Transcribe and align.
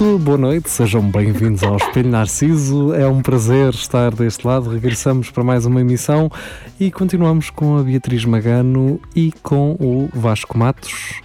Muito 0.00 0.18
boa 0.24 0.38
noite, 0.38 0.70
sejam 0.70 1.02
bem-vindos 1.10 1.62
ao 1.62 1.76
Espelho 1.76 2.08
Narciso. 2.08 2.94
É 2.94 3.06
um 3.06 3.20
prazer 3.20 3.68
estar 3.68 4.10
deste 4.10 4.46
lado. 4.46 4.70
Regressamos 4.70 5.30
para 5.30 5.44
mais 5.44 5.66
uma 5.66 5.82
emissão 5.82 6.30
e 6.78 6.90
continuamos 6.90 7.50
com 7.50 7.76
a 7.76 7.82
Beatriz 7.82 8.24
Magano 8.24 8.98
e 9.14 9.30
com 9.42 9.76
o 9.78 10.08
Vasco 10.14 10.56
Matos. 10.56 11.20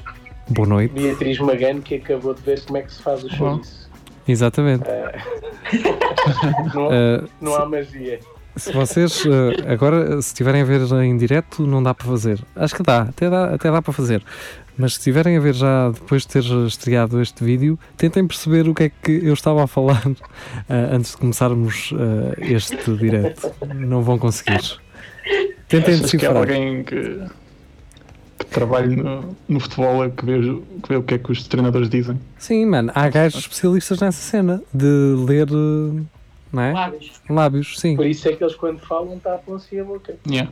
Boa 0.49 0.67
noite. 0.67 0.93
Beatriz 0.93 1.39
Magano 1.39 1.81
que 1.81 1.95
acabou 1.95 2.33
de 2.33 2.41
ver 2.41 2.65
como 2.65 2.77
é 2.77 2.81
que 2.81 2.91
se 2.91 3.01
faz 3.01 3.23
o 3.23 3.29
chouriço. 3.29 3.89
Exatamente. 4.27 4.83
Não, 6.73 6.87
Uh, 6.87 7.29
não 7.39 7.55
há 7.55 7.65
magia. 7.65 8.19
Se 8.55 8.71
vocês 8.71 9.25
uh, 9.25 9.53
agora, 9.67 10.21
se 10.21 10.29
estiverem 10.29 10.61
a 10.61 10.65
ver 10.65 10.81
em 11.03 11.17
direto, 11.17 11.65
não 11.65 11.81
dá 11.81 11.93
para 11.93 12.07
fazer. 12.07 12.39
Acho 12.55 12.75
que 12.75 12.83
dá, 12.83 13.01
até 13.01 13.29
dá, 13.29 13.53
até 13.53 13.71
dá 13.71 13.81
para 13.81 13.93
fazer. 13.93 14.23
Mas 14.77 14.93
se 14.93 14.99
estiverem 14.99 15.37
a 15.37 15.39
ver 15.39 15.53
já 15.53 15.89
depois 15.89 16.23
de 16.23 16.27
ter 16.29 16.43
estreado 16.67 17.21
este 17.21 17.43
vídeo, 17.43 17.79
tentem 17.95 18.27
perceber 18.27 18.67
o 18.67 18.73
que 18.73 18.83
é 18.83 18.89
que 18.89 19.11
eu 19.11 19.33
estava 19.33 19.63
a 19.63 19.67
falar 19.67 20.05
uh, 20.05 20.15
antes 20.91 21.11
de 21.11 21.17
começarmos 21.17 21.91
uh, 21.91 22.33
este 22.39 22.91
direto. 22.95 23.51
Não 23.73 24.01
vão 24.01 24.17
conseguir. 24.17 24.61
Tentem 25.67 25.95
Achas 25.95 26.11
que 26.11 26.25
há 26.25 26.33
decifrar. 26.33 26.37
alguém 26.37 26.83
que, 26.83 27.21
que 28.37 28.45
trabalhe 28.47 28.95
no, 28.95 29.35
no 29.47 29.59
futebol 29.59 30.03
é 30.03 30.09
que 30.09 30.25
vê, 30.25 30.39
que 30.83 30.89
vê 30.89 30.95
o 30.97 31.03
que 31.03 31.13
é 31.15 31.17
que 31.17 31.31
os 31.31 31.47
treinadores 31.47 31.89
dizem? 31.89 32.19
Sim, 32.37 32.65
mano, 32.65 32.91
há 32.93 33.09
gajos 33.09 33.39
especialistas 33.39 33.99
nessa 33.99 34.21
cena 34.21 34.61
de 34.73 35.15
ler 35.25 35.47
não 36.51 36.61
é? 36.63 36.73
Lábios. 36.73 37.11
lábios. 37.29 37.79
Sim. 37.79 37.95
Por 37.95 38.05
isso 38.05 38.27
é 38.29 38.33
que 38.33 38.43
eles 38.43 38.55
quando 38.55 38.79
falam 38.79 39.17
tapam-se 39.19 39.79
a 39.79 39.83
boca. 39.83 40.15
Yeah. 40.27 40.51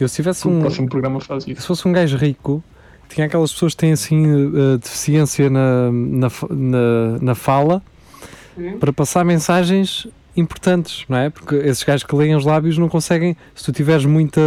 Eu 0.00 0.08
se 0.08 0.16
tivesse 0.16 0.46
O 0.48 0.50
um, 0.50 0.60
próximo 0.60 0.88
programa 0.88 1.20
faz 1.20 1.46
isso. 1.46 1.60
se 1.60 1.66
fosse 1.66 1.86
um 1.86 1.92
gajo 1.92 2.16
rico, 2.16 2.62
tinha 3.08 3.26
aquelas 3.26 3.52
pessoas 3.52 3.72
que 3.74 3.78
têm 3.80 3.92
assim 3.92 4.26
uh, 4.26 4.78
deficiência 4.78 5.48
na, 5.50 5.90
na, 5.92 6.28
na, 6.50 7.18
na 7.20 7.34
fala 7.34 7.82
Hum? 8.58 8.78
para 8.78 8.92
passar 8.92 9.24
mensagens 9.24 10.06
importantes, 10.36 11.04
não 11.08 11.16
é? 11.16 11.30
Porque 11.30 11.54
esses 11.56 11.82
gajos 11.82 12.04
que 12.04 12.14
leem 12.14 12.34
os 12.34 12.44
lábios 12.44 12.76
não 12.76 12.86
conseguem, 12.88 13.34
se 13.54 13.64
tu 13.64 13.72
tiveres 13.72 14.04
muita. 14.04 14.40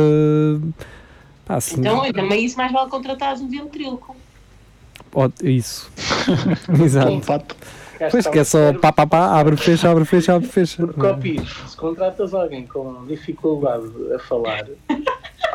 Pá, 1.43 1.59
se- 1.59 1.79
Então, 1.79 2.11
também 2.11 2.45
isso 2.45 2.55
mais 2.57 2.71
vale 2.71 2.89
contratares 2.89 3.41
um 3.41 3.47
ventríloco. 3.49 4.15
ó, 5.13 5.27
isso. 5.41 5.91
Exato. 6.83 7.11
Um 7.13 7.21
Pois 8.11 8.27
que 8.27 8.39
é 8.39 8.43
só 8.43 8.73
pá 8.73 8.91
pá 8.91 9.05
pá, 9.07 9.39
abre, 9.39 9.55
fecha, 9.57 9.89
abre, 9.89 10.05
fecha, 10.05 10.35
abre, 10.35 10.47
fecha. 10.47 10.85
Porque, 10.85 11.05
ó, 11.05 11.13
Pires, 11.15 11.49
se 11.67 11.77
contratas 11.77 12.33
alguém 12.33 12.65
com 12.67 13.05
dificuldade 13.05 13.85
a 14.13 14.19
falar, 14.19 14.65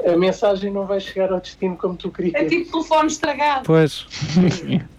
a 0.06 0.16
mensagem 0.16 0.72
não 0.72 0.86
vai 0.86 1.00
chegar 1.00 1.32
ao 1.32 1.40
destino 1.40 1.76
como 1.76 1.96
tu 1.96 2.08
É 2.08 2.10
querias. 2.10 2.48
tipo 2.48 2.72
telefone 2.72 3.08
estragado. 3.08 3.62
Pois. 3.64 4.06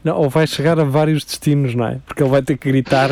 Não, 0.04 0.18
ou 0.18 0.30
vai 0.30 0.46
chegar 0.46 0.80
a 0.80 0.84
vários 0.84 1.24
destinos, 1.24 1.74
não 1.74 1.88
é? 1.88 2.00
Porque 2.06 2.22
ele 2.22 2.30
vai 2.30 2.42
ter 2.42 2.58
que 2.58 2.70
gritar. 2.70 3.10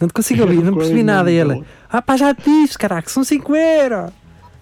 Não 0.00 0.08
te 0.08 0.14
consigo 0.14 0.42
ouvir, 0.42 0.62
não 0.62 0.74
percebi 0.74 1.02
nada. 1.02 1.30
E 1.30 1.36
ele, 1.36 1.64
ah 1.88 2.02
pá, 2.02 2.16
já 2.16 2.34
te 2.34 2.44
disse, 2.44 2.76
caraca, 2.76 3.08
são 3.08 3.24
5 3.24 3.54
euros. 3.56 4.10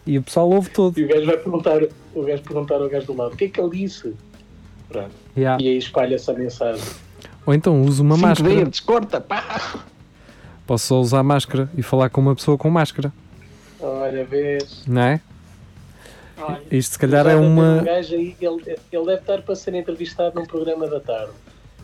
E 0.06 0.18
o 0.18 0.22
pessoal 0.22 0.48
ouve 0.50 0.70
todo. 0.70 0.98
E 0.98 1.04
o 1.04 1.08
gajo 1.08 1.26
vai 1.26 1.36
perguntar, 1.36 1.80
o 2.14 2.22
gajo 2.22 2.42
perguntar 2.42 2.74
ao 2.76 2.88
gajo 2.88 3.06
do 3.06 3.16
lado, 3.16 3.34
o 3.34 3.36
que 3.36 3.44
é 3.44 3.48
que 3.48 3.60
ele 3.60 3.70
disse? 3.70 4.14
Pronto. 4.88 5.10
Yeah. 5.36 5.62
E 5.62 5.68
aí 5.68 5.78
espalha-se 5.78 6.30
a 6.30 6.34
mensagem. 6.34 6.82
Ou 7.46 7.54
então 7.54 7.82
uso 7.82 8.02
uma 8.02 8.14
Cinco 8.16 8.28
máscara. 8.28 8.54
dedos, 8.54 8.80
corta, 8.80 9.20
pá! 9.20 9.80
Posso 10.66 10.86
só 10.86 11.00
usar 11.00 11.22
máscara 11.22 11.68
e 11.76 11.82
falar 11.82 12.10
com 12.10 12.20
uma 12.20 12.34
pessoa 12.34 12.56
com 12.56 12.70
máscara, 12.70 13.12
Olha, 13.80 14.24
vês. 14.24 14.84
não 14.86 15.02
é? 15.02 15.20
Olha, 16.38 16.60
Isto 16.70 16.92
se 16.92 16.98
calhar 16.98 17.26
é 17.26 17.34
uma. 17.36 17.80
Um 17.80 17.84
gajo 17.84 18.14
aí, 18.14 18.36
ele, 18.40 18.76
ele 18.92 19.04
deve 19.06 19.20
estar 19.20 19.42
para 19.42 19.54
ser 19.56 19.74
entrevistado 19.74 20.38
num 20.38 20.46
programa 20.46 20.86
da 20.86 21.00
tarde 21.00 21.32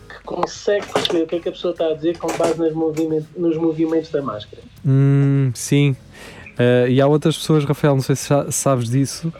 que 0.09 0.23
consegue 0.25 0.87
perceber 0.93 1.23
o 1.23 1.27
que 1.27 1.35
é 1.37 1.41
que 1.41 1.49
a 1.49 1.53
pessoa 1.53 1.73
está 1.73 1.87
a 1.89 1.95
dizer 1.95 2.17
com 2.19 2.29
base 2.39 2.59
nas 2.61 2.73
movimento- 2.73 3.27
nos 3.37 3.57
movimentos 3.57 4.11
da 4.11 4.23
máscara. 4.23 4.63
Hum, 4.87 5.51
sim. 5.53 5.97
Eh, 6.59 6.87
e 6.91 7.01
há 7.01 7.07
outras 7.09 7.37
pessoas, 7.37 7.65
Rafael, 7.65 7.95
não 7.97 8.03
sei 8.03 8.15
se 8.15 8.27
sa- 8.27 8.51
sabes 8.53 8.89
disso, 8.89 9.33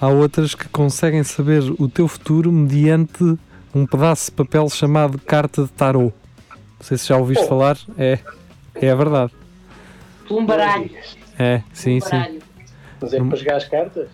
há 0.00 0.08
outras 0.08 0.54
que 0.54 0.66
conseguem 0.70 1.22
saber 1.22 1.62
o 1.78 1.88
teu 1.88 2.08
futuro 2.08 2.50
mediante 2.50 3.36
um 3.74 3.86
pedaço 3.86 4.30
de 4.30 4.36
papel 4.36 4.68
chamado 4.68 5.18
carta 5.18 5.62
de 5.64 5.68
tarot. 5.70 6.14
Não 6.50 6.56
sei 6.86 6.96
se 6.98 7.08
já 7.08 7.16
ouviste 7.16 7.44
Oh. 7.44 7.48
falar. 7.48 7.78
É, 7.98 8.18
é 8.74 8.90
a 8.90 8.94
verdade. 8.94 9.32
um 10.30 10.44
baralho. 10.44 10.90
É, 11.38 11.62
sim, 11.72 11.96
um 11.96 12.00
sim. 12.00 12.40
Mas 13.00 13.12
é 13.12 13.22
para 13.22 13.36
jogar 13.36 13.56
as 13.56 13.64
cartas? 13.64 14.08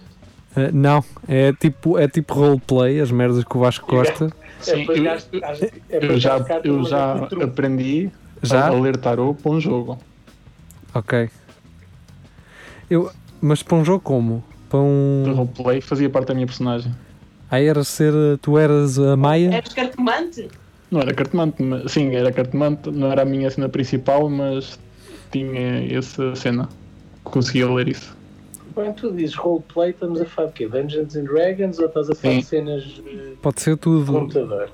Eh, 0.57 0.71
não, 0.73 1.05
é 1.29 1.53
tipo, 1.53 1.97
é 1.99 2.09
tipo 2.09 2.35
roleplay, 2.35 3.01
as 3.01 3.11
merdas 3.11 3.45
que 3.45 3.57
o 3.57 3.61
Vasco 3.61 3.87
gosta. 3.89 4.33
Sim, 4.61 4.83
é 4.83 4.85
para 4.85 4.97
eu, 4.97 5.07
é 5.07 6.05
eu 6.15 6.19
já, 6.19 6.39
eu 6.65 6.85
já 6.85 7.17
é 7.17 7.27
truque. 7.27 7.45
aprendi 7.45 8.11
Já? 8.43 8.67
a 8.67 8.71
ler 8.71 8.97
tarot 8.97 9.41
para 9.41 9.53
um 9.53 9.61
jogo. 9.61 9.99
Ok. 10.95 11.31
Eu, 12.91 13.11
mas 13.41 13.63
para 13.63 13.77
um 13.77 13.85
jogo 13.85 14.01
como? 14.01 14.43
Para 14.69 14.81
um. 14.81 15.25
roleplay 15.35 15.81
fazia 15.81 16.11
parte 16.11 16.29
da 16.29 16.35
minha 16.35 16.47
personagem. 16.47 16.93
Era 17.51 17.83
ser. 17.85 18.13
eh, 18.15 18.37
Tu 18.41 18.57
eras 18.59 18.99
a 18.99 19.17
Maia? 19.17 19.55
És 19.55 19.73
cartomante? 19.75 20.49
Não 20.91 21.01
era 21.01 21.15
cartomante, 21.15 21.63
mas, 21.63 21.93
sim, 21.93 22.15
era 22.15 22.33
cartomante, 22.33 22.91
não 22.91 23.11
era 23.13 23.23
a 23.23 23.25
minha 23.25 23.49
cena 23.51 23.69
principal, 23.69 24.29
mas 24.29 24.79
tinha 25.31 25.87
essa 25.97 26.35
cena. 26.35 26.69
Conseguia 27.23 27.71
ler 27.71 27.89
isso. 27.89 28.17
Quando 28.75 28.95
tu 28.95 29.13
dizes 29.13 29.35
roleplay, 29.37 29.91
estamos 29.91 30.21
a 30.21 30.25
falar 30.25 30.49
de 30.49 30.55
quê? 30.55 30.69
Dungeons 30.69 31.15
and 31.17 31.25
Dragons 31.25 31.79
ou 31.79 31.87
estás 31.87 32.11
a 32.11 32.15
falar 32.15 32.35
de 32.37 32.43
Sim. 32.43 32.49
cenas 32.49 32.83
de 32.85 33.37
Pode 33.43 33.61
ser 33.61 33.77
tudo. 33.77 34.13
computador? 34.13 34.71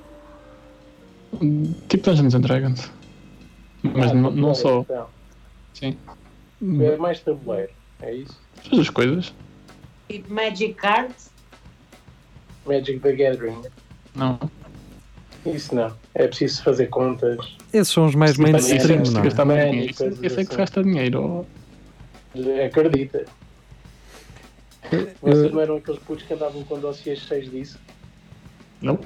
Tipo 1.88 2.10
Dungeons 2.10 2.34
and 2.34 2.40
Dragons. 2.40 2.90
Mas 3.82 4.10
Ah, 4.10 4.14
não, 4.14 4.30
não 4.30 4.54
só. 4.54 4.80
então. 4.80 5.06
Sim. 5.74 5.96
É 6.80 6.96
mais 6.96 7.20
tabuleiro, 7.20 7.70
é 8.00 8.14
isso? 8.14 8.40
Faz 8.54 8.80
as 8.80 8.90
coisas. 8.90 9.34
Tipo 10.08 10.32
Magic 10.32 10.74
Cards? 10.74 11.30
Magic 12.66 12.98
the 13.00 13.12
Gathering. 13.12 13.62
Não. 14.14 14.38
Isso 15.44 15.74
não. 15.74 15.92
É 16.14 16.26
preciso 16.26 16.62
fazer 16.62 16.86
contas. 16.86 17.56
Esses 17.72 17.92
são 17.92 18.06
os 18.06 18.14
mais 18.14 18.36
mainstream, 18.36 19.02
não 19.12 19.22
é? 19.22 19.58
é? 19.58 19.70
dinheiro. 19.70 19.92
Isso, 20.22 20.40
é 20.40 20.44
que 20.44 20.50
se 20.50 20.56
gasta 20.56 20.82
dinheiro. 20.82 21.46
Acredita. 22.64 23.24
Vocês 25.20 25.52
não 25.52 25.60
eram 25.60 25.76
aqueles 25.76 26.00
putos 26.00 26.24
que 26.24 26.34
andavam 26.34 26.62
com 26.64 26.78
dossiês 26.78 27.20
cheios 27.20 27.50
disso? 27.50 27.78
Não? 28.80 28.98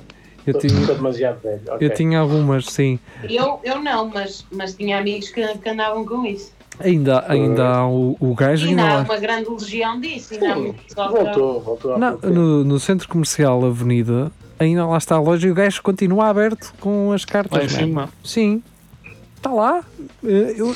eu 0.47 0.59
tinha, 0.59 0.87
demasiado 0.87 1.41
velho. 1.41 1.63
ok. 1.69 1.87
eu 1.87 1.95
tinha 1.95 2.19
algumas, 2.19 2.67
sim. 2.67 2.99
Eu, 3.29 3.61
eu 3.63 3.81
não, 3.81 4.09
mas, 4.09 4.47
mas 4.51 4.75
tinha 4.75 4.99
amigos 4.99 5.31
que, 5.31 5.47
que 5.59 5.69
andavam 5.69 6.05
com 6.05 6.25
isso. 6.25 6.53
Ainda, 6.83 7.25
ainda 7.29 7.67
há 7.69 7.87
o, 7.89 8.17
o 8.21 8.35
gajo. 8.35 8.69
Ainda 8.69 8.83
ainda 8.83 8.95
há 8.95 8.97
lá. 8.99 9.05
uma 9.05 9.19
grande 9.19 9.49
legião 9.51 10.01
disso. 10.01 10.35
Ainda 10.35 10.55
Sim, 10.55 10.75
voltou, 10.97 11.61
voltou 11.61 11.99
Não, 11.99 12.17
no, 12.19 12.65
no 12.65 12.81
centro 12.81 13.09
comercial 13.09 13.65
Avenida, 13.65 14.31
ainda 14.59 14.87
lá 14.87 14.97
está 14.99 15.17
a 15.17 15.21
loja 15.21 15.47
e 15.47 15.51
o 15.51 15.55
gajo 15.55 15.83
continua 15.83 16.29
aberto 16.29 16.73
com 16.81 17.13
as 17.13 17.25
cartas. 17.25 17.53
Lá 17.77 17.83
em 17.83 17.87
man. 17.93 18.07
cima. 18.07 18.09
Sim. 18.25 18.63
Está 19.37 19.51
lá. 19.53 19.83
Eh, 20.25 20.55
Eu, 20.59 20.75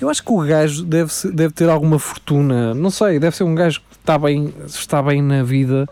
eu 0.00 0.08
acho 0.08 0.22
que 0.24 0.32
o 0.32 0.40
gajo 0.40 0.84
deve, 0.84 1.12
se- 1.12 1.30
deve 1.30 1.54
ter 1.54 1.68
alguma 1.68 1.98
fortuna. 1.98 2.74
Não 2.74 2.90
sei, 2.90 3.18
deve 3.18 3.36
ser 3.36 3.44
um 3.44 3.54
gajo 3.54 3.80
que 3.80 3.96
está 3.96 4.18
bem, 4.18 4.52
está 4.66 5.00
bem 5.02 5.22
na 5.22 5.42
vida 5.44 5.88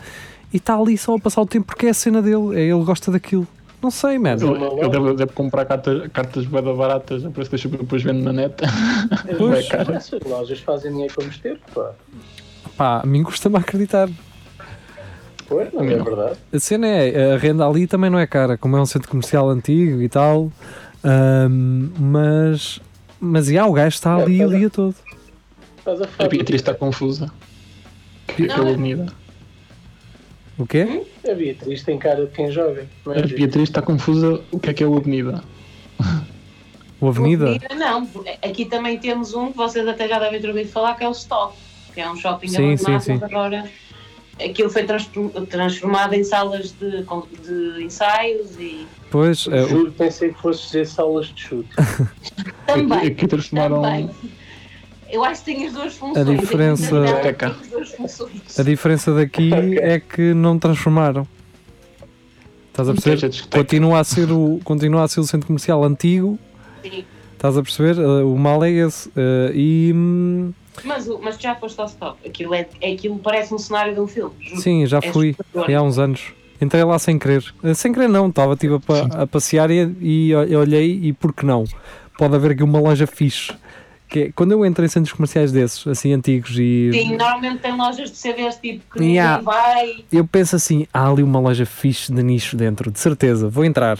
e 0.52 0.56
está 0.56 0.74
ali 0.76 0.96
só 0.98 1.14
a 1.14 1.18
passar 1.20 1.42
o 1.42 1.46
tempo 1.46 1.66
porque 1.66 1.86
é 1.86 1.90
a 1.90 1.94
cena 1.94 2.20
dele. 2.22 2.56
É, 2.56 2.60
ele 2.62 2.82
gosta 2.84 3.10
daquilo. 3.12 3.46
Não 3.82 3.90
sei, 3.92 4.18
mano. 4.18 4.56
Ele, 4.56 4.64
ele 4.80 4.88
deve, 4.88 5.14
deve 5.14 5.32
comprar 5.32 5.64
cartas, 5.64 6.08
cartas 6.12 6.44
bué 6.46 6.60
da 6.60 6.72
baratas, 6.74 7.24
a 7.24 7.30
preço 7.30 7.50
que 7.50 7.68
depois 7.68 8.02
vende 8.02 8.22
na 8.22 8.32
net. 8.32 8.54
Pois. 9.38 9.66
É 9.66 9.68
caro. 9.68 9.92
Essas 9.94 10.20
lojas 10.22 10.58
fazem 10.60 10.90
dinheiro 10.90 11.14
para 11.14 11.24
mostrar, 11.26 11.56
pá. 11.74 11.90
Pá, 12.76 13.00
a 13.02 13.06
mim 13.06 13.22
custa-me 13.22 13.56
acreditar. 13.56 14.08
Pois, 15.48 15.72
não 15.72 15.82
é 15.82 15.96
Não. 15.96 16.04
verdade? 16.04 16.36
A 16.52 16.58
cena 16.58 16.86
é, 16.86 17.34
a 17.34 17.38
renda 17.38 17.66
ali 17.66 17.86
também 17.86 18.10
não 18.10 18.18
é 18.18 18.26
cara, 18.26 18.58
como 18.58 18.76
é 18.76 18.80
um 18.80 18.86
centro 18.86 19.08
comercial 19.08 19.48
antigo 19.48 20.02
e 20.02 20.08
tal. 20.08 20.50
Ahm, 21.04 21.90
mas, 21.98 22.80
mas 23.20 23.46
já, 23.46 23.64
o 23.66 23.72
gajo 23.72 23.94
está 23.94 24.16
ali 24.16 24.40
É, 24.42 24.46
o 24.46 24.52
é. 24.54 24.58
dia 24.58 24.70
todo. 24.70 24.94
Estás 25.78 26.02
a 26.02 26.08
A. 26.18 26.28
Beatriz 26.28 26.60
está 26.60 26.74
confusa. 26.74 27.30
Que 28.26 28.42
Não, 28.46 28.52
aquela 28.54 28.68
é- 28.68 28.72
avenida. 28.74 29.06
O 30.58 30.66
quê? 30.66 31.02
A 31.28 31.34
Beatriz 31.34 31.82
tem 31.82 31.98
cara 31.98 32.26
de 32.26 32.32
quem 32.32 32.50
joga. 32.50 32.86
É, 33.06 33.18
A 33.20 33.26
Beatriz 33.26 33.68
está 33.68 33.80
confusa 33.80 34.40
o 34.50 34.58
que 34.58 34.70
é 34.70 34.74
que 34.74 34.82
é 34.82 34.86
o 34.86 34.96
avenida. 34.96 35.42
O 37.00 37.08
Avenida? 37.08 37.44
Avenida, 37.50 37.74
Não, 37.76 38.08
aqui 38.42 38.64
também 38.64 38.98
temos 38.98 39.32
um 39.34 39.52
que 39.52 39.56
vocês 39.56 39.86
até 39.86 40.08
já 40.08 40.18
devem 40.18 40.40
ter 40.40 40.48
ouvido 40.48 40.68
falar, 40.68 40.96
que 40.96 41.04
é 41.04 41.08
o 41.08 41.12
Stop, 41.12 41.56
que 41.94 42.00
é 42.00 42.10
um 42.10 42.16
shopping 42.16 42.48
Sim, 42.48 42.56
abandonado, 42.74 43.00
sim, 43.02 43.12
sim. 43.12 43.18
mas 43.20 43.22
agora 43.22 43.64
aquilo 44.44 44.68
foi 44.70 44.82
transform- 44.84 45.28
transformado 45.46 46.14
em 46.14 46.24
salas 46.24 46.72
de, 46.72 47.04
de 47.44 47.84
ensaios 47.84 48.56
e 48.58 48.84
Pois, 49.12 49.46
é, 49.46 49.62
o- 49.62 49.68
Juro, 49.68 49.92
pensei 49.92 50.32
que 50.32 50.40
fosse 50.40 50.66
dizer 50.66 50.86
salas 50.88 51.26
de 51.28 51.40
chute. 51.40 51.68
também. 52.66 52.98
Aqui, 52.98 53.06
aqui 53.08 53.26
transformaram. 53.28 53.80
Também. 53.82 54.10
Eu 55.10 55.24
acho 55.24 55.42
que 55.44 55.54
tem 55.54 55.66
as 55.66 55.72
duas 55.72 55.94
funções. 55.96 56.28
A 56.28 56.34
diferença- 56.34 57.04
funções. 57.96 58.58
a 58.58 58.62
diferença 58.62 59.14
daqui 59.14 59.50
é 59.78 59.98
que 60.00 60.34
não 60.34 60.58
transformaram. 60.58 61.26
Estás 62.70 62.88
a 62.88 62.94
perceber? 62.94 63.48
Continua 63.50 63.98
a 64.00 64.04
ser 64.04 64.30
o, 64.30 64.60
continua 64.62 65.02
a 65.04 65.08
ser 65.08 65.20
o 65.20 65.24
centro 65.24 65.46
comercial 65.46 65.82
antigo. 65.84 66.38
Sim. 66.82 67.04
Estás 67.32 67.56
a 67.56 67.62
perceber? 67.62 67.98
Uh, 67.98 68.32
o 68.32 68.38
mal 68.38 68.62
é 68.64 68.70
esse. 68.70 69.08
Uh, 69.10 69.52
e 69.54 69.92
hum, 69.94 70.52
Mas, 70.84 71.06
mas 71.22 71.38
já 71.38 71.54
foste 71.56 71.80
ao 71.80 71.86
stop. 71.86 72.18
Aquilo, 72.28 72.54
é, 72.54 72.68
é 72.80 72.92
aquilo 72.92 73.18
parece 73.18 73.52
um 73.54 73.58
cenário 73.58 73.94
de 73.94 74.00
um 74.00 74.06
filme. 74.06 74.34
juro. 74.40 74.60
sim, 74.60 74.86
já 74.86 74.98
É 74.98 75.12
fui. 75.12 75.34
É 75.66 75.74
há 75.74 75.82
uns 75.82 75.98
anos. 75.98 76.32
Entrei 76.60 76.82
lá 76.84 76.98
sem 76.98 77.18
querer. 77.18 77.44
Uh, 77.62 77.74
Sem 77.74 77.92
querer 77.92 78.08
não, 78.08 78.28
estava 78.28 78.56
tipo, 78.56 78.80
a, 78.92 79.22
a 79.22 79.26
passear 79.26 79.70
e, 79.70 79.94
e 80.00 80.34
olhei 80.56 81.00
e 81.04 81.12
por 81.12 81.32
que 81.32 81.46
não? 81.46 81.64
Pode 82.16 82.34
haver 82.34 82.50
aqui 82.52 82.62
uma 82.64 82.80
loja 82.80 83.06
fixe. 83.06 83.52
Que 84.08 84.20
é- 84.20 84.32
quando 84.32 84.52
eu 84.52 84.64
entro 84.64 84.84
em 84.84 84.88
centros 84.88 85.12
comerciais 85.12 85.52
desses, 85.52 85.86
assim 85.86 86.12
antigos 86.14 86.52
e 86.58 86.90
Sim, 86.92 87.16
normalmente 87.16 87.58
tem 87.60 87.76
lojas 87.76 88.10
de 88.10 88.16
CDs 88.16 88.56
tipo 88.56 88.82
que 88.92 89.00
ninguém 89.00 89.16
Yeah. 89.16 89.42
vai. 89.42 90.04
eu 90.10 90.26
penso 90.26 90.56
assim, 90.56 90.86
há 90.94 91.08
ali 91.10 91.22
uma 91.22 91.38
loja 91.38 91.66
fixe 91.66 92.12
de 92.12 92.22
nicho 92.22 92.56
dentro, 92.56 92.90
de 92.90 92.98
certeza, 92.98 93.48
vou 93.48 93.64
entrar. 93.64 93.98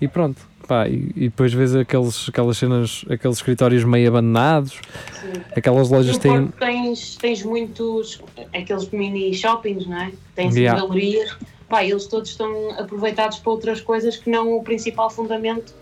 E 0.00 0.08
pronto. 0.08 0.48
Pá, 0.66 0.88
e, 0.88 1.10
e 1.16 1.20
depois 1.28 1.52
vês 1.52 1.74
aqueles, 1.74 2.28
aquelas 2.28 2.56
cenas, 2.56 3.04
aqueles 3.10 3.36
escritórios 3.38 3.82
meio 3.82 4.08
abandonados, 4.08 4.74
Sim. 5.20 5.40
aquelas 5.56 5.90
lojas 5.90 6.14
No 6.16 6.22
têm. 6.22 6.46
Tens, 6.48 7.16
tens 7.16 7.42
muitos, 7.42 8.20
aqueles 8.54 8.88
mini 8.90 9.34
shoppings, 9.34 9.84
não 9.86 10.00
é? 10.00 10.12
Tens 10.36 10.54
Yeah. 10.56 10.80
galerias. 10.80 11.36
Pá, 11.68 11.84
eles 11.84 12.06
todos 12.06 12.30
estão 12.30 12.70
aproveitados 12.78 13.38
para 13.38 13.50
outras 13.52 13.80
coisas 13.80 14.16
que 14.16 14.30
não 14.30 14.56
o 14.56 14.62
principal 14.62 15.10
fundamento 15.10 15.74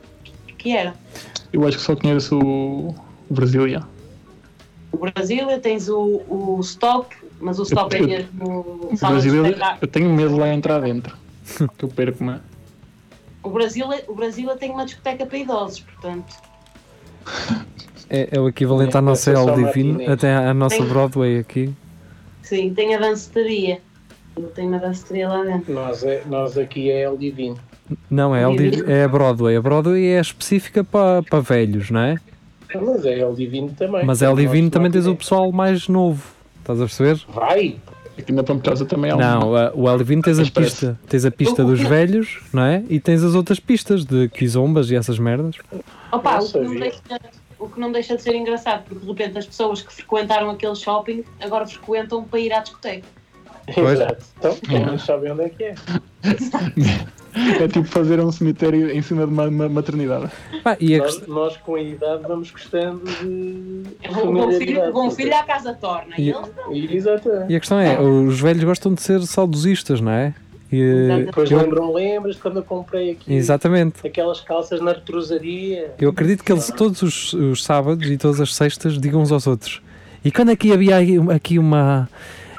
que 0.56 0.74
era. 0.74 0.94
Eu 1.52 1.66
acho 1.66 1.76
que 1.78 1.82
só 1.82 1.94
conheço 1.94 2.38
o, 2.38 2.94
o 3.28 3.34
Brasília. 3.34 3.82
O 4.92 4.96
Brasília, 4.98 5.58
tens 5.58 5.88
o, 5.88 6.22
o 6.28 6.58
Stop, 6.62 7.14
mas 7.40 7.58
o 7.58 7.62
Stop 7.62 7.94
é 7.94 8.00
eu- 8.00 8.06
mesmo 8.08 8.30
O 8.90 8.96
Brasília, 8.98 9.42
espetáculo. 9.48 9.78
eu 9.82 9.88
tenho 9.88 10.10
medo 10.12 10.34
de 10.34 10.40
lá 10.40 10.52
entrar 10.54 10.80
dentro. 10.80 11.16
que 11.76 11.84
eu 11.84 11.88
perco, 11.88 12.24
não 12.24 12.34
é? 12.34 12.40
O 13.42 13.50
Brasília, 13.50 14.04
o 14.08 14.14
Brasília 14.14 14.56
tem 14.56 14.70
uma 14.70 14.84
discoteca 14.84 15.24
para 15.26 15.38
idosos, 15.38 15.80
portanto. 15.80 16.34
É, 18.10 18.26
é 18.32 18.40
o 18.40 18.48
equivalente 18.48 18.96
à 18.96 19.00
É, 19.00 19.02
nossa 19.02 19.30
essa 19.32 19.38
é 19.38 19.42
El 19.50 19.54
Divino, 19.66 20.10
até 20.10 20.34
à 20.34 20.54
nossa 20.54 20.78
Tem. 20.78 20.86
Broadway 20.86 21.38
aqui. 21.40 21.74
Sim, 22.42 22.72
tem 22.72 22.94
a 22.94 22.98
danceteria. 22.98 23.82
Tem 24.54 24.66
uma 24.66 24.78
danceteria 24.78 25.28
lá 25.28 25.44
dentro. 25.44 25.74
Nós, 25.74 26.02
é, 26.02 26.22
nós 26.24 26.56
aqui 26.56 26.90
é 26.90 27.02
El 27.02 27.18
Divino. 27.18 27.58
Não, 28.08 28.34
é, 28.34 28.44
El 28.44 28.56
Div- 28.56 28.88
é 28.88 29.04
a 29.04 29.08
Broadway. 29.08 29.56
A 29.56 29.60
Broadway 29.60 30.06
é 30.06 30.20
específica 30.22 30.82
para 30.82 31.22
para 31.22 31.40
velhos, 31.40 31.90
não 31.90 32.00
é? 32.00 32.16
Mas 32.74 33.04
é 33.06 33.18
El 33.20 33.34
Divino 33.34 33.70
também. 33.70 34.04
Mas 34.04 34.22
El 34.22 34.30
Nós 34.30 34.38
Divino 34.40 34.70
também 34.70 34.90
tens 34.90 35.04
o 35.06 35.10
matinê. 35.10 35.18
pessoal 35.18 35.52
mais 35.52 35.88
novo. 35.88 36.22
Estás 36.60 36.80
a 36.80 36.84
perceber? 36.84 37.20
Vai! 37.28 37.76
Aqui 38.18 38.32
na 38.32 38.42
Pampilhosa 38.42 38.84
também 38.84 39.10
há 39.12 39.16
um. 39.16 39.18
Não, 39.18 39.52
o 39.74 39.88
El 39.88 39.96
Divino 39.98 40.22
tens 40.22 40.38
a 40.40 40.44
pista. 40.44 40.98
Tens 41.08 41.24
a 41.24 41.30
pista 41.30 41.64
dos 41.64 41.80
velhos, 41.80 42.40
não 42.52 42.62
é? 42.64 42.82
E 42.88 42.98
tens 42.98 43.22
as 43.22 43.34
outras 43.34 43.60
pistas 43.60 44.04
de 44.04 44.28
quizombas 44.28 44.90
e 44.90 44.96
essas 44.96 45.18
merdas. 45.20 45.54
Opa, 46.10 46.38
Não 46.38 46.44
o 46.44 46.50
que, 46.50 46.58
não 46.58 46.74
deixa, 46.74 47.00
o 47.60 47.68
que 47.68 47.80
não 47.80 47.92
deixa 47.92 48.16
de 48.16 48.22
ser 48.22 48.34
engraçado, 48.34 48.82
porque 48.88 49.00
de 49.00 49.06
repente 49.06 49.38
as 49.38 49.46
pessoas 49.46 49.82
que 49.82 49.92
frequentaram 49.92 50.50
aquele 50.50 50.74
shopping 50.74 51.22
agora 51.40 51.64
frequentam 51.66 52.24
para 52.24 52.40
ir 52.40 52.52
à 52.52 52.58
discoteca. 52.58 53.06
Pois. 53.72 54.00
Exato. 54.00 54.24
Então, 54.38 54.56
eles 54.88 55.02
sabem 55.02 55.30
onde 55.32 55.42
é 55.42 55.48
que 55.50 55.64
é. 55.64 55.74
É 57.34 57.68
tipo 57.68 57.84
fazer 57.84 58.18
um 58.20 58.32
cemitério 58.32 58.90
em 58.90 59.02
cima 59.02 59.26
de 59.26 59.32
uma, 59.32 59.46
uma 59.48 59.68
maternidade. 59.68 60.30
Pá, 60.64 60.76
e 60.80 60.94
a 60.94 60.98
Nós, 60.98 61.16
quest- 61.16 61.28
nós, 61.28 61.56
com 61.58 61.74
a 61.74 61.82
idade, 61.82 62.22
vamos 62.26 62.50
gostando 62.50 63.02
de. 63.04 63.82
O 64.22 64.32
bom 64.32 64.50
filho, 64.52 64.88
o 64.88 64.92
bom 64.92 65.10
filho 65.10 65.34
à 65.36 65.42
casa 65.42 65.74
torna. 65.74 66.14
E- 66.18 66.22
E 66.22 66.30
eles 66.30 66.48
não. 66.56 66.72
Exatamente. 66.96 67.52
e 67.52 67.56
a 67.56 67.60
questão 67.60 67.78
é, 67.78 68.00
os 68.00 68.40
velhos 68.40 68.64
gostam 68.64 68.94
de 68.94 69.02
ser 69.02 69.20
saudosistas, 69.22 70.00
não 70.00 70.12
é? 70.12 70.34
E, 70.70 71.24
Depois 71.26 71.50
eu- 71.50 71.58
lembram, 71.58 71.92
lembras 71.94 72.36
de 72.36 72.42
quando 72.42 72.56
eu 72.58 72.62
comprei 72.62 73.12
aqui 73.12 73.32
exatamente. 73.34 74.06
aquelas 74.06 74.40
calças 74.40 74.80
na 74.82 74.92
retrosaria? 74.92 75.94
Eu 75.98 76.10
acredito 76.10 76.44
que 76.44 76.52
eles 76.52 76.70
todos 76.76 77.00
os, 77.02 77.32
os 77.32 77.64
sábados 77.64 78.06
e 78.10 78.18
todas 78.18 78.40
as 78.40 78.54
sextas 78.54 78.98
digam 78.98 79.22
uns 79.22 79.32
aos 79.32 79.46
outros. 79.46 79.80
E 80.24 80.30
quando 80.30 80.50
aqui 80.50 80.72
havia 80.72 80.98
aqui 81.34 81.58
uma. 81.58 82.08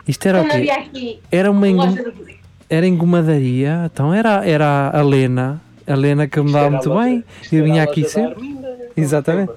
Isto 0.07 0.27
era 0.27 0.39
o 0.39 0.42
Quando 0.44 0.51
quê? 0.51 0.57
havia 0.57 0.74
aqui 0.75 1.19
Era 1.31 1.51
uma 1.51 1.68
loja 1.68 2.12
de... 2.12 2.38
era 2.69 2.86
engomadaria, 2.88 3.89
então 3.92 4.13
era, 4.13 4.45
era 4.45 4.89
a 4.94 5.01
Lena, 5.01 5.62
a 5.88 5.95
Lena 5.95 6.27
que 6.27 6.39
me 6.42 6.51
dava 6.51 6.69
muito 6.69 6.94
bem, 6.95 7.24
eu 7.51 7.63
vinha 7.63 7.81
a 7.81 7.86
aqui 7.86 8.04
sempre. 8.07 8.33
Arminda, 8.33 8.77
Exatamente. 8.95 9.51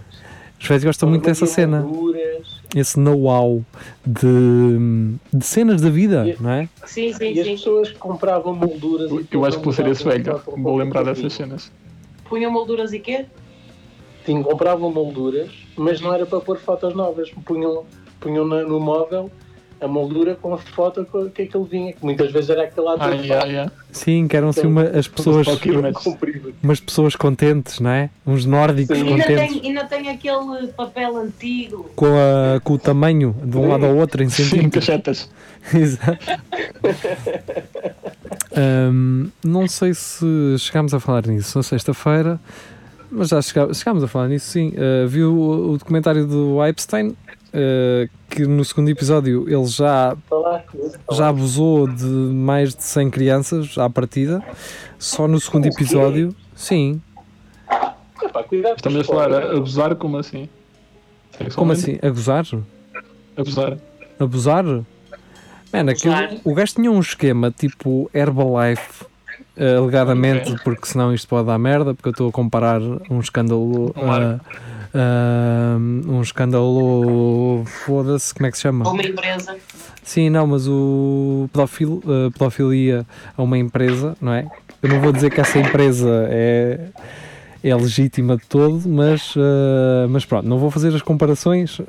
Os 0.61 0.69
velhos 0.69 0.85
gostam 0.85 1.09
muito 1.09 1.25
dessa 1.25 1.45
cena, 1.45 1.85
esse 2.75 2.99
know-how 2.99 3.63
de, 4.07 5.17
de 5.33 5.45
cenas 5.45 5.81
da 5.81 5.91
vida, 5.91 6.25
E- 6.27 6.41
não 6.41 6.51
é? 6.51 6.69
Sim, 6.87 7.13
sim, 7.13 7.33
E 7.33 7.41
as 7.41 7.47
sim. 7.47 7.53
pessoas 7.57 7.91
que 7.91 7.99
compravam 7.99 8.55
molduras. 8.55 9.11
e 9.11 9.15
Eu 9.15 9.25
tudo, 9.25 9.45
acho 9.47 9.59
que 9.59 9.65
vou 9.65 9.73
ser 9.73 9.87
esse 9.89 10.05
velho. 10.05 10.41
Vou 10.57 10.77
lembrar 10.77 11.03
dessas 11.03 11.25
de 11.25 11.31
cenas. 11.31 11.73
Punham 12.29 12.51
molduras 12.51 12.93
e 12.93 13.01
quê? 13.01 13.27
Sim, 14.25 14.41
compravam 14.43 14.91
molduras, 14.93 15.51
mas 15.77 16.01
não 16.01 16.15
era 16.15 16.25
para 16.25 16.41
pôr 16.41 16.57
fotos 16.59 16.95
novas. 16.95 17.29
Punham, 17.45 17.85
punham 18.21 18.47
na- 18.47 18.63
no 18.63 18.79
móvel 18.79 19.31
a 19.83 19.89
moldura 19.89 20.37
com 20.41 20.55
a 20.55 20.59
foto 20.59 21.05
com- 21.05 21.29
que 21.29 21.43
aquilo 21.43 21.65
vinha, 21.65 21.93
que 21.93 22.05
muitas 22.05 22.31
vezes 22.33 22.49
era 22.51 22.63
aquele 22.65 22.87
Ah, 22.89 22.93
ator 22.95 23.15
yeah, 23.15 23.47
yeah. 23.47 23.73
Sim, 23.91 24.27
que 24.29 24.37
eram 24.37 24.49
assim 24.51 24.67
uma, 24.67 24.85
as 24.85 25.07
pessoas, 25.09 25.47
umas 26.63 26.81
pessoas 26.81 27.17
contentes, 27.17 27.81
não 27.81 27.91
é? 27.91 28.09
Uns 28.27 28.45
nórdicos 28.47 28.97
Sim. 28.97 29.05
E 29.05 29.09
ainda 29.09 29.25
contentes 29.25 29.61
tem, 29.61 29.69
ainda 29.71 29.85
tem 29.85 30.09
aquele 30.09 30.69
papel 30.69 31.17
antigo. 31.17 31.91
com, 31.97 32.07
a- 32.07 32.61
com 32.61 32.73
o 32.75 32.79
tamanho 32.79 33.35
de 33.45 33.57
um 33.57 33.69
lado 33.69 33.85
ao 33.87 33.97
outro 33.97 34.23
em 34.23 34.29
Sim, 34.29 34.45
centímetros. 34.45 34.87
cachetas. 34.87 35.31
Exato. 35.75 36.19
Ahm, 38.57 39.29
não 39.45 39.67
sei 39.69 39.95
se 39.95 40.25
chegámos 40.59 40.93
a 40.95 41.01
falar 41.01 41.27
nisso 41.27 41.59
na 41.59 41.63
sexta-feira, 41.63 42.39
mas 43.11 43.29
já 43.29 43.41
chegámos 43.43 44.03
a 44.03 44.09
falar 44.09 44.29
nisso 44.29 44.47
sim. 44.51 44.73
Ah, 44.77 45.07
viu 45.07 45.33
o, 45.35 45.73
o 45.73 45.79
documentário 45.79 46.27
do 46.27 46.65
Epstein, 46.65 47.17
ah, 47.55 48.09
que 48.31 48.47
no 48.47 48.65
segundo 48.65 48.89
episódio 48.89 49.45
ele 49.49 49.67
já, 49.67 50.17
já 51.13 51.29
abusou 51.29 51.87
de 51.87 52.05
mais 52.05 52.75
de 52.75 52.83
100 52.83 53.11
crianças 53.11 53.77
à 53.79 53.89
partida. 53.91 54.43
Só 54.99 55.27
no 55.29 55.39
segundo 55.41 55.67
episódio, 55.67 56.35
sim. 56.55 57.01
Epá, 58.23 58.43
cuidado 58.45 58.71
com 58.73 58.77
Estamos 58.77 59.01
a 59.01 59.05
falar, 59.05 59.33
a- 59.33 59.57
abusar 59.57 59.95
como 59.97 60.17
assim? 60.19 60.49
Como 61.57 61.73
assim? 61.73 61.99
A 62.03 62.09
gozar? 62.09 62.45
Abusar. 63.37 63.79
Abusar? 64.21 64.65
Mano, 65.73 65.91
aquilo, 65.91 66.15
Abusar. 66.15 66.41
o 66.45 66.55
gajo 66.55 66.75
tinha 66.75 66.91
um 66.93 67.01
esquema 67.01 67.51
tipo 67.51 68.09
Herbalife, 68.15 69.05
eh, 69.57 69.77
alegadamente, 69.77 70.55
porque 70.63 70.87
senão 70.87 71.13
isto 71.13 71.27
pode 71.27 71.47
dar 71.47 71.59
merda, 71.59 71.95
porque 71.95 72.09
eu 72.11 72.13
estou 72.13 72.29
a 72.29 72.33
comparar 72.33 72.81
um 73.11 73.19
escândalo. 73.19 73.93
Claro. 73.95 74.41
Um 74.95 76.21
escândalo. 76.23 77.65
Foda-se, 77.67 78.35
como 78.35 78.47
é 78.47 78.51
que 78.51 78.57
se 78.57 78.63
chama? 78.63 78.89
Uma 78.89 79.03
empresa. 79.03 79.57
Sim, 80.03 80.31
não, 80.31 80.47
mas 80.47 80.67
o 80.69 81.49
pedofil, 81.53 82.03
a 82.07 82.31
pedofilia 82.31 83.07
a 83.37 83.43
uma 83.43 83.57
empresa, 83.57 84.17
não 84.21 84.33
é? 84.33 84.47
Eu 84.83 84.89
não 84.89 85.01
vou 85.01 85.13
dizer 85.13 85.31
que 85.31 85.41
essa 85.41 85.59
empresa 85.61 86.27
é, 86.29 86.89
é 87.63 87.75
legítima 87.77 88.37
de 88.37 88.45
todo, 88.47 88.83
mas, 88.89 89.33
ah, 89.37 90.07
mas 90.11 90.25
pronto, 90.25 90.49
não 90.49 90.59
vou 90.59 90.73
fazer 90.73 90.89
as 90.95 91.03
comparações. 91.03 91.81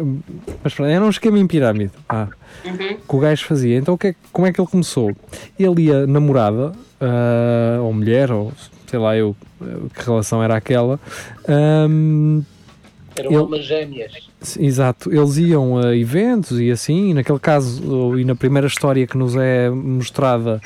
Mas 0.63 0.75
pronto, 0.75 0.89
era 0.91 1.03
um 1.03 1.09
esquema 1.09 1.39
em 1.39 1.47
pirâmide. 1.47 1.91
Ah 2.07 2.27
Uhum. 2.63 2.77
que 2.77 3.15
o 3.15 3.19
gajo 3.19 3.43
fazia. 3.45 3.77
Então 3.79 3.97
que 3.97 4.09
é- 4.09 4.15
como 4.31 4.45
é 4.47 4.53
que 4.53 4.61
ele 4.61 4.67
começou? 4.69 5.11
Ele 5.59 5.85
e 5.87 5.91
a 5.91 6.05
namorada, 6.05 6.71
ah, 7.01 7.79
ou 7.81 7.91
mulher, 7.91 8.31
ou 8.31 8.53
sei 8.85 8.99
lá 8.99 9.17
eu 9.17 9.35
eh, 9.59 9.65
que 9.95 10.05
relação 10.05 10.41
era 10.43 10.55
aquela, 10.55 10.99
ahm, 11.47 12.41
Eram 13.15 13.31
ele- 13.31 13.39
almas 13.39 13.65
gêmeas. 13.65 14.11
exato, 14.59 15.11
eles 15.13 15.37
iam 15.37 15.77
a 15.77 15.95
eventos 15.95 16.59
e 16.59 16.71
assim, 16.71 17.11
e 17.11 17.13
naquele 17.13 17.39
caso, 17.39 18.17
e 18.17 18.25
na 18.25 18.35
primeira 18.35 18.67
história 18.67 19.05
que 19.05 19.17
nos 19.17 19.35
é 19.35 19.69
mostrada, 19.69 20.59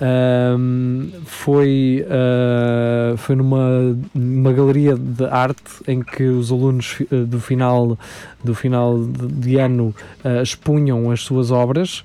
ahm, 0.00 1.08
foi, 1.24 2.04
ah, 2.08 3.14
foi 3.16 3.34
numa, 3.36 3.96
numa 4.14 4.52
galeria 4.52 4.94
de 4.96 5.24
arte 5.24 5.62
em 5.88 6.02
que 6.02 6.24
os 6.24 6.50
alunos 6.52 6.98
eh, 7.10 7.16
do 7.24 7.40
final, 7.40 7.98
do 8.44 8.54
final 8.54 8.98
de, 9.02 9.58
ano 9.58 9.94
ah, 10.24 10.42
expunham 10.42 11.10
as 11.10 11.20
suas 11.22 11.50
obras 11.50 12.04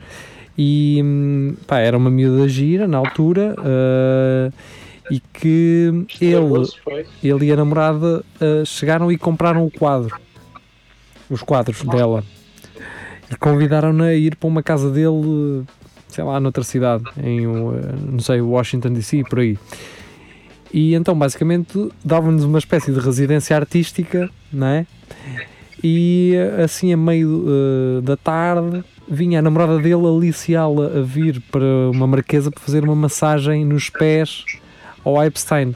e 0.57 0.99
hum, 1.03 1.55
pá, 1.67 1.79
era 1.79 1.97
uma 1.97 2.09
miúda 2.09 2.47
gira 2.47 2.87
na 2.87 2.97
altura 2.97 3.55
ah, 3.59 4.51
e 5.11 5.19
que 5.19 6.05
ele, 6.19 6.67
ele 7.23 7.45
e 7.45 7.51
a 7.51 7.55
namorada 7.55 8.23
ah, 8.39 8.63
chegaram 8.65 9.11
e 9.11 9.17
compraram 9.17 9.65
o 9.65 9.69
quadro, 9.69 10.17
os 11.29 11.43
quadros 11.43 11.83
dela, 11.83 12.23
e 13.29 13.35
convidaram-na 13.35 14.05
a 14.05 14.15
ir 14.15 14.35
para 14.35 14.47
uma 14.47 14.63
casa 14.63 14.89
dele 14.89 15.65
sei 16.11 16.23
lá, 16.23 16.39
noutra 16.39 16.63
cidade, 16.63 17.03
em, 17.23 17.47
uh, 17.47 17.73
não 18.11 18.19
sei, 18.19 18.41
Washington 18.41 18.91
DC, 18.91 19.23
por 19.29 19.39
aí. 19.39 19.57
E 20.73 20.93
então, 20.93 21.17
basicamente, 21.17 21.89
davam-nos 22.03 22.43
uma 22.43 22.59
espécie 22.59 22.91
de 22.91 22.99
residência 22.99 23.55
artística, 23.55 24.29
não 24.51 24.67
é? 24.67 24.85
E 25.83 26.33
assim, 26.63 26.93
a 26.93 26.97
meio 26.97 27.45
uh, 27.47 28.01
da 28.01 28.15
tarde, 28.15 28.83
vinha 29.09 29.39
a 29.39 29.41
namorada 29.41 29.79
dele 29.79 30.05
aliciá-la 30.05 30.99
a 30.99 31.01
vir 31.01 31.41
para 31.51 31.89
uma 31.91 32.05
marquesa 32.05 32.51
para 32.51 32.61
fazer 32.61 32.83
uma 32.83 32.95
massagem 32.95 33.65
nos 33.65 33.89
pés 33.89 34.45
ao 35.03 35.23
Epstein. 35.23 35.75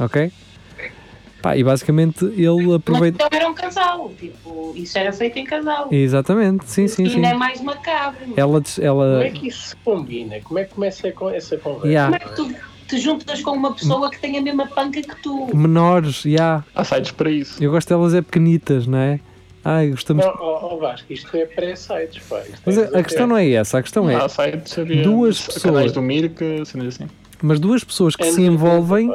Ok? 0.00 0.30
Pá, 1.40 1.56
e 1.56 1.62
basicamente 1.62 2.24
ele 2.24 2.66
Mas 2.66 2.74
aproveita. 2.76 3.24
então 3.24 3.38
era 3.38 3.48
um 3.48 3.54
casal, 3.54 4.10
tipo, 4.18 4.72
isso 4.74 4.98
era 4.98 5.12
feito 5.12 5.38
em 5.38 5.44
casal. 5.44 5.86
Exatamente, 5.92 6.68
sim, 6.68 6.88
sim, 6.88 7.04
e 7.04 7.10
sim. 7.10 7.16
ainda 7.16 7.28
é 7.28 7.34
mais 7.34 7.60
macabro. 7.60 8.18
Ela, 8.36 8.60
des- 8.60 8.74
Como 8.74 9.02
ela 9.02 9.24
é 9.24 9.30
que 9.30 9.46
isso 9.46 9.68
se 9.68 9.76
combina? 9.76 10.40
Como 10.40 10.58
é 10.58 10.64
que 10.64 10.74
começa 10.74 11.12
com 11.12 11.30
essa 11.30 11.56
conversa? 11.56 11.86
Yeah. 11.86 12.18
Como 12.18 12.30
é 12.30 12.34
que 12.34 12.56
tu 12.58 12.60
te 12.88 12.98
juntas 12.98 13.40
com 13.40 13.52
uma 13.52 13.72
pessoa 13.72 14.10
que 14.10 14.18
tem 14.18 14.36
a 14.36 14.42
mesma 14.42 14.66
panca 14.66 15.00
que 15.00 15.22
tu? 15.22 15.54
menores, 15.56 16.22
já. 16.22 16.64
Há 16.74 16.82
sites 16.82 17.12
para 17.12 17.30
isso. 17.30 17.62
Eu 17.62 17.70
gosto 17.70 17.88
delas 17.88 18.14
é 18.14 18.20
pequenitas, 18.22 18.88
não 18.88 18.98
é? 18.98 19.20
Ai, 19.64 19.90
gostamos. 19.90 20.24
Não, 20.24 20.32
ó, 20.40 20.74
ó 20.74 20.76
Vasco, 20.78 21.12
isto 21.12 21.36
é 21.36 21.44
pré-sites, 21.46 22.20
pá. 22.28 22.42
Mas 22.66 22.78
é 22.78 22.90
a, 22.96 22.98
a 22.98 23.02
questão 23.04 23.26
não 23.28 23.36
é 23.36 23.48
essa, 23.52 23.78
a 23.78 23.82
questão 23.82 24.10
é. 24.10 24.16
Há 24.16 24.28
sites, 24.28 24.76
havia 24.76 25.02
Duas 25.04 25.38
canais 25.46 25.62
pessoas. 25.62 25.92
do 25.92 26.02
Mirk, 26.02 26.66
cenas 26.66 26.88
assim. 26.96 27.06
Mas 27.42 27.60
duas 27.60 27.84
pessoas 27.84 28.16
que 28.16 28.24
É 28.24 28.32
se 28.32 28.42
envolvem, 28.42 29.10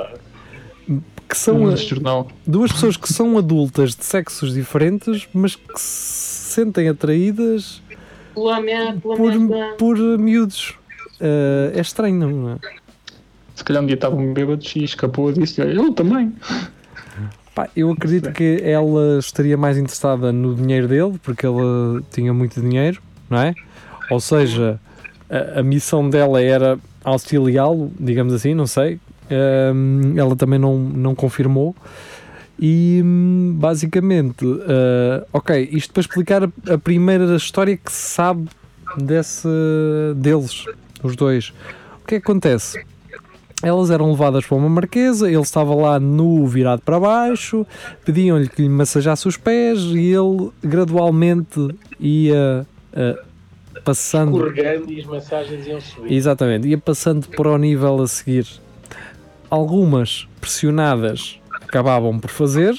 que 1.28 1.38
são 1.38 1.68
a- 1.68 2.26
duas 2.46 2.72
pessoas 2.72 2.96
que 2.98 3.12
são 3.12 3.38
adultas 3.38 3.96
de 3.96 4.06
sexos 4.06 4.54
diferentes, 4.54 5.28
mas 5.34 5.56
que 5.56 5.80
se 5.80 6.54
sentem 6.54 6.88
atraídas 6.88 7.82
Pela 8.34 8.62
mesma, 8.62 9.00
pela 9.02 9.16
por, 9.16 9.32
mesma- 9.32 9.74
por 9.78 9.98
miúdos. 10.20 10.74
Ah, 11.20 11.72
é 11.74 11.80
estranho, 11.82 12.16
não 12.30 12.50
é? 12.54 12.58
Se 13.56 13.64
calhar 13.64 13.84
um 13.84 13.86
dia 13.86 13.96
estavam 13.96 14.34
bêbados 14.34 14.76
e 14.76 14.84
escapou 14.84 15.32
disso. 15.32 15.62
E 15.62 15.76
eu 15.76 15.94
também. 15.94 16.34
Pá, 17.54 17.70
eu 17.76 17.92
acredito 17.92 18.32
que 18.32 18.60
ela 18.64 19.20
estaria 19.20 19.56
mais 19.56 19.78
interessada 19.78 20.32
no 20.32 20.56
dinheiro 20.56 20.88
dele, 20.88 21.20
porque 21.22 21.46
ela 21.46 22.02
tinha 22.12 22.34
muito 22.34 22.60
dinheiro, 22.60 23.00
não 23.30 23.38
é? 23.40 23.54
Ou 24.10 24.20
seja, 24.20 24.80
a, 25.30 25.60
a 25.60 25.64
missão 25.64 26.10
dela 26.10 26.42
era 26.42 26.80
auxiliá-lo, 27.04 27.92
digamos 28.00 28.34
assim, 28.34 28.54
não 28.54 28.68
sei. 28.68 29.00
Ahm, 29.30 30.18
ela 30.18 30.36
também 30.36 30.60
não, 30.60 30.78
não 30.78 31.16
confirmou. 31.16 31.76
E 32.60 33.02
basicamente, 33.56 34.46
ah, 34.68 35.26
ok, 35.34 35.70
isto 35.72 35.94
para 35.94 36.02
explicar 36.02 36.44
a, 36.44 36.78
primeira 36.78 37.36
história 37.36 37.76
que 37.76 37.92
se 37.92 38.12
sabe 38.12 38.48
desse, 38.98 39.48
deles, 40.16 40.66
os 41.02 41.16
dois. 41.16 41.50
O 42.02 42.08
que 42.08 42.16
é 42.16 42.20
que 42.20 42.24
acontece? 42.24 42.84
Elas 43.62 43.90
eram 43.90 44.12
levadas 44.12 44.46
para 44.46 44.58
uma 44.58 44.70
marquesa, 44.70 45.30
ele 45.30 45.42
estava 45.42 45.74
lá 45.74 46.00
nu, 46.00 46.46
virado 46.46 46.82
para 46.82 47.00
baixo, 47.00 47.66
pediam-lhe 48.04 48.50
que 48.50 48.62
lhe 48.62 48.70
massajasse 48.70 49.28
os 49.28 49.38
pés 49.38 49.80
e 49.80 50.12
ele 50.12 50.52
gradualmente 50.62 51.70
ia 52.00 52.68
ah, 52.94 53.16
passando. 53.84 54.36
Escorregando 54.48 54.92
e 54.92 55.00
as 55.00 55.06
massagens 55.06 55.68
iam 55.68 55.80
subir. 55.82 56.14
Exatamente, 56.14 56.68
ia 56.68 56.78
passando 56.78 57.28
para 57.30 57.50
o 57.52 57.58
nível 57.58 58.02
a 58.02 58.08
seguir. 58.08 58.46
Algumas 59.50 60.28
pressionadas 60.42 61.40
acabavam 61.62 62.20
por 62.20 62.30
fazer, 62.30 62.74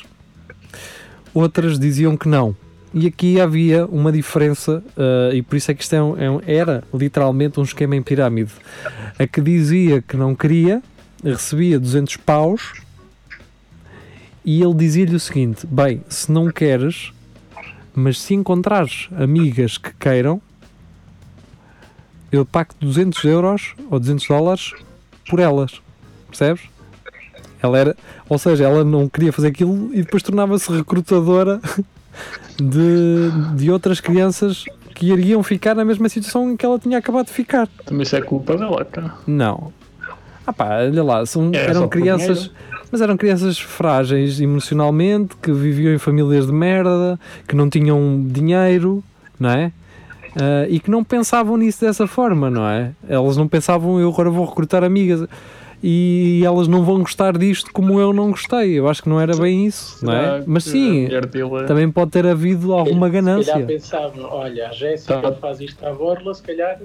outras 1.32 1.78
diziam 1.78 2.16
que 2.16 2.28
não. 2.28 2.54
E 2.92 3.06
aqui 3.08 3.40
havia 3.40 3.86
uma 3.86 4.12
diferença, 4.12 4.82
ah, 4.96 5.34
e 5.34 5.42
por 5.42 5.56
isso 5.56 5.70
é 5.70 5.74
que 5.74 5.82
isto 5.82 5.94
é 5.94 6.02
um- 6.02 6.16
é 6.16 6.30
um- 6.30 6.40
era 6.46 6.84
literalmente 6.92 7.58
um 7.58 7.62
esquema 7.64 7.96
em 7.96 8.02
pirâmide. 8.02 8.52
A 9.18 9.26
que 9.26 9.40
dizia 9.40 10.00
que 10.02 10.16
não 10.16 10.34
queria 10.34 10.82
recebia 11.22 11.78
200 11.80 12.16
paus 12.16 12.72
e 14.44 14.62
ele 14.62 14.74
dizia-lhe 14.74 15.14
o 15.16 15.20
seguinte: 15.20 15.66
Bem, 15.66 16.02
se 16.08 16.30
não 16.30 16.50
queres, 16.50 17.12
mas 17.94 18.20
se 18.20 18.34
encontrares 18.34 19.08
amigas 19.16 19.78
que 19.78 19.92
queiram, 19.98 20.40
eu 22.34 22.44
pago 22.44 22.74
200 22.80 23.24
euros 23.24 23.74
ou 23.90 23.98
200 23.98 24.26
dólares 24.26 24.72
por 25.28 25.40
elas. 25.40 25.80
Percebes? 26.28 26.62
Ela 27.62 27.78
era, 27.78 27.96
ou 28.28 28.38
seja, 28.38 28.64
ela 28.64 28.84
não 28.84 29.08
queria 29.08 29.32
fazer 29.32 29.48
aquilo 29.48 29.90
e 29.94 30.02
depois 30.02 30.22
tornava-se 30.22 30.70
recrutadora 30.70 31.60
de, 32.58 33.56
de 33.56 33.70
outras 33.70 34.00
crianças 34.00 34.64
que 34.94 35.10
iriam 35.10 35.42
ficar 35.42 35.74
na 35.74 35.84
mesma 35.84 36.08
situação 36.08 36.50
em 36.50 36.56
que 36.56 36.64
ela 36.64 36.78
tinha 36.78 36.98
acabado 36.98 37.26
de 37.26 37.32
ficar. 37.32 37.66
Também 37.84 38.02
isso 38.02 38.16
é 38.16 38.20
culpa 38.20 38.56
dela, 38.56 38.84
cara. 38.84 39.14
Não. 39.26 39.72
Ah 40.46 40.52
pá, 40.52 40.80
olha 40.80 41.02
lá, 41.02 41.26
são, 41.26 41.50
Era 41.54 41.70
eram 41.70 41.88
crianças, 41.88 42.50
mas 42.92 43.00
eram 43.00 43.16
crianças 43.16 43.58
frágeis 43.58 44.40
emocionalmente, 44.40 45.34
que 45.36 45.50
viviam 45.50 45.94
em 45.94 45.98
famílias 45.98 46.46
de 46.46 46.52
merda, 46.52 47.18
que 47.48 47.56
não 47.56 47.70
tinham 47.70 48.22
dinheiro, 48.28 49.02
não 49.40 49.50
é? 49.50 49.72
Ah, 50.36 50.66
e 50.68 50.80
que 50.80 50.90
não 50.90 51.04
pensavam 51.04 51.56
nisso 51.56 51.80
dessa 51.84 52.06
forma, 52.06 52.50
não 52.50 52.66
é? 52.68 52.90
Elas 53.08 53.36
não 53.36 53.46
pensavam, 53.48 53.98
eu 54.00 54.08
agora 54.10 54.30
vou 54.30 54.44
recrutar 54.46 54.82
amigas 54.82 55.26
e 55.82 56.42
elas 56.44 56.66
não 56.66 56.82
vão 56.82 57.00
gostar 57.00 57.36
disto 57.36 57.70
como 57.72 58.00
eu 58.00 58.12
não 58.12 58.30
gostei. 58.30 58.72
Eu 58.78 58.88
acho 58.88 59.02
que 59.02 59.08
não 59.08 59.20
era 59.20 59.36
bem 59.36 59.66
isso, 59.66 60.04
não 60.04 60.12
é? 60.12 60.22
Será 60.24 60.44
Mas 60.46 60.64
sim, 60.64 61.06
dele 61.08 61.66
também 61.66 61.90
pode 61.90 62.10
ter 62.10 62.26
havido 62.26 62.72
alguma 62.72 63.06
Se 63.06 63.12
calhar 63.12 63.24
ganância. 63.24 63.66
pensavam, 63.66 64.24
olha, 64.24 64.68
a 64.68 64.72
Jéssica 64.72 65.20
Tá. 65.20 65.32
faz 65.32 65.60
isto 65.60 65.84
à 65.86 65.92
borla, 65.92 66.32
se 66.34 66.42
calhar 66.42 66.78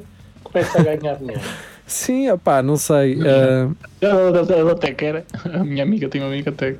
começa 0.43 0.79
a 0.79 0.83
ganhar 0.83 1.15
dinheiro. 1.15 1.41
Sim, 1.87 2.29
opá, 2.29 2.61
não 2.61 2.77
sei. 2.77 3.17
ah, 3.25 3.69
Ela, 4.01 4.21
ela- 4.37 4.53
ela 4.53 4.71
até 4.73 4.93
quer. 4.93 5.25
A 5.51 5.63
minha 5.63 5.81
amiga 5.83 6.07
tem 6.07 6.21
uma 6.21 6.27
amiga 6.27 6.51
até. 6.51 6.75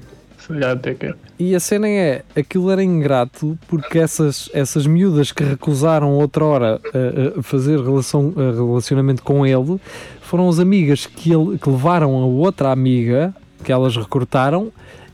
E 1.38 1.56
a 1.56 1.60
cena 1.60 1.88
é, 1.88 2.24
aquilo 2.36 2.72
era 2.72 2.84
ingrato 2.84 3.58
porque 3.68 4.00
essas, 4.00 4.50
essas 4.54 4.86
miúdas 4.86 5.32
que 5.32 5.44
recusaram 5.44 6.14
outrora 6.14 6.82
a, 6.94 7.40
a 7.40 7.44
fazer 7.44 7.80
relação, 7.80 8.34
a 8.36 8.56
relacionamento 8.56 9.24
com 9.24 9.46
ele 9.46 9.80
foram 10.22 10.50
as 10.50 10.60
amigas 10.60 11.06
que, 11.06 11.32
ele, 11.32 11.58
que 11.58 11.70
levaram 11.70 12.16
a 12.18 12.26
outra 12.26 12.72
amiga 12.72 13.34
que 13.64 13.72
elas 13.72 13.96
recrutaram, 13.96 14.72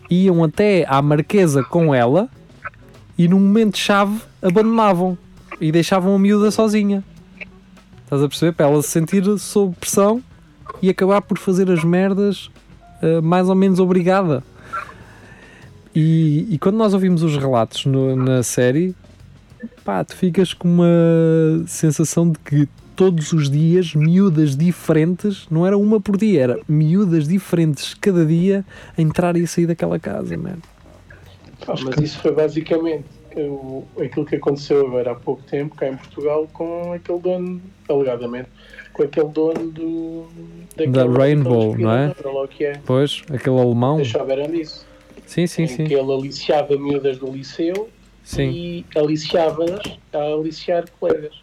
iam 0.10 0.44
até 0.44 0.86
à 0.88 1.02
marquesa 1.02 1.64
com 1.64 1.94
ela 1.94 2.30
e 3.18 3.28
num 3.28 3.40
momento-chave 3.40 4.20
abandonavam 4.42 5.18
e 5.60 5.72
deixavam 5.72 6.16
a 6.16 6.20
miúda 6.20 6.52
sozinha. 6.52 7.04
Estás 8.04 8.22
a 8.22 8.28
perceber? 8.28 8.52
Para 8.54 8.68
ela 8.68 8.82
se 8.82 8.90
sentir 8.90 9.24
sob 9.40 9.76
pressão 9.80 10.22
e 10.82 10.90
acabar 10.90 11.22
por 11.22 11.38
fazer 11.38 11.72
as 11.72 11.84
merdas 11.84 12.50
eh, 13.02 13.22
mais 13.22 13.50
ou 13.50 13.56
menos 13.56 13.80
obrigada. 13.80 14.44
E, 15.96 16.48
e 16.50 16.58
quando 16.60 16.76
nós 16.76 16.94
ouvimos 16.94 17.24
os 17.24 17.38
relatos 17.38 17.86
no- 17.86 18.16
na 18.16 18.44
série, 18.44 18.94
pá, 19.84 20.04
tu 20.04 20.16
ficas 20.16 20.54
com 20.54 20.68
uma 20.68 20.86
sensação 21.68 22.30
de 22.30 22.40
que 22.40 22.68
todos 22.96 23.32
os 23.34 23.50
dias 23.50 23.94
miúdas 23.94 24.56
diferentes, 24.56 25.48
não 25.50 25.66
era 25.66 25.78
uma 25.78 26.00
por 26.00 26.18
dia, 26.18 26.42
era 26.44 26.60
miúdas 26.68 27.28
diferentes 27.28 27.94
cada 27.94 28.26
dia 28.26 28.66
a 28.98 29.02
entrar 29.02 29.36
e 29.38 29.44
a 29.44 29.48
sair 29.48 29.68
daquela 29.68 30.00
casa, 30.00 30.36
mano. 30.38 30.62
Pá, 31.66 31.76
mas 31.84 31.98
isso 31.98 32.20
foi 32.20 32.32
basicamente 32.34 33.06
o- 33.38 33.84
aquilo 34.00 34.26
que 34.26 34.36
aconteceu 34.36 34.86
agora 34.88 35.12
há 35.12 35.16
pouco 35.16 35.44
tempo 35.44 35.76
cá 35.76 35.88
em 35.90 35.96
Portugal 35.98 36.48
com 36.54 36.94
aquele 36.94 37.20
dono, 37.20 37.62
alegadamente, 37.90 38.48
com 38.94 39.04
aquele 39.04 39.28
dono 39.30 39.72
do 39.72 40.26
Da 40.88 41.06
Rainbow, 41.06 41.78
não 41.78 41.92
é? 41.92 42.14
é. 42.62 42.80
Pois, 42.86 43.24
aquele 43.30 43.60
alemão. 43.60 43.98
Vocês 43.98 44.10
souberam 44.12 44.48
disso? 44.52 44.86
Sim, 45.26 45.48
sim, 45.48 45.64
em 45.64 45.68
sim. 45.68 45.84
que 45.86 45.94
ele 45.94 46.12
aliciava 46.14 46.78
miúdas 46.78 47.18
do 47.18 47.32
liceu 47.32 47.90
Sim. 48.24 48.50
e 48.50 48.86
aliciava-nas 48.96 49.82
a 50.14 50.18
aliciar 50.18 50.86
colegas. 51.00 51.34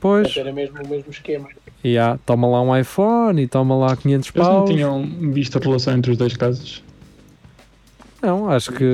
Pois, 0.00 0.36
era 0.36 0.52
mesmo 0.52 0.80
o 0.82 0.88
mesmo 0.88 1.10
esquema. 1.10 1.48
e 1.82 1.98
há, 1.98 2.18
toma 2.24 2.46
lá 2.48 2.62
um 2.62 2.76
iPhone 2.76 3.42
e 3.42 3.48
toma 3.48 3.76
lá 3.76 3.96
500 3.96 4.28
Eles 4.34 4.46
não 4.48 4.54
paus. 4.56 4.70
tinham 4.70 5.02
visto 5.32 5.58
a 5.58 5.60
relação 5.60 5.96
entre 5.96 6.12
os 6.12 6.16
dois 6.16 6.36
casos. 6.36 6.82
Não, 8.22 8.50
acho 8.50 8.72
que 8.72 8.84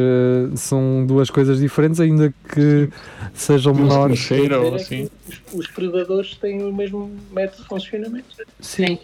são 0.54 1.04
duas 1.06 1.30
coisas 1.30 1.58
diferentes, 1.58 1.98
ainda 1.98 2.32
que 2.52 2.90
sejam 3.32 3.72
Não 3.72 3.80
se 3.80 3.88
menores. 3.88 4.28
conheceram 4.28 4.60
ou 4.60 4.66
Era 4.66 4.76
assim. 4.76 5.08
Os, 5.28 5.40
os 5.54 5.66
predadores 5.68 6.34
têm 6.36 6.62
o 6.62 6.72
mesmo 6.74 7.10
método 7.32 7.62
de 7.62 7.68
funcionamento. 7.68 8.26
Sim. 8.60 8.98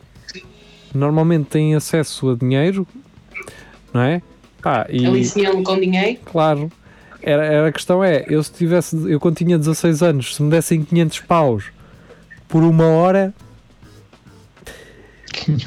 Normalmente 0.94 1.46
têm 1.46 1.74
acesso 1.74 2.30
a 2.30 2.34
dinheiro, 2.34 2.86
não 3.94 4.02
é? 4.02 4.20
Pá, 4.62 4.86
e 4.90 5.06
Aliciam-me 5.06 5.62
com 5.64 5.78
dinheiro. 5.80 6.18
claro, 6.24 6.70
era, 7.22 7.44
era 7.44 7.68
a 7.68 7.72
questão 7.72 8.02
é, 8.04 8.24
eu 8.28 8.42
se 8.42 8.52
tivesse, 8.52 8.96
eu 9.10 9.18
quando 9.20 9.36
tinha 9.36 9.56
16 9.58 10.02
anos, 10.02 10.34
se 10.36 10.42
me 10.42 10.50
dessem 10.50 10.82
500 10.82 11.20
paus 11.20 11.64
por 12.48 12.62
uma 12.62 12.86
hora, 12.86 13.32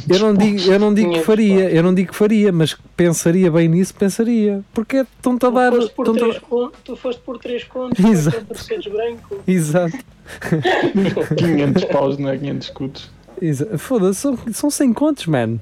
Eu 0.10 0.20
não 0.20 0.34
digo, 0.36 0.60
eu 0.72 0.80
não 0.80 0.94
digo 0.94 1.08
que 1.10 1.14
500 1.22 1.26
faria, 1.26 1.70
eu 1.72 1.82
não 1.82 1.94
digo 1.94 2.12
que 2.12 2.18
faria, 2.18 2.52
mas 2.52 2.76
pensaria 2.96 3.50
bem 3.50 3.68
nisso, 3.68 3.94
pensaria. 3.96 4.62
Porque 4.74 4.98
estão-te 4.98 5.46
a 5.46 5.50
Tu 5.50 5.56
dar. 5.56 5.72
foste 5.72 5.94
por 5.94 6.06
estão-te 6.08 6.24
a- 6.24 6.28
3 6.28 6.40
contos, 6.44 6.80
tu 6.84 6.96
foste 6.96 7.22
por 7.22 7.38
3 7.40 7.64
contos, 7.64 8.06
Exato. 8.06 8.38
Exato. 8.52 8.84
por 8.84 8.92
branco. 8.92 9.40
Exato. 9.48 9.98
500 11.38 11.86
paus, 11.86 12.18
não 12.18 12.30
é 12.30 12.38
500 12.38 12.68
escudos. 12.68 13.12
Exa- 13.42 13.78
Foda-se, 13.78 14.20
são, 14.20 14.38
são 14.52 14.70
100 14.70 14.94
contos, 14.94 15.26
man. 15.28 15.58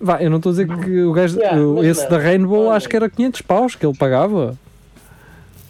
Vá, 0.00 0.22
eu 0.22 0.30
não 0.30 0.38
estou 0.38 0.50
a 0.50 0.52
dizer 0.54 0.66
que 0.66 1.02
o 1.02 1.12
gajo, 1.12 1.38
Yeah, 1.38 1.60
o- 1.60 1.84
esse 1.84 2.02
não. 2.04 2.10
da 2.10 2.18
Rainbow, 2.18 2.66
Olha. 2.66 2.76
acho 2.76 2.88
que 2.88 2.96
era 2.96 3.08
500 3.10 3.42
paus 3.42 3.74
que 3.74 3.84
ele 3.84 3.96
pagava. 3.96 4.56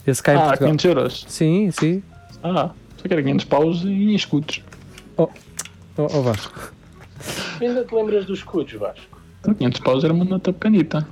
Esse 0.06 0.22
cá 0.22 0.32
em 0.32 0.36
Ah, 0.36 0.40
Portugal. 0.42 0.68
500 0.68 0.84
euros. 0.84 1.24
Sim, 1.28 1.70
sim. 1.72 2.02
Ah, 2.42 2.70
só 2.96 3.08
que 3.08 3.12
era 3.12 3.22
500 3.22 3.44
paus 3.46 3.84
em 3.84 4.14
escudos. 4.14 4.62
Oh, 5.16 5.28
oh 5.96 6.22
Vasco. 6.22 6.72
Ainda 7.60 7.84
te 7.84 7.94
lembras 7.94 8.24
dos 8.24 8.38
escudos, 8.38 8.72
Vasco? 8.74 9.20
500 9.58 9.80
paus 9.80 10.04
era 10.04 10.12
uma 10.12 10.24
nota 10.24 10.52
pequenita. 10.52 11.06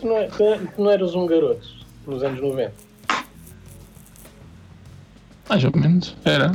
Tu 0.00 0.04
não, 0.06 0.16
é- 0.16 0.26
tu- 0.26 0.68
tu 0.74 0.82
não 0.82 0.90
eras 0.90 1.14
um 1.14 1.26
garoto 1.26 1.66
nos 2.06 2.22
anos 2.22 2.40
90. 2.40 2.72
Mais 5.48 5.64
ou 5.64 5.70
menos. 5.76 6.16
Era. 6.24 6.52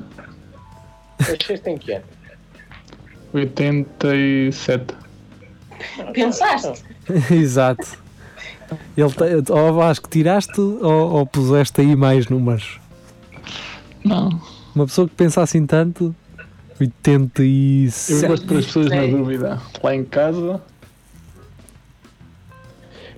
Nasceste 1.20 1.70
em 1.70 1.78
que 1.78 1.94
ano? 1.94 2.06
87. 3.34 4.94
Pensaste? 6.14 6.84
Exato. 7.32 7.98
Ele 8.96 9.10
te, 9.44 9.52
oh 9.52 9.74
Vasco, 9.74 10.10
tiraste 10.10 10.60
ou, 10.60 11.12
ou 11.12 11.26
puseste 11.26 11.82
aí 11.82 11.96
mais 11.96 12.28
números? 12.28 12.80
Não. 14.04 14.42
Uma 14.74 14.86
pessoa 14.86 15.08
que 15.08 15.16
pensa 15.16 15.42
assim 15.42 15.66
tanto. 15.66 16.16
Eu 16.80 16.88
87. 16.88 18.28
gosto 18.28 18.42
de 18.44 18.48
pôr 18.48 18.58
as 18.58 18.66
pessoas 18.66 18.90
na 18.90 19.06
dúvida. 19.06 19.62
Lá 19.84 19.96
em 19.96 20.04
casa, 20.06 20.62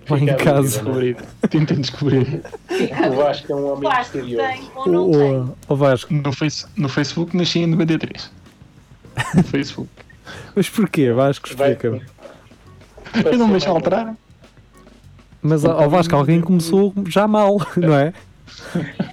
Lá 0.09 0.19
em 0.19 0.25
casa. 0.35 0.79
descobrir. 0.79 1.17
Tentem 1.49 1.79
descobrir. 1.79 2.41
O 3.09 3.15
Vasco 3.15 3.51
é 3.51 3.55
um 3.55 3.71
homem 3.71 3.83
Vasco 3.83 4.17
misterioso. 4.17 4.47
tem 4.47 4.69
ou 4.75 4.87
não 4.87 5.11
tem? 5.11 5.37
Oh, 5.39 5.55
oh 5.69 5.75
Vasco, 5.75 6.13
No, 6.13 6.33
face, 6.33 6.65
no 6.75 6.89
Facebook 6.89 7.37
nasci 7.37 7.59
em 7.59 7.67
93. 7.67 8.29
No 9.35 9.43
Facebook. 9.43 9.89
mas 10.55 10.69
porquê? 10.69 11.11
Vasco, 11.13 11.47
explica-me. 11.47 12.01
Eu 13.25 13.37
não 13.37 13.45
me 13.47 13.53
deixo 13.53 13.69
alterar. 13.69 14.15
Mas 15.41 15.65
ao 15.65 15.89
Vasco, 15.89 16.15
alguém 16.15 16.39
começou 16.39 16.93
já 17.07 17.27
mal, 17.27 17.57
não 17.75 17.93
é? 17.95 18.13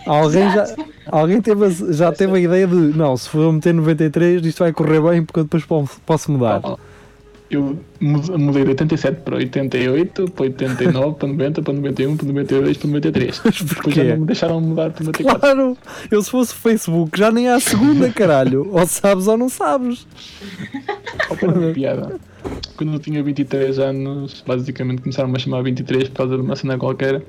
Alguém 0.07 0.49
já, 0.52 0.64
alguém 1.07 1.40
teve, 1.40 1.64
a- 1.66 1.92
já 1.92 2.12
teve 2.12 2.37
a 2.37 2.40
ideia 2.40 2.66
de 2.66 2.75
não, 2.75 3.16
se 3.16 3.28
for 3.28 3.52
meter 3.52 3.75
93, 3.75 4.45
isto 4.47 4.59
vai 4.61 4.73
correr 4.73 5.00
bem 5.00 5.25
porque 5.25 5.40
eu 5.40 5.45
depois 5.45 5.64
posso, 6.07 6.30
mudar. 6.30 6.61
Eu 7.50 7.80
mude- 8.00 8.30
mudei 8.30 8.62
de 8.62 8.69
87 8.71 9.23
para 9.23 9.37
88, 9.38 10.30
para 10.30 10.45
89, 10.45 11.16
para 11.19 11.28
90, 11.28 11.62
para 11.62 11.73
91, 11.75 12.16
para 12.16 12.26
92, 12.28 12.76
para 12.76 12.87
93. 12.88 13.38
Depois 13.42 13.62
porquê? 13.75 13.90
já 14.04 14.04
não 14.12 14.21
me 14.21 14.26
deixaram 14.26 14.61
mudar 14.61 14.90
para 14.92 15.04
94. 15.07 15.40
Claro, 15.40 15.76
eu 16.12 16.23
se 16.23 16.30
fosse 16.30 16.54
Facebook 16.54 17.19
já 17.19 17.33
nem 17.33 17.49
há 17.49 17.59
segunda, 17.59 18.09
caralho. 18.11 18.69
Ou 18.71 18.87
sabes 18.87 19.26
ou 19.26 19.37
não 19.37 19.49
sabes. 19.49 20.07
Uma 21.42 21.73
piada. 21.73 22.21
Quando 22.76 22.92
eu 22.94 22.99
tinha 22.99 23.23
23 23.23 23.78
anos, 23.78 24.42
basicamente 24.47 25.02
começaram-me 25.02 25.37
a 25.37 25.38
chamar 25.38 25.62
23 25.62 26.09
por 26.09 26.14
causa 26.16 26.37
de 26.37 26.42
uma 26.42 26.56
cena 26.56 26.78
qualquer. 26.78 27.23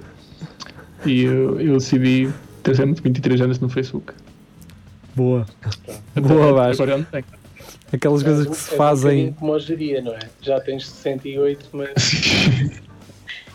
E 1.05 1.23
eu, 1.23 1.59
eu 1.59 1.73
decidi 1.77 2.29
ter 2.63 2.75
sempre 2.75 3.01
23 3.01 3.41
anos 3.41 3.59
no 3.59 3.67
Facebook. 3.69 4.13
Boa. 5.15 5.45
Até 6.15 6.21
Boa, 6.21 6.53
Vasco. 6.53 6.83
Agora 6.83 6.97
eu 6.97 6.97
não 6.99 7.05
tenho. 7.05 7.25
Aquelas 7.93 8.23
coisas 8.23 8.47
que 8.47 8.55
se 8.55 8.73
um 8.73 8.77
fazem. 8.77 9.09
bocadinho 9.11 9.33
como 9.33 9.51
hoje 9.51 9.67
diria, 9.75 10.01
não 10.01 10.13
é? 10.13 10.19
Já 10.41 10.59
tens 10.61 10.87
68, 10.87 11.65
mas 11.73 11.89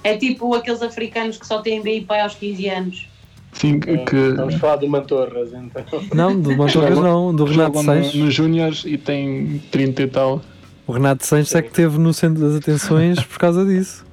É 0.05 0.17
tipo 0.17 0.55
aqueles 0.55 0.83
africanos 0.83 1.39
que 1.39 1.47
só 1.47 1.61
têm 1.63 1.83
BIP 1.83 2.13
aos 2.13 2.35
15 2.35 2.69
anos. 2.69 3.09
Sim, 3.55 3.81
que, 3.81 4.31
vamos 4.37 4.57
falar 4.57 4.77
do 4.77 4.87
Mantorras, 4.87 5.51
então. 5.55 5.83
Não, 6.15 6.39
do 6.39 6.51
Mantorras 6.59 6.99
não, 6.99 7.35
do 7.35 7.45
Renato 7.47 7.79
no- 7.79 7.85
Sanches. 7.85 8.15
nos 8.15 8.35
Júniors 8.35 8.85
e 8.85 8.99
tem 8.99 9.63
30 9.71 10.03
e 10.03 10.07
tal. 10.09 10.43
O 10.87 10.93
Renato 10.93 11.27
Sanches 11.27 11.55
é 11.55 11.63
que 11.63 11.69
esteve 11.69 11.99
no 11.99 12.13
centro 12.15 12.41
das 12.43 12.57
atenções 12.57 13.23
por 13.23 13.39
causa 13.39 13.65
disso. 13.65 14.05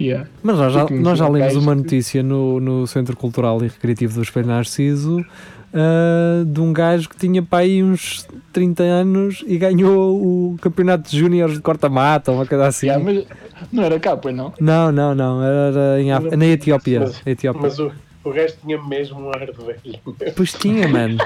Yeah. 0.00 0.28
Mas 0.42 0.58
nós 0.58 0.72
já, 0.72 0.86
nós 0.90 1.18
já 1.18 1.26
lemos 1.28 1.48
gajo 1.54 1.60
uma 1.60 1.74
notícia 1.74 2.22
no, 2.22 2.60
no 2.60 2.86
Centro 2.86 3.16
Cultural 3.16 3.58
e 3.64 3.68
Recreativo 3.68 4.14
do 4.16 4.22
Espelho 4.22 4.46
Narciso 4.48 5.24
ah, 5.72 6.44
de 6.46 6.60
um 6.60 6.72
gajo 6.74 7.08
que 7.08 7.16
tinha 7.16 7.42
para 7.42 7.60
aí 7.60 7.82
uns 7.82 8.26
30 8.52 8.82
anos 8.82 9.42
e 9.46 9.56
ganhou 9.56 10.20
o 10.52 10.56
Campeonato 10.60 11.10
de 11.10 11.18
Júniores 11.18 11.54
de 11.54 11.62
Corta-Mata, 11.62 12.30
uma 12.32 12.44
coisa 12.44 12.66
assim. 12.66 12.86
Yeah, 12.88 13.02
mas 13.02 13.24
não 13.72 13.82
era 13.82 13.98
cá, 13.98 14.14
pois 14.16 14.34
não? 14.36 14.52
Não, 14.60 14.92
não, 14.92 15.14
não, 15.14 15.42
era 15.42 16.00
em 16.02 16.12
Af- 16.12 16.36
na 16.36 16.44
Etiópia. 16.46 17.00
Mas- 17.00 17.22
Etiópia. 17.26 17.62
Mas 17.62 17.78
o, 17.78 17.90
o 18.24 18.30
resto 18.30 18.58
tinha 18.64 18.80
mesmo 18.82 19.20
um 19.20 19.30
ar 19.30 19.46
de 19.46 19.52
velho. 19.52 20.34
Pois 20.36 20.52
tinha, 20.52 20.86
mano. 20.86 21.16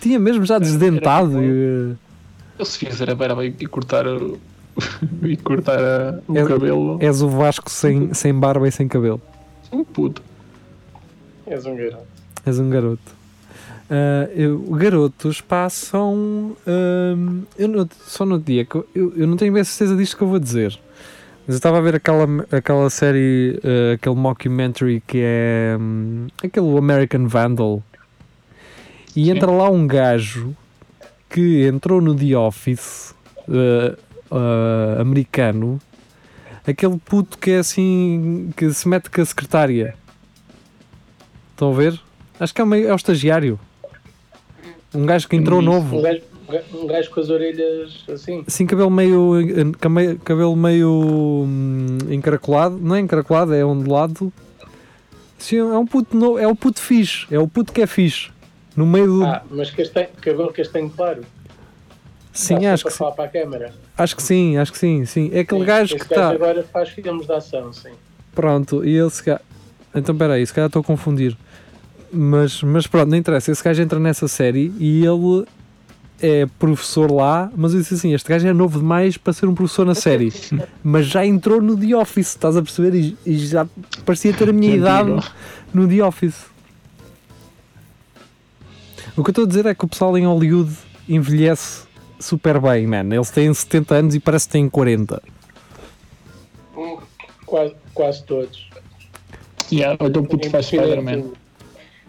Tinha 0.00 0.20
mesmo 0.20 0.44
já 0.44 0.60
desdentado. 0.60 1.42
e, 1.42 1.94
Eu 2.58 2.64
se 2.64 2.78
fizer 2.78 3.10
a 3.10 3.14
barba 3.14 3.44
e 3.44 3.52
cortar 3.66 4.06
o, 4.06 4.38
e 5.22 5.36
cortar 5.36 5.78
a- 5.78 6.20
o 6.26 6.36
É- 6.38 6.44
cabelo, 6.46 6.98
És 7.00 7.20
o 7.22 7.28
Vasco 7.28 7.70
sem, 7.70 8.12
sem 8.14 8.32
barba 8.34 8.66
e 8.68 8.72
sem 8.72 8.88
cabelo. 8.88 9.20
um 9.72 9.84
puto. 9.84 10.22
És 11.46 11.64
um 11.66 11.76
garoto. 11.76 12.06
És 12.44 12.58
um 12.58 12.70
garoto. 12.70 13.16
Ah, 13.90 14.28
eu- 14.34 14.58
garotos 14.72 15.40
passam. 15.40 16.56
ahm, 16.66 17.42
eu 17.58 17.68
no- 17.68 17.88
só 18.06 18.24
no 18.26 18.38
dia 18.38 18.64
que 18.64 18.74
eu, 18.76 18.86
eu, 18.94 19.12
eu 19.16 19.26
não 19.26 19.36
tenho 19.36 19.52
bem 19.52 19.62
certeza 19.62 19.96
disto 19.96 20.16
que 20.16 20.22
eu 20.24 20.28
vou 20.28 20.38
dizer. 20.38 20.76
Mas 21.46 21.54
eu 21.54 21.58
estava 21.58 21.78
a 21.78 21.80
ver 21.80 21.94
aquela, 21.94 22.26
aquela 22.50 22.90
série, 22.90 23.60
ah, 23.62 23.94
aquele 23.94 24.16
mockumentary 24.16 25.00
que 25.06 25.20
é 25.22 25.76
hum, 25.78 26.26
aquele 26.42 26.76
American 26.78 27.26
Vandal. 27.28 27.82
E 29.14 29.24
Sim. 29.26 29.30
entra 29.30 29.50
lá 29.50 29.70
um 29.70 29.86
gajo 29.86 30.54
que 31.28 31.64
entrou 31.66 32.00
no 32.00 32.14
The 32.14 32.36
Office 32.36 33.14
ah, 33.48 33.96
ah, 34.30 35.00
americano. 35.00 35.80
Aquele 36.66 36.98
puto 36.98 37.38
que 37.38 37.52
é 37.52 37.58
assim. 37.58 38.50
que 38.56 38.72
se 38.72 38.88
mete 38.88 39.08
com 39.10 39.20
a 39.20 39.24
secretária. 39.24 39.94
Estão 41.52 41.72
a 41.72 41.74
ver? 41.74 42.00
Acho 42.40 42.52
que 42.54 42.60
é, 42.60 42.64
o 42.64 42.66
meio- 42.66 42.88
é 42.88 42.92
o 42.92 42.96
estagiário. 42.96 43.58
Um 44.94 45.06
gajo 45.06 45.28
que 45.28 45.36
entrou 45.36 45.60
Isso. 45.60 45.70
novo. 45.70 45.98
Um 45.98 46.02
gajo, 46.02 46.20
um 46.74 46.86
gajo 46.86 47.10
com 47.10 47.20
as 47.20 47.30
orelhas 47.30 48.04
assim. 48.12 48.44
Assim, 48.46 48.66
cabelo 48.66 48.90
meio. 48.90 49.32
Cabelo 50.24 50.56
meio. 50.56 50.90
hum, 51.46 51.98
encaracolado. 52.10 52.76
Não 52.78 52.94
é 52.96 53.00
encaracolado, 53.00 53.54
é 53.54 53.64
ondulado. 53.64 54.32
Sim, 55.38 55.58
é 55.58 55.64
um 55.78 55.86
puto 55.86 56.16
novo. 56.16 56.38
É 56.38 56.48
o 56.48 56.56
puto 56.56 56.80
fixe. 56.80 57.26
É 57.30 57.38
o 57.38 57.46
puto 57.46 57.72
que 57.72 57.80
é 57.82 57.86
fixe. 57.86 58.30
No 58.76 58.86
meio 58.86 59.06
do. 59.06 59.24
Ah, 59.24 59.42
mas 59.50 59.70
castanho, 59.70 60.08
cabelo 60.20 60.52
castanho 60.52 60.90
claro. 60.90 61.22
sim, 62.32 62.56
Está 62.56 62.72
acho 62.74 62.84
que 62.84 62.90
sim. 62.92 62.98
falar 62.98 63.12
para 63.12 63.24
a 63.24 63.28
câmara. 63.28 63.72
Acho 63.96 64.14
que 64.16 64.22
sim, 64.22 64.56
acho 64.58 64.70
que 64.72 64.78
sim. 64.78 65.04
sim. 65.06 65.30
É 65.32 65.40
aquele 65.40 65.60
Sim, 65.60 65.66
gajo 65.66 65.96
esse 65.96 66.04
que 66.06 66.12
está. 66.12 66.28
agora 66.28 66.62
faz 66.64 66.90
filmes 66.90 67.26
de 67.26 67.32
ação, 67.32 67.72
sim. 67.72 67.92
Pronto, 68.34 68.84
e 68.84 68.94
ele 68.96 69.08
se 69.10 69.22
calhar. 69.22 69.40
Então 69.94 70.14
peraí, 70.14 70.46
se 70.46 70.52
calhar 70.52 70.66
estou 70.66 70.80
a 70.80 70.84
confundir. 70.84 71.34
Mas, 72.12 72.62
mas 72.62 72.86
pronto, 72.86 73.08
não 73.08 73.16
interessa. 73.16 73.50
Esse 73.50 73.64
gajo 73.64 73.82
entra 73.82 73.98
nessa 73.98 74.28
série 74.28 74.70
e 74.78 75.04
ele 75.04 75.46
é 76.20 76.46
professor 76.58 77.10
lá, 77.10 77.50
mas 77.56 77.72
eu 77.72 77.80
disse 77.80 77.94
assim: 77.94 78.12
este 78.14 78.28
gajo 78.28 78.46
é 78.46 78.52
novo 78.52 78.78
demais 78.78 79.16
para 79.16 79.32
ser 79.32 79.46
um 79.46 79.54
professor 79.54 79.86
na 79.86 79.94
série. 79.94 80.30
mas 80.84 81.06
já 81.06 81.24
entrou 81.24 81.60
no 81.62 81.76
The 81.78 81.96
Office, 81.96 82.28
estás 82.28 82.56
a 82.56 82.62
perceber? 82.62 82.94
E, 82.94 83.16
e 83.24 83.38
já 83.38 83.66
parecia 84.04 84.32
ter 84.34 84.50
a 84.50 84.52
minha 84.52 84.76
idade 84.76 85.10
no 85.72 85.88
The 85.88 86.04
Office. 86.04 86.54
O 89.16 89.22
que 89.24 89.30
eu 89.30 89.32
estou 89.32 89.44
a 89.44 89.48
dizer 89.48 89.64
é 89.64 89.74
que 89.74 89.84
o 89.84 89.88
pessoal 89.88 90.16
em 90.18 90.26
Hollywood 90.26 90.76
envelhece 91.08 91.86
super 92.20 92.60
bem, 92.60 92.86
man. 92.86 93.14
Eles 93.14 93.30
têm 93.30 93.52
70 93.52 93.94
anos 93.94 94.14
e 94.14 94.20
parece 94.20 94.46
que 94.46 94.52
têm 94.52 94.68
40. 94.68 95.22
Quase, 97.46 97.74
quase 97.94 98.24
todos. 98.24 98.68
Yeah, 99.72 99.96
olha 99.98 100.20
o 100.20 100.26
puto 100.26 100.50
faz 100.50 100.66
Spider-Man. 100.66 101.30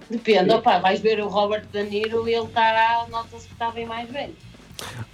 Depende, 0.10 0.54
opá, 0.54 0.80
vais 0.80 1.00
ver 1.00 1.20
o 1.22 1.28
Robert 1.28 1.66
De 1.72 1.84
Niro 1.84 2.28
e 2.28 2.34
ele 2.34 2.46
está, 2.46 3.06
nota-se 3.10 3.48
que 3.48 3.54
está 3.54 3.72
bem 3.72 3.86
mais 3.86 4.10
velho. 4.10 4.34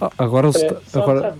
Ah, 0.00 0.10
agora, 0.18 0.48
o 0.48 0.50
É, 0.50 0.76
agora 0.92 1.34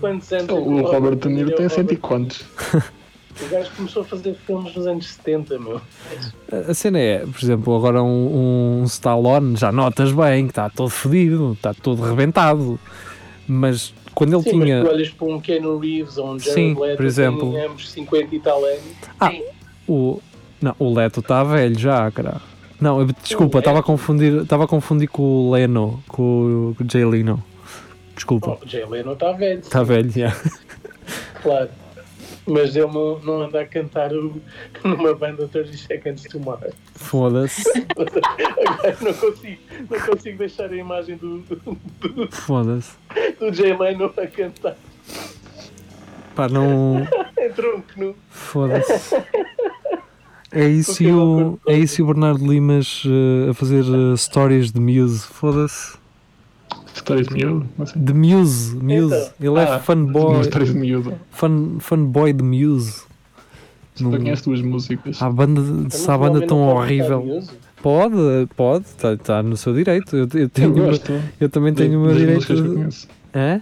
O 0.53 0.81
Robert 0.81 1.15
De 1.17 1.29
Niro 1.29 1.55
tem 1.55 1.69
cento 1.69 1.93
e 1.93 1.97
quantos? 1.97 2.43
O 3.41 3.47
gajo 3.49 3.69
começou 3.75 4.01
a 4.01 4.05
fazer 4.05 4.35
filmes 4.47 4.73
nos 4.75 4.87
anos 4.87 5.07
70, 5.07 5.59
meu. 5.59 5.81
A 6.69 6.73
cena 6.73 6.99
é, 6.99 7.19
por 7.25 7.43
exemplo, 7.43 7.75
agora 7.75 8.01
um, 8.01 8.79
um 8.81 8.83
Stallone 8.85 9.57
já 9.57 9.71
notas 9.71 10.11
bem 10.13 10.45
que 10.45 10.51
está 10.51 10.69
todo 10.69 10.89
fodido, 10.89 11.53
está 11.53 11.73
todo 11.73 12.01
rebentado. 12.01 12.79
Mas 13.47 13.93
quando 14.13 14.33
ele 14.35 14.43
Sim, 14.43 14.61
tinha. 14.61 14.79
mas 14.79 14.87
tu 14.89 14.93
olhas 14.95 15.09
para 15.09 15.27
um 15.27 15.39
Keanu 15.41 15.77
Reeves 15.77 16.17
ou 16.17 16.31
um 16.33 16.39
Jared 16.39 16.53
Sim, 16.53 16.79
Leto, 16.79 16.97
por 16.97 17.05
exemplo. 17.05 17.51
tem 17.51 17.65
ambos 17.65 17.91
50 17.91 18.35
e 18.35 18.39
tal 18.39 18.63
anos. 18.63 18.79
Ah, 19.19 19.29
Sim. 19.31 19.43
o, 19.87 20.21
não, 20.61 20.75
o 20.79 20.93
Leto 20.93 21.19
está 21.19 21.43
velho 21.43 21.77
já, 21.77 22.09
cara. 22.11 22.41
Não, 22.79 22.99
eu- 23.01 23.07
desculpa, 23.21 23.59
estava 23.59 23.79
a 23.79 23.83
confundir, 23.83 24.41
estava 24.43 24.63
a 24.63 24.67
confundir 24.67 25.07
com 25.09 25.21
o 25.21 25.51
Leno, 25.51 26.01
com 26.07 26.73
o, 26.79 26.89
Jay 26.89 27.03
Leno. 27.05 27.43
Desculpa. 28.15 28.57
Oh, 28.61 28.65
o 28.65 28.67
Jay 28.67 28.85
Leno 28.85 29.11
está 29.13 29.31
velho, 29.33 29.59
Está 29.59 29.83
velho, 29.83 30.09
já. 30.09 30.35
claro. 31.43 31.69
Mas 32.47 32.75
ele 32.75 32.85
não, 32.87 33.17
não 33.19 33.41
anda 33.41 33.61
a 33.61 33.65
cantar 33.65 34.13
o- 34.13 34.39
numa 34.83 35.15
banda 35.15 35.47
30 35.47 35.73
Seconds 35.77 36.23
to 36.23 36.39
Mars. 36.39 36.73
Foda-se. 36.93 37.63
Agora 37.97 38.97
não 39.01 39.13
consigo, 39.13 39.61
não 39.89 39.99
consigo 39.99 40.37
deixar 40.37 40.69
a 40.71 40.75
imagem 40.75 41.17
do, 41.17 41.39
do, 41.39 42.27
Foda-se. 42.31 42.91
do 43.39 43.51
Jay 43.53 43.75
Leno 43.75 44.05
a 44.17 44.27
cantar 44.27 44.75
Pá, 46.35 46.47
não. 46.49 47.07
em 47.39 47.51
tronco 47.53 47.87
nu. 47.97 48.15
Foda-se. 48.29 49.15
É 50.51 50.67
isso, 50.67 51.01
e 51.03 51.11
o, 51.11 51.59
é 51.67 51.77
isso 51.77 51.99
e 51.99 52.03
o 52.03 52.07
Bernardo 52.07 52.45
Limas 52.45 53.03
eh, 53.05 53.49
a 53.49 53.53
fazer 53.53 53.83
eh, 53.83 54.15
stories 54.15 54.71
de 54.71 54.79
Muse. 54.79 55.25
Foda-se. 55.27 55.97
Histórias 56.95 57.27
de 57.27 57.33
miúdo, 57.33 57.67
não 57.77 57.85
sei. 57.85 58.01
De 58.01 58.13
Muse. 58.13 58.75
Muse. 58.77 59.31
Ele 59.39 59.59
é 59.59 59.63
Ah, 59.63 59.79
fanboy. 59.79 60.41
Histórias 60.41 60.71
de 60.73 60.79
miúdo. 60.79 61.13
Fan, 61.29 61.75
fanboy 61.79 62.31
de 62.33 62.41
Muse. 62.43 63.03
Não- 63.99 64.11
conheço 64.11 64.45
duas 64.45 64.61
músicas. 64.61 65.21
A 65.21 65.29
banda, 65.29 65.61
se 65.89 66.09
a 66.09 66.17
banda 66.17 66.45
tão 66.47 66.59
horrível. 66.67 67.43
Pode, 67.81 68.15
pode, 68.55 68.85
está 68.85 69.15
tá 69.17 69.43
no 69.43 69.55
seu 69.55 69.73
direito. 69.73 70.15
Eu, 70.15 70.27
eu, 70.33 70.39
Eu 70.41 70.49
tenho 70.49 70.73
uma- 70.73 70.85
gosto. 70.85 71.11
eu 71.39 71.49
também 71.49 71.73
tenho 71.73 71.99
o 71.99 72.01
meu 72.01 72.09
das 72.11 72.17
direito. 72.17 72.35
músicas 72.37 72.59
que 72.61 72.65
eu 72.65 72.69
De... 72.71 72.75
conheço. 72.77 73.07
Hã? 73.35 73.61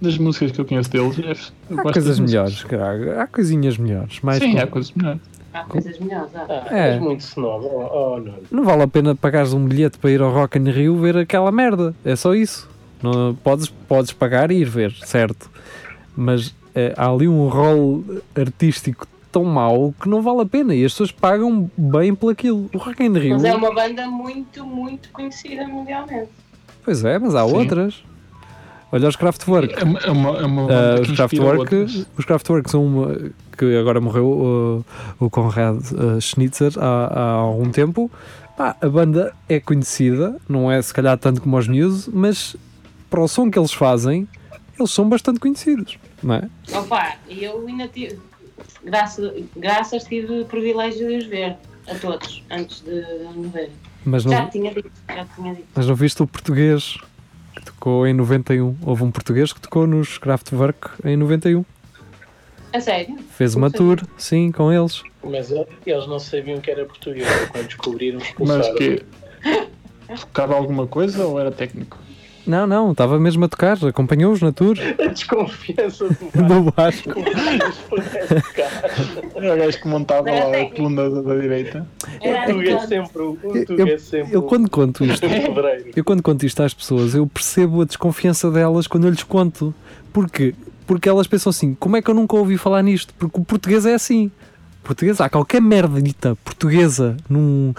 Das 0.00 0.18
músicas 0.18 0.52
que 0.52 0.60
eu 0.60 0.64
conheço 0.64 0.90
deles, 0.90 1.18
é- 1.18 1.72
eu 1.74 1.80
Há 1.80 1.92
coisas 1.92 2.18
melhores, 2.18 2.64
caralho. 2.64 3.20
Há 3.20 3.26
coisinhas 3.26 3.76
melhores. 3.76 4.20
Mais 4.22 4.38
Sim, 4.42 4.52
com- 4.52 4.58
há 4.60 4.66
coisas 4.66 4.92
melhores. 4.92 5.20
Há 5.60 5.64
coisas 5.64 5.98
melhores, 5.98 6.34
há. 6.36 6.46
Ah, 6.48 6.66
É. 6.70 6.88
és 6.94 7.00
muito 7.00 7.20
snob. 7.20 7.64
Oh, 7.64 7.88
oh, 8.14 8.20
não. 8.20 8.34
Não 8.50 8.64
vale 8.64 8.82
a 8.82 8.88
pena 8.88 9.14
pagares 9.14 9.52
um 9.52 9.64
bilhete 9.64 9.98
para 9.98 10.10
ir 10.10 10.20
ao 10.20 10.30
Rock 10.32 10.58
in 10.58 10.70
Rio 10.70 10.96
ver 10.96 11.16
aquela 11.16 11.50
merda. 11.50 11.94
É 12.04 12.14
só 12.14 12.34
isso. 12.34 12.68
Não, 13.02 13.34
podes, 13.34 13.68
podes 13.68 14.12
pagar 14.12 14.50
e 14.50 14.56
ir 14.56 14.68
ver, 14.68 14.92
certo? 15.04 15.50
Mas 16.16 16.54
eh, 16.74 16.92
há 16.96 17.10
ali 17.10 17.28
um 17.28 17.48
rol 17.48 18.02
artístico 18.34 19.06
tão 19.30 19.44
mau 19.44 19.94
que 20.00 20.08
não 20.08 20.22
vale 20.22 20.40
a 20.42 20.46
pena 20.46 20.74
e 20.74 20.84
as 20.84 20.92
pessoas 20.92 21.12
pagam 21.12 21.70
bem 21.76 22.14
por 22.14 22.32
aquilo. 22.32 22.70
O 22.74 22.78
Rock 22.78 23.04
in 23.04 23.12
Rio, 23.12 23.34
Mas 23.34 23.44
é 23.44 23.54
uma 23.54 23.72
banda 23.74 24.06
muito, 24.08 24.64
muito 24.64 25.10
conhecida 25.10 25.66
mundialmente. 25.68 26.28
pois 26.84 27.04
é, 27.04 27.18
mas 27.18 27.34
há 27.34 27.46
Sim. 27.46 27.54
outras. 27.54 28.02
Olha 28.92 29.08
os 29.08 29.16
Kraftwerk. 29.16 29.74
É 29.74 29.84
uma, 29.84 29.98
é 29.98 30.10
uma, 30.10 30.38
é 30.38 30.44
uma 30.46 30.62
Ah, 30.62 30.66
banda 30.66 31.02
os 31.02 31.10
Kraftwerk, 31.16 32.06
os 32.16 32.24
Kraftwerk 32.24 32.70
são 32.70 32.84
uma, 32.86 33.16
que 33.56 33.76
agora 33.76 34.00
morreu 34.00 34.26
uh, 34.28 34.84
o 35.18 35.28
Conrad 35.28 35.78
uh, 35.92 36.20
Schnitzer 36.20 36.72
há, 36.78 37.06
há 37.12 37.30
algum 37.32 37.70
tempo. 37.70 38.10
Pá, 38.56 38.76
a 38.80 38.88
banda 38.88 39.34
é 39.48 39.60
conhecida, 39.60 40.36
não 40.48 40.70
é 40.70 40.80
se 40.80 40.94
calhar 40.94 41.18
tanto 41.18 41.42
como 41.42 41.56
os 41.58 41.68
Muse, 41.68 42.10
mas 42.12 42.56
para 43.10 43.20
o 43.20 43.28
som 43.28 43.50
que 43.50 43.58
eles 43.58 43.72
fazem, 43.72 44.26
eles 44.78 44.90
são 44.90 45.08
bastante 45.08 45.40
conhecidos, 45.40 45.98
não 46.22 46.36
é? 46.36 46.48
Opa, 46.72 47.16
e 47.28 47.44
eu 47.44 47.66
ainda 47.66 47.86
tive, 47.88 48.18
graças, 48.84 49.44
graças 49.54 50.04
tive 50.04 50.40
o 50.40 50.44
privilégio 50.46 51.06
de 51.06 51.16
os 51.16 51.26
ver 51.26 51.56
a 51.88 51.94
todos 51.96 52.42
antes 52.50 52.80
de 52.80 53.02
morrer. 53.34 53.70
Mas 54.04 54.22
Já 54.22 54.42
não, 54.42 54.48
tinha 54.48 54.72
dito, 54.72 54.90
já 55.08 55.24
tinha 55.34 55.54
dito. 55.54 55.66
mas 55.74 55.86
não 55.86 55.94
viste 55.94 56.22
o 56.22 56.26
português 56.26 56.96
que 57.56 57.62
tocou 57.62 58.06
em 58.06 58.12
91. 58.12 58.76
Houve 58.82 59.02
um 59.02 59.10
português 59.10 59.52
que 59.52 59.60
tocou 59.60 59.86
nos 59.86 60.18
Kraftwerk 60.18 60.90
em 61.04 61.16
91. 61.16 61.64
A 62.72 62.80
sério? 62.80 63.16
Fez 63.30 63.54
uma 63.54 63.70
tour, 63.70 64.00
sim, 64.18 64.52
com 64.52 64.72
eles. 64.72 65.02
Mas 65.24 65.50
eles 65.50 66.06
não 66.06 66.18
sabiam 66.18 66.60
que 66.60 66.70
era 66.70 66.84
português 66.84 67.26
quando 67.50 67.66
descobriram 67.66 68.20
Mas 68.38 68.68
que 68.74 69.02
tocava 70.20 70.54
alguma 70.54 70.86
coisa 70.86 71.26
ou 71.26 71.40
era 71.40 71.50
técnico? 71.50 71.98
Não, 72.46 72.66
não, 72.66 72.92
estava 72.92 73.18
mesmo 73.18 73.44
a 73.44 73.48
tocar, 73.48 73.76
acompanhou-os 73.84 74.40
na 74.40 74.52
tour 74.52 74.76
A 75.02 75.06
desconfiança 75.08 76.08
do 76.08 76.14
do 76.46 76.70
Vasco. 76.70 77.10
Era 79.34 79.54
o 79.54 79.58
gajo 79.58 79.80
que 79.80 79.88
montava 79.88 80.30
lá 80.30 80.38
a 80.48 80.50
técnico. 80.50 80.76
coluna 80.76 81.10
da, 81.10 81.22
da 81.22 81.40
direita. 81.40 81.86
Era 82.20 82.42
O 82.52 82.54
Tuga 82.54 82.70
é 82.70 82.74
aquele- 82.74 82.86
sempre 82.88 83.22
o 83.22 83.38
o 83.42 83.56
Eu- 83.80 83.86
é 83.88 83.98
sempre 83.98 84.34
Eu 84.34 84.40
o- 84.40 84.42
quando 84.44 84.70
conto 84.70 85.04
isto. 85.04 85.26
Eu 85.94 86.04
quando 86.04 86.22
conto 86.22 86.46
isto 86.46 86.62
às 86.62 86.72
pessoas, 86.74 87.14
eu 87.14 87.26
percebo 87.26 87.82
a 87.82 87.84
desconfiança 87.84 88.50
delas 88.50 88.86
quando 88.86 89.04
eu 89.04 89.10
lhes 89.10 89.22
conto. 89.22 89.74
Porquê? 90.12 90.54
Porque 90.86 91.08
elas 91.08 91.26
pensam 91.26 91.50
assim, 91.50 91.74
como 91.74 91.96
é 91.96 92.02
que 92.02 92.08
eu 92.10 92.14
nunca 92.14 92.36
ouvi 92.36 92.56
falar 92.56 92.82
nisto? 92.82 93.12
Porque 93.18 93.40
o 93.40 93.44
português 93.44 93.84
é 93.86 93.94
assim. 93.94 94.30
Português, 94.84 95.20
há 95.20 95.28
qualquer 95.28 95.60
merda 95.60 96.00
dita 96.00 96.36
portuguesa 96.44 97.16
num, 97.28 97.74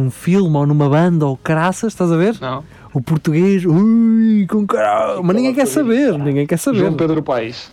num 0.00 0.10
filme 0.10 0.56
ou 0.56 0.66
numa 0.66 0.88
banda 0.88 1.26
ou 1.26 1.36
caraças, 1.36 1.92
estás 1.92 2.10
a 2.10 2.16
ver? 2.16 2.36
Não. 2.40 2.64
O 2.92 3.00
português, 3.00 3.64
ui, 3.64 4.46
com 4.48 4.66
caralho. 4.66 5.22
Mas 5.22 5.36
ninguém 5.36 5.54
quer 5.54 5.66
saber, 5.66 6.18
ninguém 6.18 6.46
quer 6.46 6.56
saber. 6.58 6.78
João 6.78 6.94
Pedro 6.94 7.22
Paes. 7.22 7.70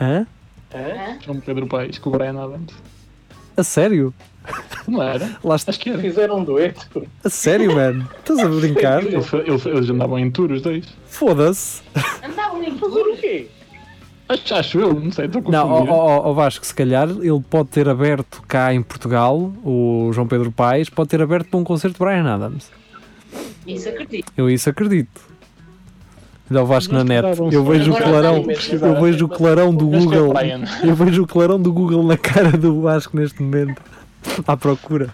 Hã? 0.00 0.26
Hã? 0.74 1.18
João 1.24 1.40
Pedro 1.40 1.66
Paes, 1.66 1.98
com 1.98 2.10
o 2.10 2.12
Brian 2.12 2.38
Adams. 2.40 2.72
A 3.56 3.62
sério? 3.64 4.12
Não 4.88 5.02
era? 5.02 5.36
Lá 5.44 5.56
está. 5.56 5.70
Acho 5.70 5.80
que 5.80 5.90
era. 5.90 5.98
Fizeram 6.00 6.38
um 6.38 6.44
dueto. 6.44 7.06
A 7.24 7.28
sério, 7.28 7.74
mano? 7.74 8.08
Estás 8.18 8.38
a 8.40 8.48
brincar? 8.48 9.02
Ele 9.04 9.20
foi- 9.22 9.40
ele 9.46 9.58
foi- 9.58 9.72
eles 9.72 9.90
andavam 9.90 10.18
em 10.18 10.30
tour, 10.30 10.50
os 10.52 10.62
dois. 10.62 10.84
Foda-se. 11.06 11.82
Andavam 12.24 12.62
em 12.62 12.70
Fazer 12.78 12.94
tour. 13.02 13.08
o 13.12 13.16
quê? 13.16 13.48
Acho, 14.28 14.54
acho 14.54 14.80
eu, 14.80 14.94
não 14.94 15.10
sei, 15.10 15.26
estou 15.26 15.42
Não, 15.42 15.68
confundido. 15.68 15.92
ó, 15.92 16.06
ó, 16.06 16.30
ó 16.30 16.32
Vasco, 16.32 16.64
se 16.64 16.74
calhar 16.74 17.08
ele 17.08 17.42
pode 17.50 17.68
ter 17.68 17.88
aberto 17.88 18.42
cá 18.48 18.72
em 18.72 18.82
Portugal, 18.82 19.52
o 19.64 20.10
João 20.12 20.26
Pedro 20.26 20.50
Paes, 20.50 20.88
pode 20.88 21.10
ter 21.10 21.20
aberto 21.20 21.48
para 21.48 21.60
um 21.60 21.64
concerto 21.64 21.98
de 21.98 22.04
Brian 22.04 22.32
Adams. 22.32 22.70
Isso 23.66 23.88
acredito. 23.88 24.32
Eu 24.36 24.48
isso 24.48 24.70
acredito. 24.70 25.32
Olha 26.50 26.62
o 26.62 26.66
Vasco 26.66 26.92
na 26.92 27.04
net. 27.04 27.24
Eu 27.50 27.64
vejo 27.64 27.92
o 27.92 27.96
clarão. 27.96 28.44
Eu 28.70 29.00
vejo 29.00 29.24
o 29.24 29.28
clarão 29.28 29.74
do 29.74 29.94
é 29.94 29.98
Google. 29.98 30.34
Eu 30.84 30.94
vejo 30.94 31.22
o 31.22 31.26
clarão 31.26 31.60
do 31.60 31.72
Google 31.72 32.02
na 32.02 32.16
cara 32.16 32.50
do 32.52 32.82
Vasco 32.82 33.16
neste 33.16 33.42
momento. 33.42 33.80
À 34.46 34.56
procura. 34.56 35.08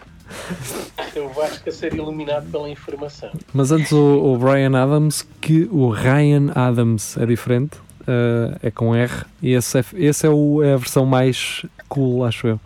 Eu 1.14 1.28
Vasco 1.30 1.68
a 1.68 1.72
ser 1.72 1.94
iluminado 1.94 2.50
pela 2.50 2.68
informação. 2.68 3.30
Mas 3.52 3.70
antes 3.70 3.92
o, 3.92 3.98
o 3.98 4.36
Brian 4.36 4.76
Adams, 4.76 5.26
que 5.40 5.68
o 5.70 5.90
Ryan 5.90 6.50
Adams 6.54 7.16
é 7.16 7.26
diferente. 7.26 7.78
Eh, 8.08 8.58
é 8.64 8.70
com 8.70 8.94
R. 8.94 9.12
E 9.42 9.52
esse 9.52 9.78
é, 9.78 9.84
esse 9.94 10.26
é, 10.26 10.30
o, 10.30 10.62
é 10.62 10.72
a 10.72 10.76
versão 10.76 11.04
mais 11.06 11.64
cool, 11.88 12.24
acho 12.24 12.46
eu. 12.48 12.60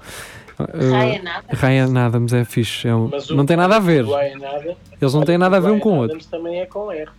Eh, 0.59 0.65
Ryan 0.91 1.23
nada. 1.23 1.45
Ryan 1.51 2.07
Adams 2.07 2.33
é 2.33 2.45
fixe. 2.45 2.87
é 2.89 2.95
um- 2.95 3.07
o- 3.07 3.35
não 3.35 3.45
tem 3.45 3.57
nada 3.57 3.77
a 3.77 3.81
ver. 3.81 4.05
Adams, 4.05 4.77
Eles 5.01 5.15
não 5.15 5.25
têm 5.25 5.37
nada 5.37 5.57
a 5.57 5.61
ver 5.61 5.71
um 5.73 5.79
com 5.81 5.91
o 5.91 5.97
outro. 5.97 6.13
Adams 6.17 6.27
também 6.27 6.61
é 6.61 6.67
com 6.67 6.91
R. 6.93 7.11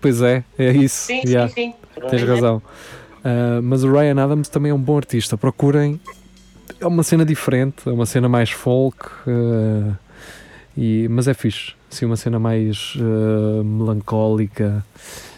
Pois 0.00 0.20
é, 0.22 0.44
é 0.58 0.70
isso. 0.72 1.06
Sim, 1.06 1.22
yeah, 1.24 1.48
sim, 1.48 1.72
sim. 1.72 2.08
Tens 2.10 2.22
razão. 2.22 2.62
Uh, 3.24 3.62
mas 3.62 3.82
o 3.84 3.90
Ryan 3.92 4.22
Adams 4.22 4.48
também 4.48 4.70
é 4.70 4.74
um 4.74 4.78
bom 4.80 4.96
artista. 4.98 5.36
Procurem. 5.36 5.98
É 6.80 6.86
uma 6.86 7.02
cena 7.02 7.24
diferente, 7.24 7.88
é 7.88 7.92
uma 7.92 8.04
cena 8.06 8.28
mais 8.28 8.50
folk. 8.50 8.98
uh, 9.26 9.96
e, 10.76 11.08
mas 11.08 11.26
é 11.26 11.32
fixe. 11.34 11.72
Assim, 11.94 12.06
uma 12.06 12.16
cena 12.16 12.40
mais 12.40 12.96
uh, 12.96 13.62
melancólica. 13.62 14.84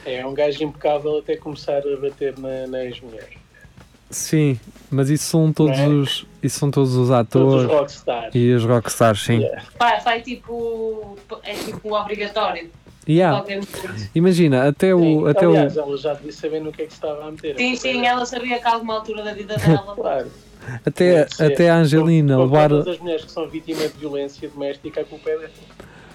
É 0.07 0.27
um 0.27 0.33
gajo 0.33 0.65
impecável 0.65 1.19
até 1.19 1.37
começar 1.37 1.83
a 1.87 1.97
bater 2.01 2.39
na, 2.39 2.67
na 2.67 2.83
ex-mulher. 2.83 3.29
Sim, 4.09 4.59
mas 4.91 5.11
isso 5.11 5.25
são 5.25 5.53
todos 5.53 5.79
é? 5.79 5.87
os. 5.87 6.27
Isso 6.43 6.59
são 6.59 6.71
todos 6.71 6.95
os 6.97 7.09
Todos 7.09 7.11
os 7.11 7.11
atores 7.11 7.71
rockstars. 7.71 8.35
e 8.35 8.53
os 8.53 8.65
rockstars, 8.65 9.23
sim. 9.23 9.41
Yeah. 9.41 9.63
Vai, 9.79 10.01
vai 10.01 10.23
tipo. 10.23 11.19
É 11.43 11.53
tipo 11.53 11.95
obrigatório. 11.95 12.71
Yeah. 13.07 13.45
Imagina, 14.15 14.67
até 14.67 14.95
o. 14.95 15.01
Sim, 15.01 15.29
Até 15.29 15.45
Aliás, 15.45 15.77
o 15.77 15.81
ela 15.81 15.97
já 15.99 16.15
devia 16.15 16.33
saber 16.33 16.61
no 16.61 16.73
que 16.73 16.83
é 16.83 16.87
que 16.87 16.93
estava 16.95 17.23
a 17.23 17.31
meter. 17.31 17.55
Sim, 17.59 17.77
sim, 17.77 18.07
ela 18.07 18.25
sabia 18.25 18.59
que 18.59 18.67
a 18.67 18.73
alguma 18.73 18.95
altura 18.95 19.23
da 19.23 19.35
vida 19.35 19.57
dela. 19.59 19.93
Claro. 19.95 20.31
até, 20.87 21.29
até 21.39 21.69
a 21.69 21.77
Angelina 21.77 22.39
levar. 22.39 22.71
Todas 22.71 22.89
as 22.95 22.99
mulheres 22.99 23.27
que 23.27 23.31
são 23.31 23.47
vítimas 23.47 23.93
de 23.93 23.99
violência 23.99 24.49
doméstica, 24.49 25.03
a 25.03 25.05
culpa 25.05 25.29
é 25.29 25.37
dela. 25.37 25.51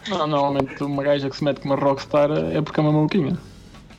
Não, 0.07 0.25
normalmente 0.27 0.83
uma 0.83 1.03
gaja 1.03 1.29
que 1.29 1.35
se 1.35 1.43
mete 1.43 1.59
com 1.61 1.69
uma 1.69 1.75
rockstar 1.75 2.29
é 2.31 2.61
porque 2.61 2.79
é 2.79 2.83
uma 2.83 2.91
maluquinha. 2.91 3.37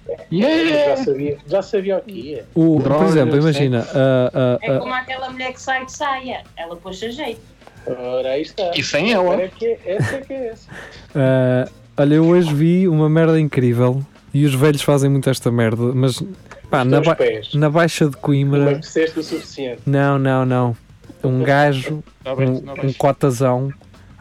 Já 0.09 0.17
Yeah! 0.33 0.97
sabia, 1.05 1.39
já 1.47 1.63
sabia 1.63 1.99
o 1.99 2.01
que 2.03 2.13
ia. 2.13 2.45
O, 2.55 2.81
por 2.81 3.05
exemplo, 3.05 3.37
imagina. 3.37 3.83
sexo. 3.83 3.99
a- 3.99 4.31
a- 4.35 4.59
É 4.61 4.77
a- 4.77 4.79
como 4.81 4.93
aquela 4.93 5.31
mulher 5.31 5.53
que 5.53 5.61
sai 5.61 5.87
de 5.87 5.93
saia. 5.93 6.43
Ela 6.57 6.75
pôs 6.77 7.03
a 7.03 7.09
jeito. 7.09 7.41
Ora, 7.87 8.31
aí 8.31 8.43
está. 8.43 8.71
E 8.75 8.83
sem 8.83 9.13
ela. 9.13 9.41
É 9.41 9.49
que 9.49 9.65
é, 9.67 9.79
essa 9.87 10.17
é 10.17 10.21
que 10.21 10.33
é 10.33 10.47
essa. 10.49 10.69
Ah, 11.15 11.69
olha, 11.97 12.15
eu 12.17 12.27
hoje 12.27 12.53
vi 12.53 12.89
uma 12.89 13.09
merda 13.09 13.39
incrível 13.41 14.03
e 14.35 14.45
os 14.45 14.55
velhos 14.55 14.83
fazem 14.83 15.09
muito 15.11 15.31
esta 15.31 15.51
merda, 15.53 15.83
mas 15.95 16.23
pá, 16.69 16.85
na, 16.85 17.01
ba- 17.01 17.15
pés. 17.15 17.55
na 17.55 17.71
Baixa 17.71 18.07
de 18.07 18.13
Não 18.17 18.21
Coimbra, 18.21 18.61
emagreceste 18.63 19.19
o 19.21 19.23
suficiente. 19.23 19.83
não, 19.87 20.19
não, 20.19 20.45
não. 20.45 20.77
Um 21.25 21.43
gajo, 21.45 22.03
Não 22.25 22.35
um, 22.35 22.61
não 22.61 22.75
um 22.85 22.93
cotazão 22.95 23.73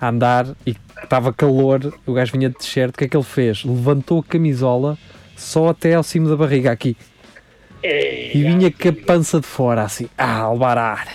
a 0.02 0.10
andar 0.10 0.48
e 0.66 0.76
estava 1.04 1.32
calor, 1.32 1.94
o 2.06 2.14
gajo 2.14 2.34
vinha 2.34 2.50
de 2.50 2.56
t-shirt, 2.56 2.90
o 2.90 2.98
que 2.98 3.06
é 3.06 3.08
que 3.08 3.16
ele 3.16 3.24
fez? 3.24 3.64
Levantou 3.64 4.20
a 4.20 4.24
camisola 4.24 4.98
só 5.38 5.70
até 5.70 5.94
ao 5.94 6.04
cimo 6.04 6.28
da 6.28 6.36
barriga 6.36 6.72
aqui 6.72 6.98
e 7.84 8.44
vinha 8.44 8.72
com 8.72 8.90
a 8.90 8.94
pança 8.94 9.40
de 9.40 9.48
fora 9.48 9.84
assim, 9.84 10.08
a 10.18 10.40
albarar. 10.40 11.08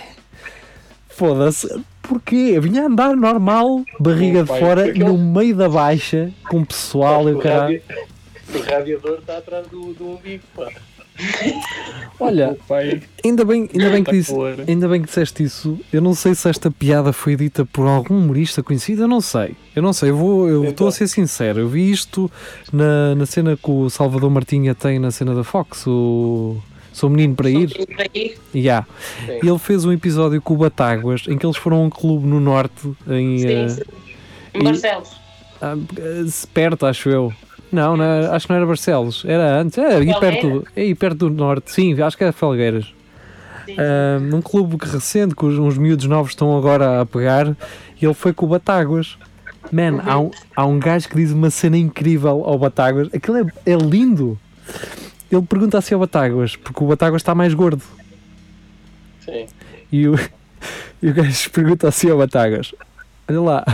Foda-se. 1.09 1.67
Porquê? 2.01 2.57
Vinha 2.59 2.83
a 2.83 2.85
andar 2.85 3.15
normal, 3.15 3.83
barriga 3.99 4.43
de 4.43 4.47
fora, 4.59 4.93
no 4.93 5.17
meio 5.17 5.55
da 5.55 5.67
baixa, 5.67 6.31
com 6.49 6.61
o 6.61 6.65
pessoal 6.65 7.27
e 7.27 7.33
o 7.33 7.39
caralho. 7.39 7.81
O 8.53 8.59
radiador 8.59 9.17
está 9.19 9.37
atrás 9.37 9.67
do, 9.67 9.93
do 9.93 10.11
umbigo, 10.11 10.43
pá. 10.55 10.69
Olha, 12.19 12.57
ainda 13.23 13.45
bem, 13.45 13.69
ainda 13.71 13.89
bem 13.91 14.03
que 14.03 14.15
está 14.15 14.33
disse. 14.55 14.61
Ainda 14.67 14.87
bem 14.87 15.01
que 15.01 15.07
disseste 15.07 15.43
isso. 15.43 15.79
Eu 15.93 16.01
não 16.01 16.15
sei 16.15 16.33
se 16.33 16.49
esta 16.49 16.71
piada 16.71 17.13
foi 17.13 17.35
dita 17.35 17.63
por 17.63 17.85
algum 17.87 18.17
humorista 18.17 18.63
conhecido. 18.63 19.03
Eu 19.03 19.07
não 19.07 19.21
sei. 19.21 19.55
Eu 19.75 19.83
não 19.83 19.93
sei. 19.93 20.09
Eu 20.09 20.17
vou, 20.17 20.47
eu 20.49 20.59
Então. 20.61 20.71
estou 20.71 20.87
a 20.87 20.91
ser 20.91 21.07
sincero. 21.07 21.59
Eu 21.59 21.69
vi 21.69 21.91
isto 21.91 22.29
na, 22.73 23.13
na 23.13 23.25
cena 23.27 23.55
que 23.55 23.69
o 23.69 23.87
Salvador 23.91 24.31
Martinha 24.31 24.73
tem 24.73 24.97
na 24.97 25.11
cena 25.11 25.35
da 25.35 25.43
Fox. 25.43 25.85
O 25.85 26.57
Sou 26.91 27.07
Menino 27.07 27.35
para 27.35 27.51
Ir. 27.51 27.69
Sou 27.69 27.85
para 27.85 28.07
ir. 28.15 28.35
Yeah. 28.55 28.87
Sim. 29.27 29.33
Ele 29.47 29.59
fez 29.59 29.85
um 29.85 29.91
episódio 29.91 30.41
com 30.41 30.55
o 30.55 30.57
Batáguas 30.57 31.25
em 31.27 31.37
que 31.37 31.45
eles 31.45 31.57
foram 31.57 31.77
a 31.77 31.81
um 31.81 31.89
clube 31.91 32.25
no 32.25 32.39
norte, 32.39 32.87
em 33.07 33.37
Sim, 33.37 33.47
eh, 33.47 33.69
sim. 33.69 33.81
e- 34.55 34.57
Em 34.59 34.63
Barcelos. 34.63 35.09
ah, 35.61 35.75
eh, 35.99 36.25
perto, 36.51 36.87
acho 36.87 37.09
eu. 37.09 37.31
Não, 37.77 37.95
não 37.95 38.03
era- 38.03 38.35
acho 38.35 38.47
que 38.47 38.51
não 38.51 38.57
era 38.57 38.65
Barcelos, 38.65 39.23
era 39.23 39.61
antes, 39.61 39.77
era 39.77 39.99
aí 39.99 40.19
perto, 40.19 40.67
é 40.75 40.81
aí 40.81 40.95
perto 40.95 41.17
do 41.17 41.29
norte, 41.29 41.71
sim, 41.71 42.01
acho 42.01 42.17
que 42.17 42.23
era 42.23 42.33
Felgueiras. 42.33 42.91
Sim. 43.67 43.75
Ah, 43.77 44.19
num 44.19 44.41
clube 44.41 44.79
que 44.79 44.87
recente, 44.87 45.35
que 45.35 45.45
os, 45.45 45.59
uns 45.59 45.77
miúdos 45.77 46.05
novos 46.07 46.31
estão 46.31 46.57
agora 46.57 47.01
a 47.01 47.05
pegar, 47.05 47.55
e 48.01 48.03
ele 48.03 48.15
foi 48.15 48.33
com 48.33 48.47
o 48.47 48.49
Batáguas. 48.49 49.15
Man, 49.71 50.01
há, 50.03 50.17
um, 50.17 50.31
há 50.55 50.65
um 50.65 50.79
gajo 50.79 51.07
que 51.07 51.15
diz 51.17 51.31
uma 51.31 51.51
cena 51.51 51.77
incrível 51.77 52.43
ao 52.45 52.57
Batáguas, 52.57 53.09
aquilo 53.13 53.37
é, 53.37 53.45
é 53.71 53.75
lindo. 53.75 54.39
Ele 55.31 55.41
pergunta 55.43 55.77
assim 55.77 55.93
ao 55.93 55.99
Batáguas, 55.99 56.55
porque 56.55 56.83
o 56.83 56.87
Batáguas 56.87 57.21
está 57.21 57.35
mais 57.35 57.53
gordo. 57.53 57.83
Sim. 59.23 59.45
E 59.91 60.07
o, 60.07 60.15
e 61.03 61.09
o 61.09 61.13
gajo 61.13 61.51
pergunta 61.51 61.87
assim 61.87 62.09
ao 62.09 62.17
Batagas: 62.17 62.73
Olha 63.27 63.41
lá, 63.41 63.65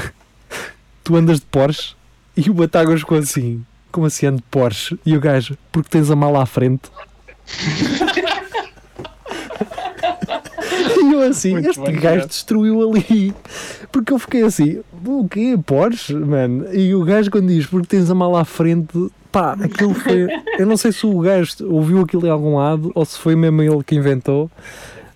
tu 1.06 1.16
andas 1.16 1.40
de 1.40 1.46
Porsche? 1.46 1.96
E 2.36 2.50
o 2.50 2.54
Batagas 2.54 3.00
ficou 3.02 3.20
assim: 3.20 3.64
Como 3.94 4.08
assim 4.08 4.26
ando 4.26 4.38
de 4.38 4.44
Porsche? 4.52 5.00
E 5.06 5.16
o 5.16 5.22
gajo: 5.22 5.58
Porque 5.72 5.90
tens 5.90 6.12
a 6.12 6.16
mala 6.18 6.42
à 6.42 6.46
frente. 6.46 6.92
e 11.04 11.14
eu 11.14 11.22
assim: 11.22 11.54
Muito 11.54 11.70
Este 11.70 11.82
bem, 11.82 11.94
gajo 11.96 12.16
cara. 12.18 12.28
destruiu 12.28 12.92
ali. 12.92 13.34
Porque 13.92 14.14
eu 14.14 14.20
fiquei 14.20 14.44
assim: 14.44 14.82
O 15.06 15.28
quê? 15.28 15.58
Porsche, 15.66 16.14
mano? 16.16 16.74
E 16.74 16.94
o 16.96 17.04
gajo, 17.04 17.30
quando 17.32 17.48
diz: 17.48 17.66
Porque 17.66 17.88
tens 17.88 18.10
a 18.10 18.16
mala 18.16 18.42
à 18.42 18.46
frente. 18.46 19.10
Pá, 19.32 19.54
aquilo 19.54 19.94
foi. 19.96 20.28
Eu 20.60 20.66
não 20.66 20.78
sei 20.78 20.92
se 20.92 21.06
o 21.08 21.20
gajo 21.20 21.54
ouviu 21.72 22.02
aquilo 22.02 22.28
em 22.28 22.30
algum 22.30 22.58
lado 22.58 22.92
ou 22.94 23.04
se 23.06 23.18
foi 23.18 23.36
mesmo 23.36 23.62
ele 23.64 23.84
que 23.84 23.96
inventou, 23.96 24.50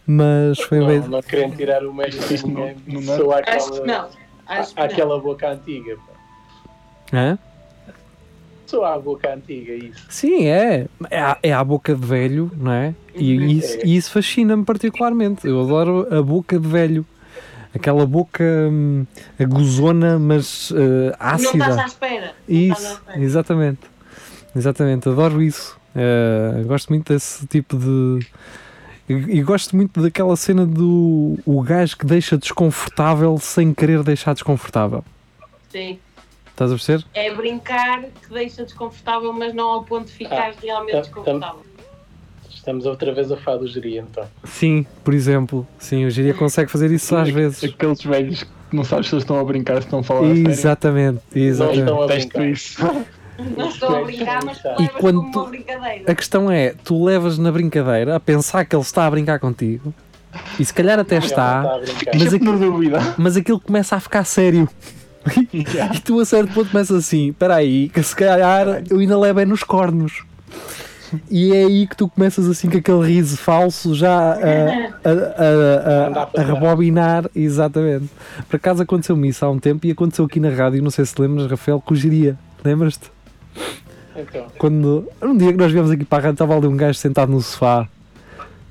mas 0.05 0.59
foi 0.59 0.83
bem. 0.85 0.99
Não, 1.01 1.07
não 1.09 1.21
querendo 1.21 1.55
tirar 1.55 1.85
o 1.85 1.93
mérito 1.93 2.47
não- 2.47 2.73
não 2.87 3.01
sou 3.03 3.31
Acho 3.33 3.43
que 3.43 3.49
aquela, 3.79 3.85
não. 3.85 4.09
Acho 4.47 4.73
que 4.73 4.79
não. 4.79 4.85
aquela 4.85 5.19
boca 5.19 5.51
antiga. 5.51 5.95
pá. 5.97 6.13
Hã? 7.13 7.37
Sou 8.67 8.83
a 8.85 8.99
boca 8.99 9.33
antiga, 9.33 9.73
isso. 9.73 10.05
Sim, 10.09 10.45
é. 10.47 10.85
É 11.09 11.19
a, 11.21 11.37
é 11.41 11.53
a 11.53 11.63
boca 11.63 11.95
de 11.95 12.05
velho, 12.05 12.51
não 12.55 12.71
é? 12.71 12.93
E 13.15 13.57
isso, 13.57 13.77
isso 13.85 14.11
fascina-me 14.11 14.63
particularmente. 14.65 15.47
Eu 15.47 15.61
adoro 15.61 16.05
a 16.13 16.21
boca 16.21 16.59
de 16.59 16.67
velho. 16.67 17.05
Aquela 17.73 18.05
boca 18.05 18.43
hum, 18.43 19.05
aguzona, 19.39 20.19
mas 20.19 20.71
eh, 20.75 21.15
Não 21.19 21.35
estás 21.35 21.61
à 21.61 21.85
ácida. 21.85 21.85
espera. 21.85 22.33
Não 22.47 22.57
estás 22.57 22.85
à 22.85 22.87
Isso, 22.87 22.93
espera. 22.93 23.19
exatamente. 23.23 23.79
Exatamente, 24.55 25.09
adoro 25.09 25.41
isso. 25.41 25.77
Eh, 25.95 26.63
gosto 26.65 26.89
muito 26.89 27.13
desse 27.13 27.45
tipo 27.47 27.77
de. 27.77 28.25
E, 29.09 29.13
e 29.13 29.41
gosto 29.43 29.75
muito 29.75 30.01
daquela 30.01 30.35
cena 30.35 30.65
do 30.65 31.37
o 31.45 31.61
gajo 31.61 31.97
que 31.97 32.05
deixa 32.05 32.37
desconfortável 32.37 33.37
sem 33.37 33.73
querer 33.73 34.03
deixar 34.03 34.33
desconfortável. 34.33 35.03
Sim. 35.71 35.99
Estás 36.57 36.71
a 36.71 36.73
perceber? 36.73 37.05
É 37.13 37.31
brincar 37.35 38.01
que 38.01 38.33
deixa 38.33 38.63
desconfortável, 38.63 39.31
mas 39.31 39.53
não 39.53 39.69
ao 39.69 39.83
ponto 39.83 40.07
de 40.07 40.11
ficar 40.13 40.53
realmente 40.59 40.93
tam- 40.93 41.01
desconfortável. 41.01 41.59
Estamos 42.49 42.87
outra 42.87 43.13
vez 43.13 43.31
a 43.31 43.37
falar 43.37 43.57
do 43.57 43.67
geria, 43.67 44.01
então. 44.09 44.25
Sim, 44.43 44.83
por 45.03 45.13
exemplo. 45.13 45.67
Sim, 45.77 46.05
o 46.05 46.09
Giria 46.09 46.33
consegue 46.33 46.71
fazer 46.71 46.91
isso 46.91 47.15
às 47.15 47.29
vezes. 47.29 47.63
Aqueles 47.63 48.01
velhos 48.03 48.41
que 48.43 48.75
não 48.75 48.83
sabes 48.83 49.07
se 49.07 49.13
eles 49.13 49.21
estão 49.23 49.39
a 49.39 49.43
brincar, 49.43 49.75
se 49.75 49.81
estão 49.87 49.99
a 49.99 50.03
falar 50.03 50.21
a 50.31 50.33
sério. 50.35 50.49
Exatamente, 50.49 51.21
Não 51.35 51.41
exatamente. 51.43 52.17
estão 52.17 52.41
a 52.41 52.45
isso. 52.47 52.83
Não 53.55 53.69
estou 53.69 53.95
a 53.95 54.01
brincar, 54.01 54.43
mas 54.43 54.57
tu 54.59 54.67
E 54.67 54.81
levas 54.81 54.95
quando 54.99 55.19
como 55.19 55.31
tu- 55.31 55.39
uma 55.41 55.49
brincadeira. 55.49 56.11
A 56.11 56.15
questão 56.15 56.51
é, 56.51 56.73
tu 56.83 57.05
levas 57.05 57.37
na 57.37 57.51
brincadeira 57.51 58.15
a 58.15 58.19
pensar 58.19 58.65
que 58.65 58.75
ele 58.75 58.81
está 58.81 59.05
a 59.05 59.11
brincar 59.11 59.39
contigo 59.39 59.93
e 60.59 60.65
se 60.65 60.73
calhar 60.73 60.97
até 60.99 61.19
não 61.19 61.25
está, 61.25 61.77
brincar. 61.77 62.11
Mas 62.17 63.15
mas 63.17 63.37
aquilo 63.37 63.59
começa 63.59 63.95
a 63.95 63.99
ficar 63.99 64.23
sério. 64.23 64.67
Já. 65.73 65.91
E 65.95 65.99
tu 65.99 66.19
a 66.19 66.25
certo 66.25 66.53
ponto 66.53 66.71
começas 66.71 66.97
assim, 66.97 67.29
espera 67.29 67.55
aí, 67.55 67.89
que 67.89 68.01
se 68.01 68.15
calhar 68.15 68.83
eu 68.89 68.99
ainda 68.99 69.17
levo 69.17 69.39
é 69.39 69.45
nos 69.45 69.63
cornos. 69.63 70.23
E 71.31 71.53
é 71.53 71.63
aí 71.63 71.87
que 71.87 71.95
tu 71.95 72.09
começas 72.09 72.47
assim 72.49 72.69
com 72.69 72.77
aquele 72.77 73.05
riso 73.05 73.37
falso 73.37 73.95
já 73.95 74.33
a, 74.33 74.35
a, 74.35 76.19
a, 76.19 76.41
a, 76.41 76.43
rebobinar, 76.43 77.29
exatamente. 77.33 78.09
Por 78.49 78.57
acaso 78.57 78.83
aconteceu-me 78.83 79.29
isso 79.29 79.45
há 79.45 79.49
um 79.49 79.57
tempo 79.59 79.87
e 79.87 79.91
aconteceu 79.91 80.25
aqui 80.25 80.39
na 80.39 80.49
rádio, 80.49 80.83
não 80.83 80.91
sei 80.91 81.05
se 81.05 81.13
lembras, 81.19 81.49
Rafael, 81.49 81.79
com 81.79 81.93
o 81.93 81.97
Giria. 81.97 82.37
Lembras-te? 82.63 83.09
Então, 84.15 84.47
Quando 84.57 85.07
um 85.21 85.37
dia 85.37 85.51
que 85.51 85.57
nós 85.57 85.71
viemos 85.71 85.91
aqui 85.91 86.03
para 86.03 86.17
a 86.17 86.21
rádio, 86.23 86.33
estava 86.33 86.57
ali 86.57 86.67
um 86.67 86.75
gajo 86.75 86.97
sentado 86.99 87.31
no 87.31 87.39
sofá 87.41 87.87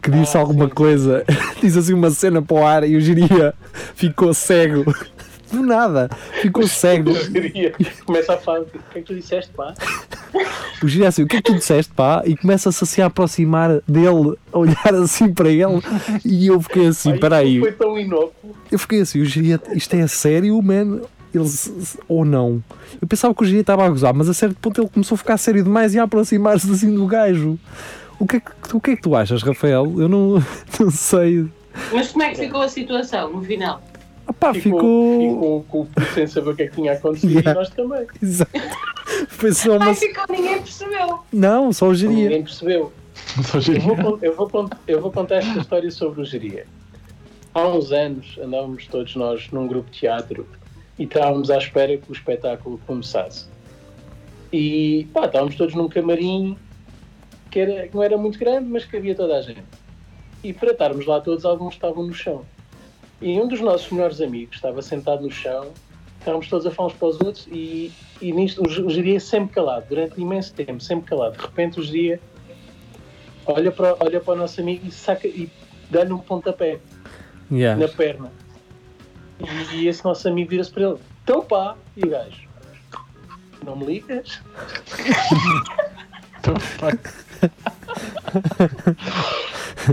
que 0.07 0.11
disse 0.11 0.37
Ah, 0.37 0.41
alguma 0.41 0.67
sim. 0.67 0.75
coisa, 0.75 1.25
disse 1.61 1.79
assim 1.79 1.93
uma 1.93 2.11
cena 2.11 2.41
para 2.41 2.57
o 2.57 2.65
ar 2.65 2.89
e 2.89 2.97
o 2.97 3.01
Giria 3.01 3.53
ficou 3.95 4.33
cego. 4.33 4.85
Do 5.53 5.63
nada, 5.63 6.11
ficou 6.41 6.67
cego. 6.67 7.13
começa 8.05 8.35
a 8.35 8.37
falar: 8.37 8.61
o 8.61 8.67
que 8.67 8.79
é 8.99 9.01
que 9.01 9.03
tu 9.03 9.15
disseste, 9.15 9.53
pá? 9.53 9.75
O 10.83 10.89
Giria 10.89 11.09
assim, 11.09 11.23
o 11.23 11.27
que 11.27 11.37
é 11.37 11.43
que 11.43 11.51
tu 11.51 11.55
disseste, 11.55 11.93
pá? 11.93 12.23
E 12.27 12.37
começa-se 12.37 12.83
assim 12.83 13.01
a 13.01 13.07
aproximar 13.07 13.81
dele, 13.87 14.37
a 14.53 14.59
olhar 14.59 14.95
assim 15.03 15.33
para 15.33 15.49
ele. 15.49 15.81
E 16.25 16.49
eu 16.49 16.61
fiquei 16.61 16.89
assim, 16.89 17.11
Ai, 17.11 17.15
espera 17.15 17.37
aí. 17.37 17.61
Foi 17.61 17.73
tão 17.73 17.99
inócuo. 17.99 18.57
Eu 18.71 18.79
fiquei 18.79 19.01
assim, 19.01 19.21
o 19.21 19.25
Giria, 19.25 19.61
isto 19.73 19.95
é 19.95 20.07
sério, 20.07 20.61
man? 20.61 21.01
Ele, 21.35 21.49
ou 22.09 22.25
não? 22.25 22.63
Eu 23.01 23.07
pensava 23.07 23.35
que 23.35 23.43
o 23.43 23.47
Giria 23.47 23.61
estava 23.61 23.85
a 23.85 23.89
gozar, 23.89 24.15
mas 24.15 24.29
a 24.29 24.35
certo 24.35 24.57
ponto 24.57 24.81
ele 24.81 24.89
começou 24.89 25.15
a 25.15 25.19
ficar 25.19 25.37
sério 25.37 25.63
demais 25.63 25.95
e 25.95 25.99
a 25.99 26.05
aproximar-se 26.05 26.71
assim 26.71 26.95
do 26.95 27.07
gajo. 27.07 27.59
O 28.19 28.27
que, 28.27 28.37
é 28.37 28.41
que, 28.41 28.77
o 28.77 28.81
que 28.81 28.91
é 28.93 28.97
que 28.97 29.03
tu 29.03 29.15
achas, 29.15 29.43
Rafael? 29.43 29.95
Eu 29.99 30.09
não, 30.09 30.43
não 30.81 30.91
sei. 30.91 31.47
Mas 31.93 32.09
como 32.13 32.25
é 32.25 32.31
que 32.31 32.37
ficou 32.37 32.63
a 32.63 32.69
situação 32.69 33.31
no 33.31 33.43
final? 33.43 33.83
Pá, 34.39 34.53
Ficou, 34.53 34.79
ficou. 34.81 35.21
ficou 35.21 35.65
com 35.65 35.81
o 35.81 35.87
puto 35.87 36.13
sem 36.13 36.27
saber 36.27 36.51
o 36.51 36.57
que 36.57 36.63
é 36.65 36.69
que 36.69 36.75
tinha 36.75 36.93
acontecido 36.93 37.31
Yeah. 37.31 37.51
e 37.51 37.55
nós 37.55 37.71
também. 37.71 38.07
Exato. 38.23 38.51
Foi 39.29 39.53
só 39.53 39.77
uma. 39.77 39.87
Ai, 39.87 39.95
ficou, 39.95 40.25
ninguém 40.29 40.59
percebeu. 40.63 41.21
Não, 41.33 41.73
só 41.73 41.89
o 41.89 41.95
Giria. 41.95 42.25
Ninguém 42.25 42.43
percebeu. 42.43 42.93
Só 43.45 43.59
Eu 43.59 43.61
geria. 43.63 43.81
vou, 43.83 43.97
con- 43.97 44.19
eu, 44.23 44.37
vou, 44.37 44.71
eu 44.87 45.01
vou 45.01 45.11
contar 45.13 45.37
esta 45.37 45.59
história 45.59 45.91
sobre 45.91 46.21
o 46.21 46.25
geria. 46.25 46.67
Há 47.55 47.67
uns 47.67 47.91
anos 47.93 48.39
andávamos 48.43 48.87
todos 48.87 49.17
nós 49.17 49.51
num 49.51 49.67
grupo 49.67 49.91
de 49.91 50.01
teatro 50.01 50.47
e 50.99 51.05
estávamos 51.05 51.51
à 51.51 51.57
espera 51.59 51.97
que 51.97 52.11
o 52.11 52.13
espetáculo 52.13 52.79
começasse. 52.87 53.47
E 54.53 55.09
pá, 55.15 55.25
estávamos 55.27 55.57
todos 55.57 55.75
num 55.75 55.89
camarim 55.89 56.57
que, 57.51 57.59
era, 57.59 57.89
que 57.89 57.95
não 57.95 58.03
era 58.03 58.17
muito 58.19 58.39
grande, 58.39 58.69
mas 58.69 58.85
que 58.85 58.97
havia 58.97 59.15
toda 59.15 59.37
a 59.37 59.41
gente. 59.43 59.65
E 60.45 60.53
para 60.53 60.73
estarmos 60.73 61.07
lá 61.07 61.21
todos, 61.21 61.45
alguns 61.47 61.75
estavam 61.75 62.07
no 62.07 62.13
chão. 62.15 62.45
E 63.21 63.41
um 63.41 63.49
dos 63.49 63.61
nossos 63.61 63.91
melhores 63.91 64.21
amigos 64.21 64.57
estava 64.57 64.83
sentado 64.83 65.23
no 65.23 65.31
chão, 65.31 65.73
estávamos 66.19 66.49
todos 66.49 66.67
a 66.67 66.71
falar 66.71 66.89
uns 66.89 66.95
para 66.95 67.09
os 67.09 67.21
outros 67.21 67.47
e, 67.51 67.93
e 68.21 68.33
nisto 68.33 68.63
o, 68.63 68.91
geria 68.91 69.19
sempre 69.19 69.55
calado, 69.55 69.87
durante 69.89 70.21
imenso 70.21 70.53
tempo, 70.53 70.81
sempre 70.81 71.09
calado. 71.09 71.37
De 71.37 71.43
repente 71.43 71.81
o 71.81 71.83
geria 71.83 72.21
olha 73.47 73.71
para, 73.71 73.97
olha 74.01 74.21
para 74.21 74.35
o 74.35 74.37
nosso 74.37 74.61
amigo 74.61 74.87
e 74.87 74.91
saca 74.91 75.27
e 75.27 75.51
dá-lhe 75.91 76.13
um 76.13 76.19
pontapé 76.19 76.79
Yeah. 77.49 77.81
na 77.81 77.87
perna. 77.87 78.33
E, 79.39 79.77
e 79.77 79.87
esse 79.87 80.05
nosso 80.05 80.27
amigo 80.27 80.51
vira-se 80.51 80.73
para 80.73 80.83
ele: 80.83 80.97
Então 81.23 81.43
pá, 81.43 81.77
e 81.97 82.05
o 82.05 82.11
gajo: 82.11 82.43
Não 83.65 83.77
me 83.77 83.87
ligas? 83.87 84.41
Então, 86.39 86.55
pá, 86.79 86.93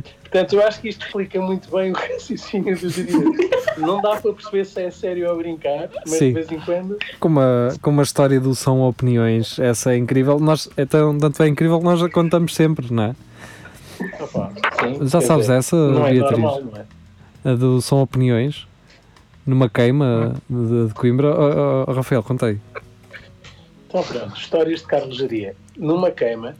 Portanto, 0.02 0.54
eu 0.54 0.66
acho 0.66 0.82
que 0.82 0.90
isto 0.90 1.06
explica 1.06 1.40
muito 1.40 1.70
bem 1.70 1.92
o 1.92 1.94
raciocínio 1.96 2.78
do 2.78 2.90
geria. 2.90 3.14
Não 3.78 4.02
dá 4.02 4.16
para 4.16 4.34
perceber 4.34 4.66
se 4.66 4.82
é 4.82 4.90
sério 4.90 5.30
ou 5.30 5.38
brincar, 5.38 5.90
mas 5.94 6.10
Sim. 6.18 6.28
de 6.28 6.34
vez 6.34 6.52
em 6.52 6.60
quando. 6.60 6.98
Como 7.20 7.40
a, 7.40 7.74
como 7.82 8.00
a 8.00 8.04
história 8.04 8.40
do 8.40 8.56
São 8.56 8.82
Opiniões, 8.82 9.60
essa 9.60 9.94
é 9.94 9.98
incrível. 9.98 10.40
Nós, 10.40 10.70
é 10.76 10.86
tão, 10.86 11.18
tanto 11.18 11.44
é 11.44 11.48
incrível 11.48 11.78
que 11.80 11.86
nós 11.86 12.02
a 12.02 12.10
contamos 12.10 12.56
sempre, 12.56 12.92
não 12.92 13.04
é? 13.04 13.16
Opá, 14.20 14.52
sim, 14.82 15.08
Já 15.08 15.22
sabes 15.22 15.46
dizer, 15.46 15.60
essa, 15.60 15.76
Não 15.76 16.06
é 16.06 16.14
Beatriz? 16.14 16.40
normal, 16.40 16.62
não 16.64 16.78
é? 16.78 17.52
A 17.52 17.56
do 17.56 17.82
São 17.82 18.02
Opiniões, 18.02 18.68
numa 19.46 19.70
queima 19.70 20.36
de, 20.50 20.88
de 20.88 20.94
Coimbra. 20.94 21.28
Oh, 21.28 21.84
oh, 21.86 21.92
oh, 21.92 21.94
Rafael, 21.94 22.24
contei. 22.24 22.60
Então 23.88 24.02
pronto, 24.02 24.36
histórias 24.36 24.80
de 24.80 24.88
Carlos 24.88 25.18
Geria. 25.18 25.56
Numa 25.78 26.10
queima, 26.10 26.56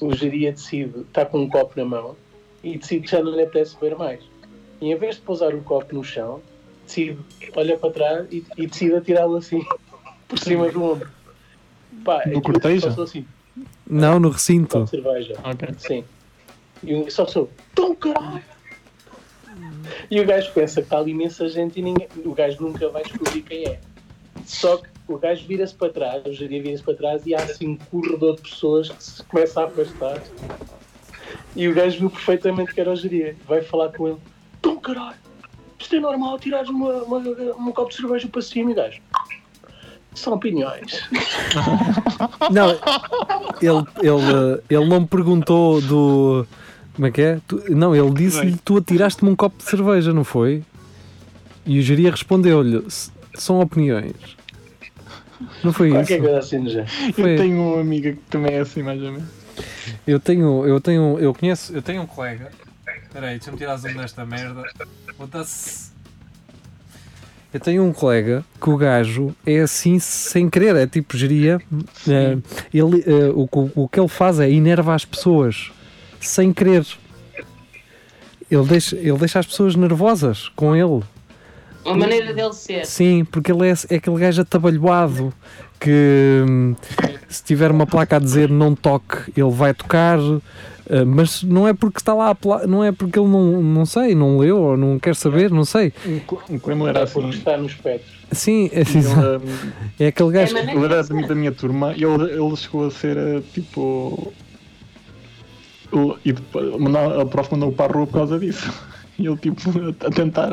o 0.00 0.12
Geria 0.14 0.50
decide, 0.50 1.00
está 1.00 1.24
com 1.24 1.38
um 1.38 1.48
copo 1.48 1.74
na 1.76 1.84
mão 1.84 2.16
e 2.62 2.78
decide 2.78 3.04
que 3.06 3.10
já 3.10 3.22
não 3.22 3.32
lhe 3.34 3.42
apetece 3.42 3.74
beber 3.80 3.96
mais. 3.96 4.20
E 4.80 4.90
em 4.92 4.96
vez 4.96 5.16
de 5.16 5.22
pousar 5.22 5.54
o 5.54 5.62
copo 5.62 5.94
no 5.94 6.02
chão, 6.04 6.40
decide, 6.86 7.18
olha 7.54 7.76
para 7.78 7.90
trás 7.90 8.26
e, 8.30 8.44
e 8.56 8.66
decide 8.66 8.94
atirá-lo 8.96 9.36
assim, 9.36 9.62
por 10.28 10.38
cima 10.38 10.68
do 10.70 10.82
ombro. 10.82 11.08
Pá, 12.04 12.22
No 12.26 12.40
cortejo? 12.42 12.88
passou 12.88 13.04
assim, 13.04 13.26
Não, 13.86 14.18
no 14.18 14.30
recinto. 14.30 14.86
cerveja. 14.86 15.34
Ok. 15.44 15.68
Sim. 15.78 16.04
E 16.82 16.94
um 16.94 17.08
só 17.10 17.26
sou, 17.26 17.48
tão 17.74 17.94
caralho! 17.94 18.42
E 20.10 20.20
o 20.20 20.26
gajo 20.26 20.50
pensa 20.52 20.80
que 20.80 20.86
está 20.86 20.98
ali 20.98 21.10
imensa 21.12 21.48
gente 21.48 21.78
e 21.78 21.82
ninguém, 21.82 22.08
o 22.24 22.32
gajo 22.32 22.62
nunca 22.62 22.88
vai 22.88 23.02
descobrir 23.02 23.42
quem 23.42 23.64
é. 23.68 23.80
Só 24.46 24.78
que 24.78 24.88
o 25.06 25.18
gajo 25.18 25.46
vira-se 25.46 25.74
para 25.74 25.92
trás, 25.92 26.24
o 26.26 26.32
geria 26.32 26.62
vira-se 26.62 26.82
para 26.82 26.94
trás 26.94 27.26
e 27.26 27.34
há 27.34 27.38
assim 27.42 27.68
um 27.68 27.76
corredor 27.76 28.36
de 28.36 28.42
pessoas 28.42 28.88
que 28.88 29.02
se 29.04 29.22
começa 29.24 29.60
a 29.60 29.64
afastar. 29.66 30.22
E 31.54 31.68
o 31.68 31.74
gajo 31.74 31.98
viu 31.98 32.10
perfeitamente 32.10 32.72
que 32.74 32.80
era 32.80 32.90
o 32.90 32.96
geria. 32.96 33.36
Vai 33.48 33.62
falar 33.62 33.90
com 33.90 34.08
ele, 34.08 34.16
tão 34.60 34.76
caralho! 34.78 35.16
Isto 35.78 35.96
é 35.96 36.00
normal 36.00 36.38
tirares 36.38 36.68
uma, 36.70 37.02
uma, 37.02 37.18
um 37.18 37.72
copo 37.72 37.90
de 37.90 37.96
cerveja 37.96 38.28
para 38.28 38.40
cima 38.42 38.70
e 38.70 38.72
o 38.72 38.76
gajo. 38.76 39.00
São 40.14 40.34
opiniões. 40.34 41.02
Não, 42.52 42.70
ele, 43.60 43.86
ele, 44.02 44.62
ele 44.68 44.84
não 44.88 45.00
me 45.00 45.06
perguntou 45.06 45.80
do. 45.80 46.46
Como 46.94 47.06
é 47.06 47.10
que 47.10 47.22
é? 47.22 47.40
Tu- 47.48 47.62
não, 47.70 47.96
ele 47.96 48.10
disse-lhe: 48.12 48.56
Tu 48.64 48.76
atiraste-me 48.76 49.30
um 49.30 49.34
copo 49.36 49.56
de 49.56 49.64
cerveja, 49.64 50.12
não 50.12 50.22
foi? 50.24 50.62
E 51.64 51.78
o 51.78 51.82
geria 51.82 52.10
respondeu-lhe: 52.10 52.84
"S- 52.86 53.10
São 53.34 53.60
opiniões. 53.60 54.12
Não 55.64 55.72
foi 55.72 55.88
isso? 55.88 55.96
Qualquer 55.96 56.20
coisa 56.20 56.38
assim. 56.38 56.64
Foi- 57.14 57.32
Eu 57.32 57.36
tenho 57.38 57.60
uma 57.62 57.80
amiga 57.80 58.12
que 58.12 58.20
também 58.28 58.54
é 58.54 58.60
assim, 58.60 58.82
mais 58.82 59.02
ou 59.02 59.12
menos. 59.12 59.28
Eu 60.06 60.18
tenho, 60.20 60.66
eu 60.66 60.80
tenho, 60.80 61.18
eu 61.18 61.34
conheço, 61.34 61.72
eu 61.74 61.82
tenho 61.82 62.02
um 62.02 62.06
colega. 62.06 62.50
Espera 63.04 63.26
aí, 63.28 63.34
deixa-me 63.38 63.56
tirar 63.58 63.76
zoom 63.76 63.94
desta 63.94 64.24
merda. 64.24 64.62
Eu 67.52 67.60
tenho 67.60 67.84
um 67.84 67.92
colega 67.92 68.42
que 68.60 68.70
o 68.70 68.76
gajo 68.78 69.34
é 69.44 69.58
assim 69.60 69.98
sem 69.98 70.48
querer, 70.48 70.74
é 70.74 70.86
tipo 70.86 71.16
geria. 71.16 71.60
eh, 72.08 72.38
ele, 72.72 73.04
eh, 73.06 73.30
o, 73.34 73.46
que- 73.46 73.72
o 73.78 73.88
que 73.88 74.00
ele 74.00 74.08
faz 74.08 74.40
é 74.40 74.50
enerva 74.50 74.94
as 74.94 75.04
pessoas 75.04 75.70
sem 76.18 76.50
querer. 76.52 76.86
Ele 78.50 78.64
deixa, 78.64 78.96
ele 78.96 79.18
deixa 79.18 79.38
as 79.38 79.46
pessoas 79.46 79.76
nervosas 79.76 80.48
com 80.56 80.74
ele. 80.74 81.02
A 81.84 81.94
maneira 81.94 82.32
dele 82.32 82.52
ser. 82.54 82.86
Sim, 82.86 83.24
porque 83.24 83.52
ele 83.52 83.68
é, 83.68 83.74
é 83.90 83.96
aquele 83.96 84.18
gajo 84.18 84.40
atabalhoado 84.40 85.34
que 85.82 86.44
hum, 86.48 86.74
se 87.28 87.42
tiver 87.44 87.70
uma 87.70 87.86
placa 87.86 88.16
a 88.16 88.18
dizer 88.18 88.48
não 88.50 88.74
toque, 88.74 89.32
ele 89.36 89.50
vai 89.50 89.72
tocar, 89.74 90.18
eh, 90.88 91.04
mas 91.04 91.42
não 91.42 91.66
é 91.66 91.72
porque 91.74 91.98
está 91.98 92.14
lá, 92.14 92.36
não 92.68 92.84
é 92.84 92.92
porque 92.92 93.18
ele 93.18 93.28
não, 93.28 93.60
não 93.62 93.84
sei, 93.86 94.14
não 94.14 94.38
leu 94.38 94.58
ou 94.60 94.76
não 94.76 94.98
quer 94.98 95.14
saber, 95.16 95.50
não 95.50 95.64
sei. 95.64 95.92
Colega 96.60 96.88
era 96.90 96.98
É 97.00 97.02
assim. 97.02 97.20
porque 97.20 97.36
está 97.36 97.56
no 97.56 97.66
espectro. 97.66 98.12
Sim, 98.32 98.70
é, 98.72 98.80
Ele, 98.80 98.98
hum, 99.08 99.70
é 100.00 100.06
aquele 100.06 100.28
É 100.30 100.32
gajo. 100.32 100.54
que- 100.54 100.60
Ele 100.60 100.84
era 100.84 101.02
dele 101.02 101.20
da 101.22 101.26
ser. 101.28 101.34
minha 101.36 101.52
turma 101.52 101.92
e 101.96 102.04
ele, 102.04 102.24
ele 102.32 102.56
chegou 102.56 102.86
a 102.86 102.90
ser 102.90 103.16
eh, 103.16 103.42
tipo. 103.52 104.32
E 106.24 106.32
depois, 106.32 106.72
a 107.20 107.26
prof 107.26 107.50
mandou 107.52 107.70
para 107.72 107.92
a 107.92 107.96
rua 107.96 108.06
por 108.06 108.14
causa 108.14 108.38
disso. 108.38 108.72
E 109.18 109.26
ele 109.26 109.36
tipo 109.36 109.60
a, 110.06 110.10
tentar. 110.10 110.50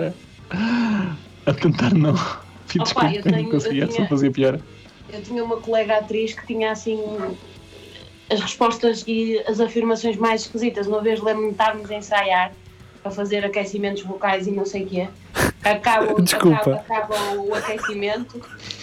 A, 0.51 1.15
a 1.45 1.53
tentar 1.53 1.93
não. 1.93 2.13
Sim, 2.67 2.79
Opa, 2.81 2.83
desculpa, 2.83 3.15
eu 3.15 3.23
tenho- 3.23 3.43
não 3.43 3.51
conseguia, 3.51 3.83
eu 3.83 3.87
só 3.89 3.95
tinha- 3.95 4.07
fazia 4.09 4.31
pior. 4.31 4.59
Eu 5.11 5.21
tinha 5.23 5.43
uma 5.43 5.59
colega 5.59 5.97
atriz 5.97 6.33
que 6.33 6.45
tinha 6.45 6.71
assim 6.71 6.99
as 8.29 8.39
respostas 8.39 9.03
e 9.07 9.39
as 9.47 9.59
afirmações 9.59 10.17
mais 10.17 10.41
esquisitas. 10.41 10.87
Uma 10.87 11.01
vez 11.01 11.21
lembro-me 11.21 11.47
de 11.47 11.53
estarmos 11.53 11.89
a 11.89 11.95
ensaiar 11.95 12.55
para 13.01 13.11
fazer 13.11 13.43
aquecimentos 13.45 14.03
vocais 14.03 14.47
e 14.47 14.51
não 14.51 14.65
sei 14.65 14.83
o 14.83 14.87
quê. 14.87 15.07
Acaba, 15.63 16.13
o- 16.13 16.21
Desculpa. 16.23 16.57
acaba, 16.57 16.75
acaba 16.77 17.15
o 17.41 17.53
aquecimento. 17.53 18.37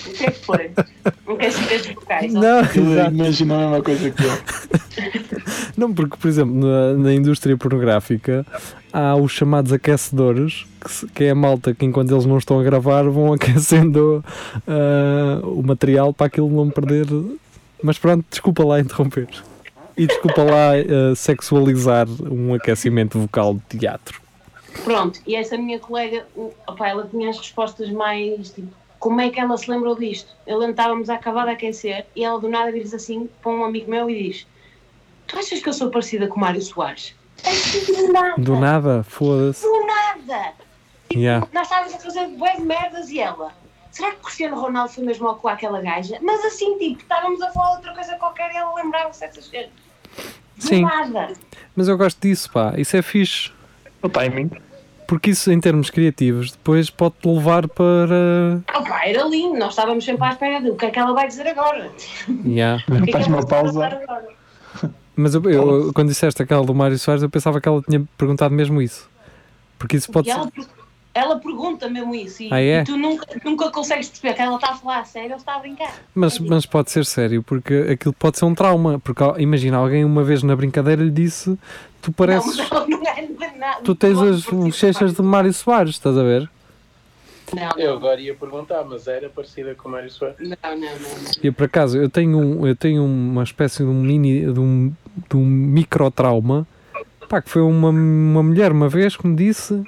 O 0.07 0.11
que 0.13 0.25
é 0.27 0.31
que 0.31 0.45
foi? 0.45 0.71
Um 1.27 1.33
aquecimento 1.35 1.95
vocais. 1.95 2.33
Não, 2.33 2.61
imagina 3.09 3.55
a 3.55 3.59
mesma 3.71 3.83
coisa 3.83 4.11
que 4.11 4.23
eu. 4.23 4.31
não, 5.77 5.93
porque, 5.93 6.17
por 6.17 6.29
exemplo, 6.29 6.55
na, 6.55 6.93
na 6.95 7.13
indústria 7.15 7.57
pornográfica 7.57 8.47
há 8.93 9.17
os 9.17 9.33
chamados 9.33 9.73
aquecedores, 9.73 10.65
que, 10.81 10.91
se- 10.93 11.07
que 11.09 11.25
é 11.25 11.31
a 11.31 11.35
malta 11.35 11.75
que 11.75 11.85
enquanto 11.85 12.13
eles 12.13 12.25
não 12.27 12.39
estão 12.39 12.61
a 12.61 12.63
gravar 12.63 13.03
vão 13.09 13.33
aquecendo 13.33 14.25
ah, 14.69 15.41
o 15.43 15.63
material 15.63 16.13
para 16.15 16.27
aquilo 16.29 16.49
não 16.51 16.71
perder. 16.71 17.07
Mas 17.83 17.99
pronto, 17.99 18.25
desculpa 18.31 18.65
lá 18.65 18.81
interromper. 18.81 19.27
E 19.97 20.07
desculpa 20.07 20.43
lá 20.43 20.73
ah, 20.75 21.15
sexualizar 21.15 22.07
um 22.31 22.55
aquecimento 22.55 23.19
vocal 23.19 23.55
de 23.55 23.79
teatro. 23.79 24.21
Pronto, 24.85 25.19
e 25.27 25.35
essa 25.35 25.57
minha 25.57 25.79
colega, 25.79 26.27
o- 26.37 26.53
opá, 26.67 26.89
ela 26.89 27.09
tinha 27.11 27.31
as 27.31 27.39
respostas 27.39 27.89
mais 27.91 28.51
tipo, 28.51 28.69
como 28.99 29.21
é 29.21 29.31
que 29.31 29.41
ela 29.41 29.57
se 29.57 29.71
lembrou 29.71 29.95
disto? 29.97 30.31
Eu 30.47 30.59
lembro 30.59 30.73
estávamos 30.73 31.09
a 31.09 31.15
acabar 31.15 31.45
de 31.47 31.53
aquecer 31.53 32.07
e 32.15 32.23
ela 32.25 32.39
do 32.39 32.49
nada 32.49 32.71
diz 32.73 32.93
assim 32.93 33.29
para 33.43 33.53
um 33.53 33.65
amigo 33.65 33.91
meu 33.91 34.11
e 34.11 34.23
diz: 34.31 34.47
Tu 35.27 35.39
achas 35.39 35.61
que 35.61 35.69
eu 35.69 35.73
sou 35.73 35.91
parecida 35.91 36.27
com 36.29 36.37
o 36.37 36.41
Mário 36.41 36.61
Soares? 36.61 37.15
Do 37.87 38.13
nada! 38.13 38.35
Do 38.43 38.57
nada, 38.57 39.03
foda-se. 39.05 39.63
Do 39.63 39.87
nada! 39.87 40.53
Yeah. 41.15 41.47
Nós 41.53 41.63
estávamos 41.69 41.95
a 41.95 41.99
fazer 41.99 42.27
bué 42.37 42.57
de 42.57 42.63
merdas 42.63 43.09
e 43.11 43.21
ela. 43.21 43.53
Será 43.91 44.11
que 44.11 44.17
Cristiano 44.23 44.61
Ronaldo 44.61 44.93
foi 44.93 45.05
mesmo 45.05 45.27
ao 45.29 45.37
com 45.37 45.49
aquela 45.49 45.81
gaja? 45.81 46.19
Mas 46.21 46.45
assim, 46.45 46.77
tipo, 46.79 47.01
estávamos 47.01 47.41
a 47.41 47.51
falar 47.53 47.71
de 47.71 47.77
outra 47.77 47.95
coisa 47.95 48.17
qualquer 48.17 48.53
e 48.53 48.57
ela 48.57 48.75
lembrava-se 48.75 49.21
dessas 49.21 49.49
coisas. 49.49 49.71
Do 50.57 50.63
Sim, 50.63 50.83
nada! 50.83 51.29
mas 51.75 51.89
eu 51.89 51.97
gosto 51.99 52.21
disso, 52.21 52.51
pá. 52.51 52.75
Isso 52.77 52.97
é 52.97 53.03
fixe. 53.03 53.51
O 54.03 54.09
timing. 54.09 54.51
Porque 55.07 55.31
isso, 55.31 55.53
em 55.53 55.61
termos 55.61 55.89
criativos, 55.91 56.51
depois 56.53 56.91
pode-te 56.91 57.29
levar 57.29 57.69
para. 57.69 58.61
Opa, 58.75 59.05
era 59.07 59.23
lindo, 59.25 59.57
nós 59.59 59.71
estávamos 59.71 60.05
sempre 60.05 60.25
à 60.27 60.31
espera 60.31 60.61
de 60.61 60.71
o 60.71 60.75
que 60.77 60.87
é 60.87 60.91
que 60.91 60.99
ela 60.99 61.13
vai 61.13 61.29
dizer 61.29 61.47
agora. 61.47 61.91
Yeah. 62.45 62.83
Que 62.85 62.93
é 62.93 63.01
que 63.03 63.13
Faz 63.13 63.27
ela 63.27 63.37
uma 63.37 63.47
pausa. 63.47 64.01
Mas 65.15 65.35
eu, 65.35 65.43
eu- 65.51 65.93
quando 65.95 66.09
disseste 66.09 66.43
aquela 66.43 66.65
do 66.65 66.75
Mário 66.75 66.99
Soares, 66.99 67.23
eu 67.23 67.31
pensava 67.31 67.61
que 67.61 67.69
ela 67.69 67.81
tinha 67.89 68.05
perguntado 68.19 68.53
mesmo 68.55 68.83
isso. 68.83 69.09
Porque 69.79 69.97
isso 69.97 70.11
pode 70.11 70.29
E 70.29 70.33
ser. 70.33 70.39
ela, 70.41 70.51
ela 71.17 71.39
pergunta 71.39 71.89
mesmo 71.89 72.15
isso 72.15 72.43
e, 72.43 72.49
Ah, 72.53 72.61
é? 72.61 72.81
e 72.81 72.85
tu 72.85 72.97
nunca, 72.97 73.27
nunca 73.45 73.71
consegues 73.71 74.09
perceber 74.09 74.35
que 74.35 74.43
ela 74.43 74.57
está 74.57 74.71
a 74.73 74.75
falar 74.77 75.01
a 75.01 75.05
sério 75.05 75.31
ou 75.33 75.37
está 75.37 75.57
a 75.57 75.59
brincar. 75.59 75.93
Mas, 76.15 76.39
mas 76.39 76.67
pode 76.67 76.91
ser 76.91 77.05
sério, 77.05 77.43
porque 77.43 77.75
aquilo 77.93 78.13
pode 78.13 78.39
ser 78.39 78.45
um 78.45 78.55
trauma. 78.55 78.99
Porque 79.01 79.23
imagina, 79.39 79.79
alguém 79.79 80.05
uma 80.05 80.23
vez 80.23 80.43
na 80.43 80.55
brincadeira 80.55 81.03
lhe 81.03 81.11
disse: 81.11 81.59
Tu 82.03 82.13
pareces. 82.13 82.57
Não, 82.57 82.65
ela 82.67 82.87
não 82.87 83.03
é 83.07 83.57
nada. 83.57 83.81
Tu 83.83 83.95
tens 83.95 84.17
não 84.17 84.29
as 84.29 84.45
bochechas 84.45 85.15
de 85.15 85.23
Mário 85.23 85.53
Soares, 85.53 85.91
estás 85.95 86.17
a 86.19 86.23
ver? 86.23 86.49
Não, 87.55 87.71
Eu 87.79 87.91
não, 87.91 87.97
agora 87.99 88.21
ia 88.21 88.35
perguntar, 88.35 88.85
mas 88.85 89.07
era 89.07 89.29
parecida 89.29 89.75
com 89.75 89.89
o 89.89 89.93
Mário 89.93 90.11
Soares. 90.11 90.37
não, 90.41 90.57
não, 90.63 90.77
não, 90.77 90.79
não. 90.79 91.31
E 91.43 91.51
por 91.51 91.65
acaso, 91.65 91.97
eu 91.97 92.09
tenho, 92.11 92.37
um, 92.39 92.67
eu 92.67 92.75
tenho 92.75 93.05
uma 93.05 93.43
espécie 93.45 93.79
de 93.79 93.89
um 93.89 94.03
mini. 94.03 94.53
de 94.53 94.59
um, 94.61 94.93
de 95.31 95.37
um 95.37 95.45
microtrauma. 95.47 96.67
Pá, 97.29 97.41
que 97.43 97.49
foi 97.51 97.63
uma, 97.63 97.89
uma 97.91 98.43
mulher 98.43 98.71
uma 98.71 98.89
vez 98.89 99.17
que 99.17 99.27
me 99.27 99.35
disse: 99.37 99.83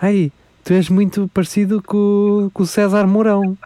Ai, 0.00 0.32
tu 0.64 0.72
és 0.72 0.88
muito 0.88 1.28
parecido 1.32 1.82
com, 1.82 2.50
com 2.52 2.62
o 2.62 2.66
César 2.66 3.06
Mourão. 3.06 3.56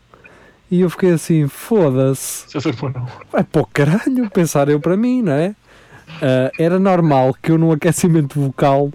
E 0.70 0.80
eu 0.80 0.90
fiquei 0.90 1.12
assim: 1.12 1.48
Foda-se. 1.48 2.48
Se 2.48 2.68
eu 2.68 2.72
for 2.72 2.92
não. 2.92 3.06
Vai 3.32 3.42
para 3.42 3.62
o 3.62 3.66
caralho, 3.66 4.30
pensar 4.30 4.68
eu 4.68 4.78
para 4.80 4.96
mim, 4.96 5.22
não 5.22 5.32
é? 5.32 5.54
Ah, 6.22 6.50
era 6.58 6.78
normal 6.78 7.34
que 7.42 7.50
eu 7.50 7.58
no 7.58 7.72
aquecimento 7.72 8.40
vocal 8.40 8.90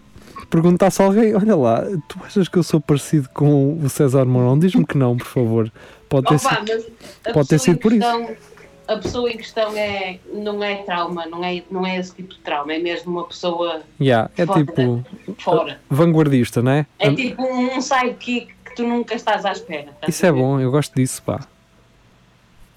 perguntasse 0.50 1.02
a 1.02 1.06
alguém: 1.06 1.36
Olha 1.36 1.56
lá, 1.56 1.84
tu 2.08 2.20
achas 2.26 2.48
que 2.48 2.58
eu 2.58 2.64
sou 2.64 2.80
parecido 2.80 3.30
com 3.34 3.78
o 3.80 3.90
César 3.90 4.26
Mourão? 4.26 4.58
Diz-me 4.58 4.86
que 4.86 4.98
não, 4.98 5.18
por 5.18 5.28
favor. 5.28 5.72
Pode 6.08 6.28
ter 6.28 6.36
Opa, 6.36 6.56
sido. 6.66 6.86
pode 7.34 7.50
ter 7.50 7.60
sido 7.60 7.80
por 7.80 7.92
isso. 7.92 8.08
A 8.88 8.98
pessoa 8.98 9.30
em 9.32 9.38
questão 9.38 9.76
é, 9.76 10.20
não 10.32 10.64
é 10.64 10.76
trauma, 10.84 11.26
não 11.26 11.44
é, 11.44 11.64
não 11.72 11.86
é 11.86 11.98
esse 11.98 12.14
tipo 12.16 12.34
de 12.34 12.40
trauma, 12.40 12.74
é 12.74 12.80
mesmo 12.80 13.12
uma 13.12 13.24
pessoa 13.26 13.82
Yeah, 14.00 14.30
é 14.38 14.46
Foda. 14.46 14.60
tipo 14.66 15.04
fora. 15.40 15.80
vanguardista, 15.90 16.62
não 16.62 16.72
é? 16.72 16.86
É 17.00 17.12
tipo 17.14 17.42
um 17.44 17.82
sidekick 17.82 18.54
que 18.66 18.76
tu 18.76 18.84
nunca 18.88 19.16
estás 19.16 19.44
à 19.46 19.52
espera. 19.52 19.90
estás 19.92 20.14
Isso 20.16 20.26
é 20.26 20.32
bom, 20.32 20.60
eu 20.60 20.70
gosto 20.72 20.94
disso, 20.96 21.22
pá. 21.24 21.40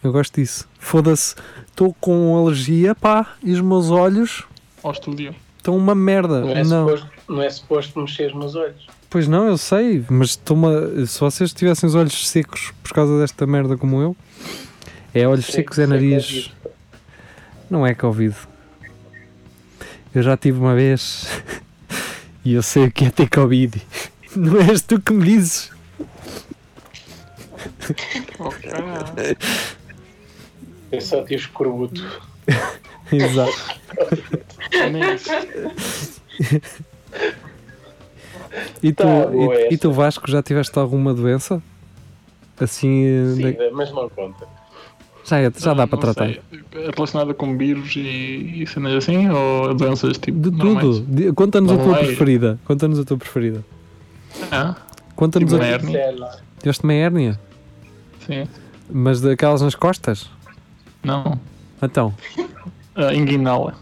Eu 0.03 0.13
gosto 0.13 0.35
disso. 0.41 0.69
Foda-se, 0.79 1.35
estou 1.67 1.95
com 2.01 2.37
alergia, 2.39 2.95
pá, 2.95 3.35
e 3.43 3.53
os 3.53 3.61
meus 3.61 3.91
olhos 3.91 4.45
Ao 4.83 4.93
estúdio. 4.93 5.35
estão 5.57 5.77
uma 5.77 5.95
merda. 5.95 6.41
Não 6.41 6.51
é, 6.51 6.65
Não, 6.65 6.87
Suposto, 6.89 7.09
não 7.29 7.43
é 7.43 7.51
suposto 7.51 8.01
mexer 8.01 8.35
nos 8.35 8.55
olhos. 8.55 8.87
pois 9.11 9.27
não, 9.27 9.47
eu 9.49 9.59
sei, 9.59 10.05
mas 10.09 10.31
estou-me 10.31 10.67
a- 11.03 11.07
se 11.07 11.19
vocês 11.21 11.53
tivessem 11.53 11.89
os 11.89 11.95
olhos 11.95 12.29
secos 12.29 12.73
por 12.83 12.93
causa 12.93 13.19
desta 13.19 13.45
merda 13.47 13.77
como 13.77 14.01
eu, 14.01 14.17
é 15.21 15.29
olhos 15.29 15.47
secos, 15.47 15.79
é 15.79 15.87
Sei 15.87 15.99
que 15.99 16.05
nariz. 16.05 16.25
isso. 16.25 16.53
Não 17.71 17.87
é 17.87 17.95
Covid. 17.95 18.35
Eu 20.15 20.23
já 20.23 20.37
tive 20.37 20.59
uma 20.59 20.75
vez 20.75 21.29
e 22.45 22.55
eu 22.55 22.63
sei 22.63 22.85
o 22.87 22.91
que 22.91 23.05
é 23.05 23.11
ter 23.11 23.29
Covid. 23.29 23.81
Não 24.37 24.61
és 24.61 24.83
tu 24.83 25.01
que 25.01 25.13
me 25.13 25.25
dizes. 25.25 25.71
Eu 30.91 31.01
só 31.01 31.23
tive 31.23 31.37
escorbuto. 31.43 32.03
Exato. 33.13 33.79
Isso. 35.15 36.23
E 38.83 38.93
tu, 38.93 39.03
Tá 39.03 39.09
e, 39.71 39.75
e 39.75 39.79
tu, 39.79 39.93
Vasco, 39.93 40.31
já 40.31 40.43
tiveste 40.43 40.79
alguma 40.79 41.13
doença? 41.13 41.63
Assim, 42.59 43.05
eh, 43.05 43.35
Sim, 43.37 43.57
mas 43.73 43.93
não 43.93 44.09
conta. 44.09 44.47
Já, 45.29 45.39
é- 45.41 45.53
já 45.57 45.75
dá 45.75 45.83
Ah, 45.83 45.87
para 45.87 45.97
não 45.97 46.01
tratar. 46.15 46.27
sei. 46.27 46.41
É 46.75 46.91
relacionada 46.95 47.35
com 47.35 47.57
vírus 47.59 47.95
e, 47.97 48.63
e 48.63 48.67
cenas 48.67 48.93
assim? 48.95 49.29
Ou 49.29 49.75
doenças 49.75 50.17
tipo. 50.19 50.39
De 50.39 50.51
normais? 50.51 50.81
tudo. 51.01 51.35
Conta-nos 51.35 51.73
a 51.73 51.77
tua 51.77 51.97
preferida. 51.99 52.59
Conta-nos 52.65 52.99
a 52.99 53.05
tua 53.05 53.17
preferida. 53.19 53.65
Ah, 54.51 54.75
Conta-nos 55.17 55.51
Tipo 55.53 55.63
a. 55.63 56.11
lá. 56.19 56.37
Tiveste 56.61 56.85
uma 56.85 56.93
hérnia? 56.95 57.39
sim. 58.27 58.47
Mas 58.91 59.21
daquelas 59.21 59.61
nas 59.61 59.75
costas? 59.75 60.31
Não. 61.05 61.39
Então. 61.83 62.15
Ah, 63.01 63.15
inguinal. 63.15 63.73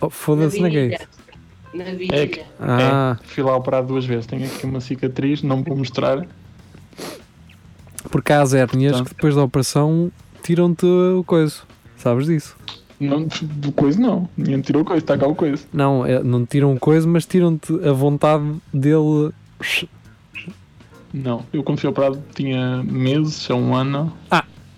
Oh, 0.00 0.08
Foda-se 0.08 0.60
na 0.60 0.68
gay. 0.68 0.96
Na 1.74 1.82
É 1.84 2.26
que- 2.28 2.42
Ah, 2.60 3.16
É, 3.20 3.26
fui 3.26 3.42
lá 3.42 3.56
operado 3.56 3.88
duas 3.88 4.04
vezes. 4.04 4.24
Tenho 4.24 4.46
aqui 4.46 4.64
uma 4.64 4.80
cicatriz, 4.80 5.42
não 5.42 5.64
vou 5.64 5.76
mostrar. 5.76 6.24
porque 8.08 8.32
há 8.32 8.40
as 8.40 8.54
hérnias 8.54 8.92
Então. 8.92 9.04
que 9.04 9.14
depois 9.14 9.34
da 9.34 9.42
operação 9.42 10.12
tiram-te 10.46 10.86
o 10.86 11.24
coisa. 11.24 11.56
Sabes 11.96 12.26
disso? 12.26 12.56
Não, 13.00 13.26
do 13.42 13.72
coisa 13.72 14.00
não. 14.00 14.28
Ninguém 14.36 14.60
tirou 14.60 14.84
coisa, 14.84 15.00
está 15.02 15.18
cá 15.18 15.26
o 15.26 15.34
coisa. 15.34 15.62
Não, 15.72 16.06
é- 16.06 16.22
não 16.22 16.46
tiram 16.46 16.72
o 16.74 16.78
coisa, 16.80 17.06
mas 17.06 17.26
tiram-te 17.26 17.72
a 17.86 17.92
vontade 17.92 18.44
dele. 18.72 19.32
Não. 21.12 21.44
Eu 21.52 21.62
quando 21.62 21.80
fui 21.80 21.88
operado 21.90 22.22
tinha 22.34 22.82
meses, 22.82 23.48
ou 23.50 23.58
um 23.58 23.74
ano. 23.74 24.12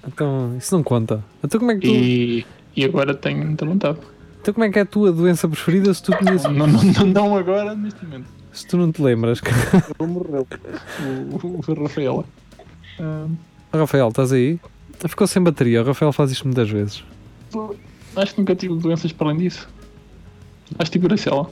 Então, 0.06 0.56
isso 0.56 0.74
não 0.74 0.82
conta. 0.82 1.22
Então 1.44 1.60
como 1.60 1.70
é 1.72 1.74
que 1.76 1.80
tu, 1.86 1.94
E, 1.94 2.46
e 2.76 2.84
agora 2.84 3.14
tenho 3.14 3.44
muita 3.44 3.66
vontade. 3.66 3.98
então 4.40 4.54
como 4.54 4.64
é 4.64 4.70
que 4.70 4.78
é 4.78 4.82
a 4.82 4.86
tua 4.86 5.12
doença 5.12 5.46
preferida 5.48 5.92
se 5.92 6.02
tu, 6.02 6.12
tinhas- 6.16 6.44
Não, 6.44 6.52
não, 6.52 6.66
não, 6.66 7.06
não 7.06 7.36
agora, 7.36 7.74
neste 7.74 8.04
momento. 8.04 8.26
se 8.52 8.66
tu 8.66 8.76
não 8.78 8.90
te 8.90 9.02
lembras? 9.02 9.40
Ele 10.00 10.10
morreu. 10.10 10.46
O, 11.30 11.46
o, 11.46 11.60
o 11.72 11.82
Rafaela. 11.82 12.24
Ah, 12.98 13.26
Rafael, 13.72 14.08
estás 14.08 14.32
aí? 14.32 14.58
Ficou 15.06 15.26
sem 15.26 15.42
bateria. 15.42 15.82
O 15.82 15.84
Rafael 15.84 16.12
faz 16.12 16.30
isto 16.32 16.44
muitas 16.46 16.68
vezes. 16.68 17.04
acho 18.16 18.34
que 18.34 18.40
nunca 18.40 18.54
tive 18.56 18.74
doenças 18.76 19.12
para 19.12 19.28
além 19.28 19.38
disso. 19.38 19.68
Acho 20.78 20.90
que 20.90 20.98
tive 20.98 21.08
varicela. 21.08 21.50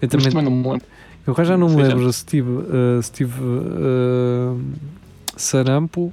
Eu 0.00 0.08
Mas 0.08 0.10
também, 0.10 0.30
também 0.30 0.44
não 0.44 0.50
me 0.50 0.68
lembro. 0.70 0.86
eu 1.26 1.44
já 1.44 1.56
não 1.58 1.68
me 1.68 1.74
Seja- 1.76 1.88
lembro 1.94 2.12
se 2.12 2.24
tive, 2.24 2.50
eh, 2.98 3.02
se 3.02 3.12
tive 3.12 3.40
eh, 3.42 4.56
sarampo 5.36 6.12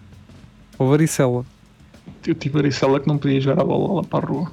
ou 0.77 0.89
varicela. 0.89 1.45
Eu 2.25 2.35
tive 2.35 2.55
varicela 2.55 2.99
que 2.99 3.07
não 3.07 3.17
podia 3.17 3.39
jogar 3.39 3.61
a 3.61 3.65
bola 3.65 3.95
lá 4.01 4.03
para 4.03 4.25
a 4.25 4.29
rua. 4.29 4.51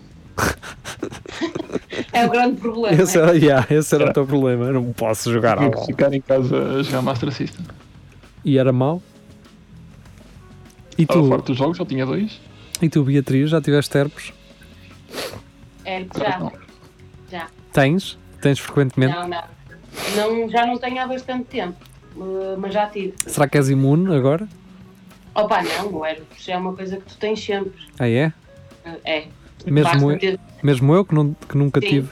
É 2.12 2.26
o 2.26 2.30
grande 2.30 2.60
problema. 2.60 3.02
Esse 3.02 3.18
é? 3.18 3.22
era, 3.22 3.32
yeah, 3.36 3.66
esse 3.70 3.94
era 3.94 4.10
o 4.10 4.12
teu 4.12 4.24
problema. 4.26 4.66
Eu 4.66 4.72
não 4.74 4.92
posso 4.92 5.32
jogar 5.32 5.58
que 5.58 5.68
bola. 5.68 5.86
ficar 5.86 6.12
em 6.14 6.20
casa 6.20 6.56
a 6.78 6.82
jogar 6.82 7.02
Master 7.02 7.32
System. 7.32 7.64
E 8.44 8.56
era 8.58 8.72
mau? 8.72 9.02
E 10.98 11.06
tu, 11.06 11.26
forte 11.28 11.46
dos 11.46 11.56
jogos, 11.56 11.76
só 11.76 11.84
tinha 11.84 12.04
dois. 12.06 12.40
e 12.80 12.88
tu, 12.88 13.02
Beatriz, 13.04 13.50
já 13.50 13.60
tiveste 13.60 13.96
herpes? 13.98 14.32
É, 15.84 16.04
já. 16.16 16.38
Não. 16.38 16.52
Já. 17.30 17.48
Tens? 17.72 18.18
Tens 18.40 18.58
frequentemente? 18.58 19.14
Não, 19.14 19.28
não. 19.28 19.42
não. 20.16 20.48
Já 20.48 20.66
não 20.66 20.78
tenho 20.78 21.00
há 21.02 21.06
bastante 21.06 21.44
tempo. 21.44 21.76
uh, 22.16 22.56
Mas 22.58 22.72
já 22.74 22.86
tive. 22.88 23.14
Será 23.26 23.48
que 23.48 23.56
és 23.58 23.68
imune 23.68 24.14
agora? 24.14 24.48
Opa, 25.34 25.62
não, 25.62 25.92
o 25.92 26.06
herpes 26.06 26.48
é 26.48 26.56
uma 26.56 26.72
coisa 26.74 26.96
que 26.96 27.04
tu 27.06 27.16
tens 27.18 27.42
sempre. 27.44 27.72
Ah, 27.98 28.08
é? 28.08 28.32
Uh, 28.86 29.00
É. 29.04 29.26
Mesmo 29.66 30.12
eu, 30.12 30.18
ter- 30.18 30.38
mesmo 30.62 30.94
eu 30.94 31.04
que, 31.04 31.14
não, 31.14 31.32
que 31.34 31.56
nunca 31.56 31.80
Sim. 31.80 31.88
tive. 31.88 32.08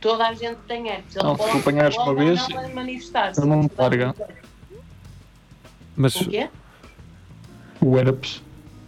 Toda 0.00 0.28
a 0.28 0.34
gente 0.34 0.56
tem 0.66 0.88
herpes. 0.88 1.14
Ele 1.16 1.24
Não, 1.24 1.36
se 1.36 1.50
tu 1.50 1.56
apanhares 1.58 1.96
uma 1.96 2.14
vez, 2.14 2.48
não 2.48 2.74
manifestar-se. 2.74 3.40
não 3.44 3.68
te 3.68 3.74
larga. 3.78 4.14
Mas, 5.96 6.16
O 6.16 6.28
quê? 6.28 6.48
O 7.88 7.98
herpes. 7.98 8.42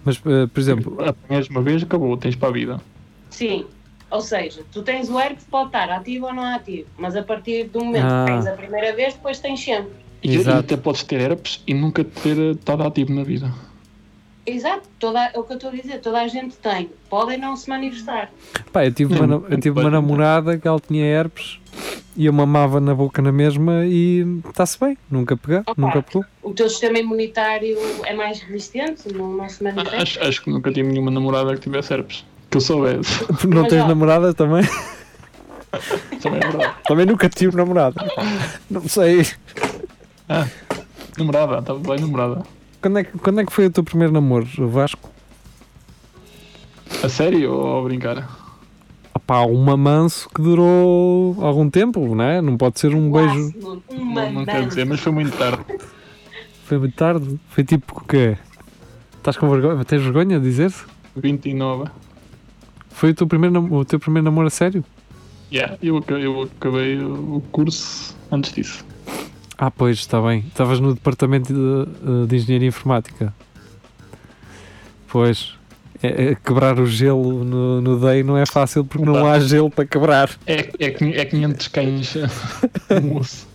mas 0.05 0.17
eh, 0.27 0.47
por 0.47 0.61
exemplo, 0.61 0.97
Apanhas 1.05 1.49
uma 1.49 1.63
vez, 1.63 1.83
acabou, 1.83 2.17
tens 2.17 2.35
para 2.37 2.49
a 2.49 2.53
vida. 2.53 2.81
Sim. 3.31 3.65
Ou 4.11 4.21
seja, 4.23 4.63
tu 4.73 4.83
tens 4.83 5.11
o 5.11 5.21
herpes, 5.21 5.45
pode 5.51 5.67
estar 5.69 5.91
ativo 5.91 6.27
ou 6.27 6.33
não 6.35 6.43
ativo. 6.43 6.89
Mas 6.97 7.15
a 7.15 7.23
partir 7.23 7.65
do 7.69 7.85
momento 7.85 8.07
Ah. 8.07 8.25
que 8.27 8.33
tens 8.33 8.47
a 8.47 8.53
primeira 8.53 8.97
vez, 8.97 9.15
depois 9.15 9.39
tens 9.39 9.61
sempre. 9.61 9.93
E, 10.23 10.31
e 10.33 10.37
Exato. 10.37 10.59
até 10.61 10.77
podes 10.77 11.03
ter 11.03 11.21
herpes 11.21 11.63
e 11.67 11.75
nunca 11.75 12.03
ter 12.03 12.37
estado 12.57 12.83
ativo 12.85 13.13
na 13.15 13.23
vida. 13.23 13.53
Exato, 14.49 14.89
toda, 14.99 15.27
é 15.27 15.39
o 15.39 15.43
que 15.43 15.53
eu 15.53 15.57
estou 15.57 15.71
a 15.71 15.75
dizer, 15.75 16.01
toda 16.01 16.23
a 16.23 16.27
gente 16.27 16.57
tem. 16.57 16.91
Podem 17.11 17.37
não 17.37 17.55
se 17.55 17.69
manifestar. 17.69 18.31
pá, 18.73 18.87
eu 18.87 18.93
tive, 18.93 19.15
uma, 19.15 19.47
eu 19.51 19.61
tive 19.61 19.79
uma 19.79 19.91
namorada 19.91 20.57
que 20.57 20.67
ela 20.67 20.81
tinha 20.81 21.05
herpes 21.05 21.61
e 22.17 22.25
eu 22.25 22.33
mamava 22.33 22.81
na 22.81 22.95
boca 22.95 23.21
na 23.21 23.31
mesma 23.31 23.85
e 23.85 24.25
está-se 24.49 24.81
bem, 24.81 24.97
nunca 25.11 25.37
pegou, 25.37 25.61
Opa. 25.61 25.75
nunca 25.77 26.03
pegou. 26.03 26.25
O 26.43 26.55
teu 26.55 26.69
sistema 26.71 26.99
imunitário 26.99 27.77
é 28.07 28.15
mais 28.15 28.41
resistente, 28.41 29.13
não, 29.13 29.29
não 29.35 29.49
se 29.51 29.63
manifesta. 29.63 29.97
Acho, 30.03 30.21
acho 30.25 30.43
que 30.43 30.51
nunca 30.51 30.73
tive 30.73 30.89
nenhuma 30.89 31.11
namorada 31.11 31.55
que 31.55 31.61
tivesse 31.61 31.93
herpes. 31.93 32.25
Que 32.51 32.57
eu 32.57 32.61
soubesse. 32.63 33.23
Não 33.47 33.61
Mas, 33.61 33.69
tens 33.71 33.85
ó. 33.85 33.89
namorada 33.89 34.33
também? 34.33 34.63
Também 36.23 36.41
é 36.43 36.49
verdade. 36.49 36.75
Também 36.87 37.05
nunca 37.05 37.29
tive 37.29 37.55
namorada. 37.55 38.03
Não 38.71 38.89
sei. 38.89 39.27
Namorada, 41.19 41.59
estava 41.59 41.79
bem 41.79 42.01
namorada. 42.01 42.43
Quando 42.81 42.99
é, 42.99 43.05
que, 43.05 43.19
quando 43.19 43.41
é 43.41 43.45
que 43.47 43.53
foi 43.53 43.67
o 43.67 43.71
teu 43.71 43.83
primeiro 43.83 44.13
namoro, 44.13 44.47
Vasco? 44.69 45.11
A 47.03 47.09
sério 47.09 47.53
ou 47.53 47.81
a 47.81 47.83
brincar? 47.85 48.29
Opá, 49.15 49.43
um 49.45 49.63
mamanço 49.63 50.29
que 50.35 50.41
durou 50.41 51.37
algum 51.45 51.69
tempo, 51.69 52.15
não 52.15 52.25
é? 52.25 52.41
Não 52.41 52.57
pode 52.57 52.79
ser 52.79 52.95
um 52.95 53.11
beijo. 53.11 53.35
Máximo, 53.53 53.83
Não, 53.91 53.99
Uma 54.01 54.31
não 54.31 54.45
quero 54.45 54.59
dança. 54.59 54.69
dizer, 54.69 54.87
mas 54.87 55.01
foi 55.01 55.13
muito 55.13 55.37
tarde. 55.37 55.65
Foi 56.65 56.79
muito 56.79 56.95
tarde. 56.95 57.41
Foi 57.51 57.65
tipo 57.65 58.01
o 58.01 58.05
quê? 58.07 58.37
Estás 59.17 59.37
com 59.37 59.49
vergonha? 59.51 59.85
Tens 59.85 60.03
vergonha 60.03 60.39
de 60.39 60.45
dizer-se? 60.45 60.85
29. 61.17 61.91
Foi 62.91 63.11
o 63.11 63.15
teu 63.15 63.27
primeiro, 63.27 63.61
nam- 63.61 63.73
o 63.77 63.85
teu 63.85 63.99
primeiro 63.99 64.25
namoro 64.25 64.47
a 64.47 64.51
sério? 64.51 64.85
Yeah, 65.53 65.77
eu, 65.83 66.03
eu 66.09 66.43
acabei 66.43 66.99
o 67.03 67.43
curso 67.51 68.17
antes 68.31 68.53
disso. 68.53 68.85
Ah, 69.59 69.71
pois, 69.73 69.99
está 69.99 70.23
bem. 70.23 70.45
Estavas 70.47 70.79
no 70.79 70.95
departamento 70.95 71.53
de, 71.53 72.27
de 72.29 72.37
Engenharia 72.37 72.69
Informática. 72.69 73.35
Pois. 75.09 75.55
É- 76.01 76.27
é 76.31 76.35
quebrar 76.37 76.79
o 76.79 76.87
gelo 76.87 77.45
no, 77.45 77.81
no 77.81 77.99
DEI 77.99 78.23
não 78.23 78.39
é 78.39 78.47
fácil 78.47 78.85
porque 78.85 79.05
não 79.05 79.27
há 79.27 79.41
gelo 79.41 79.69
para 79.69 79.85
quebrar. 79.85 80.31
É, 80.47 80.61
é, 80.79 81.21
é 81.21 81.25
500 81.25 81.69
cães 81.69 82.15
moço. 83.03 83.49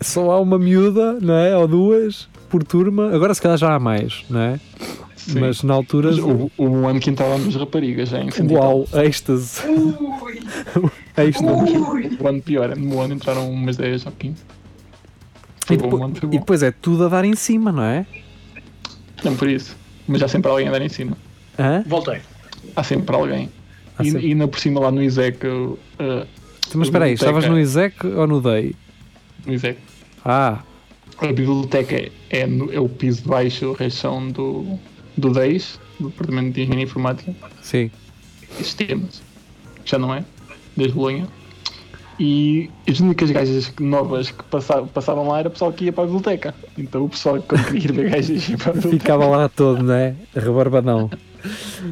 Só 0.00 0.30
há 0.30 0.40
uma 0.40 0.58
miúda, 0.58 1.18
não 1.20 1.34
é? 1.34 1.54
Ou 1.56 1.68
duas 1.68 2.26
por 2.48 2.64
turma. 2.64 3.14
Agora 3.14 3.34
se 3.34 3.42
calhar 3.42 3.58
já 3.58 3.74
há 3.74 3.78
mais, 3.78 4.24
não 4.30 4.40
é? 4.40 4.60
Sim. 5.14 5.40
Mas 5.40 5.62
na 5.62 5.74
altura. 5.74 6.10
Mas 6.10 6.18
o, 6.20 6.50
o 6.56 6.86
ano 6.88 6.98
que 6.98 7.10
entrava 7.10 7.36
nas 7.36 7.54
raparigas 7.54 8.08
já 8.08 8.20
incentivado. 8.22 8.66
Uau, 8.66 8.88
êxtase. 9.04 9.60
Ui, 9.68 10.40
êxtase. 11.18 11.76
ui. 11.76 12.16
O 12.18 12.28
ano 12.28 12.40
pior, 12.42 12.74
no 12.76 13.00
ano 13.00 13.14
entraram 13.14 13.48
umas 13.50 13.76
10 13.76 14.06
ou 14.06 14.12
15. 14.12 14.36
E 15.70 15.76
bom, 15.76 15.82
depois, 15.90 16.18
foi 16.18 16.28
e 16.28 16.32
bom. 16.32 16.38
depois 16.38 16.62
é 16.62 16.70
tudo 16.70 17.04
a 17.04 17.08
dar 17.08 17.24
em 17.24 17.34
cima, 17.36 17.70
não 17.72 17.82
é? 17.82 18.06
Não 19.24 19.36
por 19.36 19.48
isso. 19.48 19.76
Mas 20.06 20.22
há 20.22 20.28
sempre 20.28 20.50
alguém 20.50 20.68
a 20.68 20.70
dar 20.72 20.82
em 20.82 20.88
cima. 20.88 21.16
Hã? 21.58 21.84
Voltei. 21.86 22.20
Há 22.74 22.82
sempre 22.82 23.14
alguém. 23.14 23.50
Há 23.98 24.02
e, 24.02 24.10
sempre. 24.10 24.26
e 24.26 24.30
ainda 24.32 24.48
por 24.48 24.58
cima 24.58 24.80
lá 24.80 24.90
no 24.90 25.02
ISEC, 25.02 25.46
uh, 25.46 25.78
Mas 26.74 26.88
espera 26.88 27.04
aí, 27.04 27.12
estavas 27.14 27.46
no 27.46 27.58
ISEC 27.58 28.06
ou 28.06 28.26
no 28.26 28.40
DEI? 28.40 28.74
no 29.46 29.52
ISEC, 29.54 29.78
Ah, 30.24 30.60
a 31.18 31.26
biblioteca 31.26 31.94
é, 31.96 32.10
é, 32.30 32.46
no- 32.46 32.72
é 32.72 32.80
o 32.80 32.88
piso 32.88 33.22
de 33.22 33.28
baixo, 33.28 33.72
a 33.72 33.76
reação 33.78 34.28
do, 34.30 34.78
do 35.16 35.30
DEIS, 35.30 35.78
do 36.00 36.08
Departamento 36.08 36.52
de 36.54 36.62
Engenharia 36.62 36.84
Informática 36.84 37.34
sim. 37.60 37.90
Sistemas. 38.58 39.22
Já 39.84 39.98
não 39.98 40.14
é? 40.14 40.24
Desde 40.76 40.94
Bolonha. 40.94 41.26
E 42.20 42.70
as 42.88 43.00
únicas 43.00 43.30
gajas 43.30 43.72
novas 43.80 44.30
que 44.30 44.42
passavam, 44.44 44.86
passavam 44.86 45.26
lá 45.28 45.38
era 45.40 45.48
o 45.48 45.50
pessoal 45.50 45.72
que 45.72 45.86
ia 45.86 45.92
para 45.92 46.04
a 46.04 46.06
biblioteca. 46.06 46.54
Então 46.76 47.04
o 47.04 47.08
pessoal 47.08 47.40
que 47.40 47.56
queria 47.64 47.84
ir 47.84 47.92
ver 47.92 48.10
gajas 48.10 48.48
ia 48.48 48.56
para 48.58 48.70
a 48.70 48.74
biblioteca. 48.74 49.00
Ficava 49.02 49.26
lá 49.26 49.48
todo, 49.48 49.82
não 49.82 49.94
é? 49.94 50.14
Rebarbadão. 50.34 51.10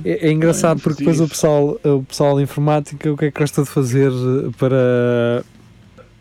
É, 0.04 0.28
é 0.28 0.30
engraçado 0.32 0.80
porque 0.80 0.98
depois 1.00 1.20
o 1.20 1.26
pessoal, 1.28 1.76
o 1.82 2.02
pessoal 2.04 2.36
de 2.36 2.42
informática 2.44 3.10
o 3.12 3.16
que 3.16 3.24
é 3.24 3.30
que 3.32 3.40
gosta 3.40 3.62
de 3.64 3.68
fazer 3.68 4.12
para 4.58 5.42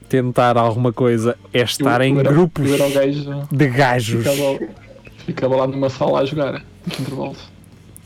tentar 0.07 0.57
alguma 0.57 0.91
coisa 0.91 1.37
é 1.53 1.61
estar 1.61 2.01
Eu- 2.01 2.07
em 2.07 2.13
eu 2.15 2.19
era- 2.21 2.31
grupos 2.31 2.67
Eu 2.67 2.73
era 2.75 2.87
o 2.87 2.91
gajo, 2.91 3.47
de 3.51 3.67
gajos. 3.67 4.23
ficava, 4.27 4.59
ficava 5.25 5.55
lá 5.57 5.67
numa 5.67 5.89
sala 5.91 6.21
a 6.21 6.25
jogar, 6.25 6.63
intervalos. 6.87 7.37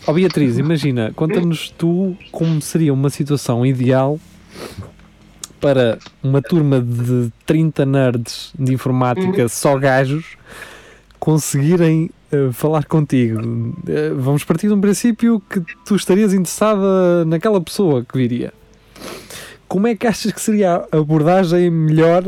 Ó 0.05 0.11
Beatriz, 0.11 0.57
imagina, 0.57 1.13
conta-nos 1.15 1.69
tu 1.69 2.17
como 2.29 2.61
seria 2.61 2.93
uma 2.93 3.09
situação 3.09 3.65
ideal 3.65 4.19
para 5.63 5.97
uma 6.21 6.41
turma 6.41 6.81
de 6.81 7.31
30 7.45 7.85
nerds 7.85 8.51
de 8.59 8.73
informática, 8.73 9.47
só 9.47 9.77
gajos, 9.77 10.35
conseguirem 11.17 12.09
eh, 12.33 12.49
falar 12.51 12.83
contigo. 12.83 13.39
Eh, 13.87 14.11
vamos 14.13 14.43
partir 14.43 14.67
de 14.67 14.73
um 14.73 14.81
princípio 14.81 15.41
que 15.49 15.61
tu 15.85 15.95
estarias 15.95 16.33
interessada 16.33 17.23
naquela 17.23 17.61
pessoa 17.61 18.03
que 18.03 18.17
viria. 18.17 18.53
Como 19.65 19.87
é 19.87 19.95
que 19.95 20.05
achas 20.05 20.33
que 20.33 20.41
seria 20.41 20.85
a 20.91 20.97
abordagem 20.97 21.69
melhor 21.69 22.25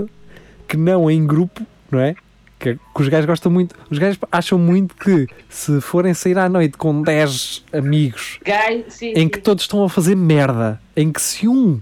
que 0.66 0.78
não 0.78 1.12
em 1.12 1.28
grupo, 1.28 1.62
não 1.92 2.00
é? 2.00 2.16
Que, 2.58 2.76
que 2.76 3.02
os 3.02 3.10
gajos 3.10 3.26
gostam 3.26 3.52
muito. 3.52 3.76
Os 3.92 4.00
gajos 4.00 4.18
acham 4.32 4.58
muito 4.58 4.96
que 4.96 5.28
se 5.50 5.82
forem 5.82 6.14
sair 6.14 6.38
à 6.38 6.48
noite 6.48 6.78
com 6.78 7.02
10 7.02 7.66
amigos 7.74 8.40
Gai, 8.46 8.86
sim, 8.88 9.10
em 9.10 9.24
sim. 9.24 9.28
que 9.28 9.40
todos 9.40 9.66
estão 9.66 9.84
a 9.84 9.90
fazer 9.90 10.16
merda, 10.16 10.80
em 10.96 11.12
que 11.12 11.22
se 11.22 11.50
um, 11.50 11.82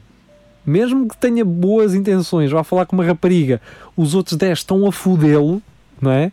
mesmo 0.66 1.08
que 1.08 1.18
tenha 1.18 1.44
boas 1.44 1.94
intenções, 1.94 2.52
vá 2.52 2.64
falar 2.64 2.86
com 2.86 2.96
uma 2.96 3.06
rapariga, 3.06 3.62
os 3.96 4.16
outros 4.16 4.38
10 4.38 4.60
estão 4.60 4.88
a 4.88 4.92
fodê-lo, 4.92 5.62
não 6.02 6.12
é? 6.12 6.32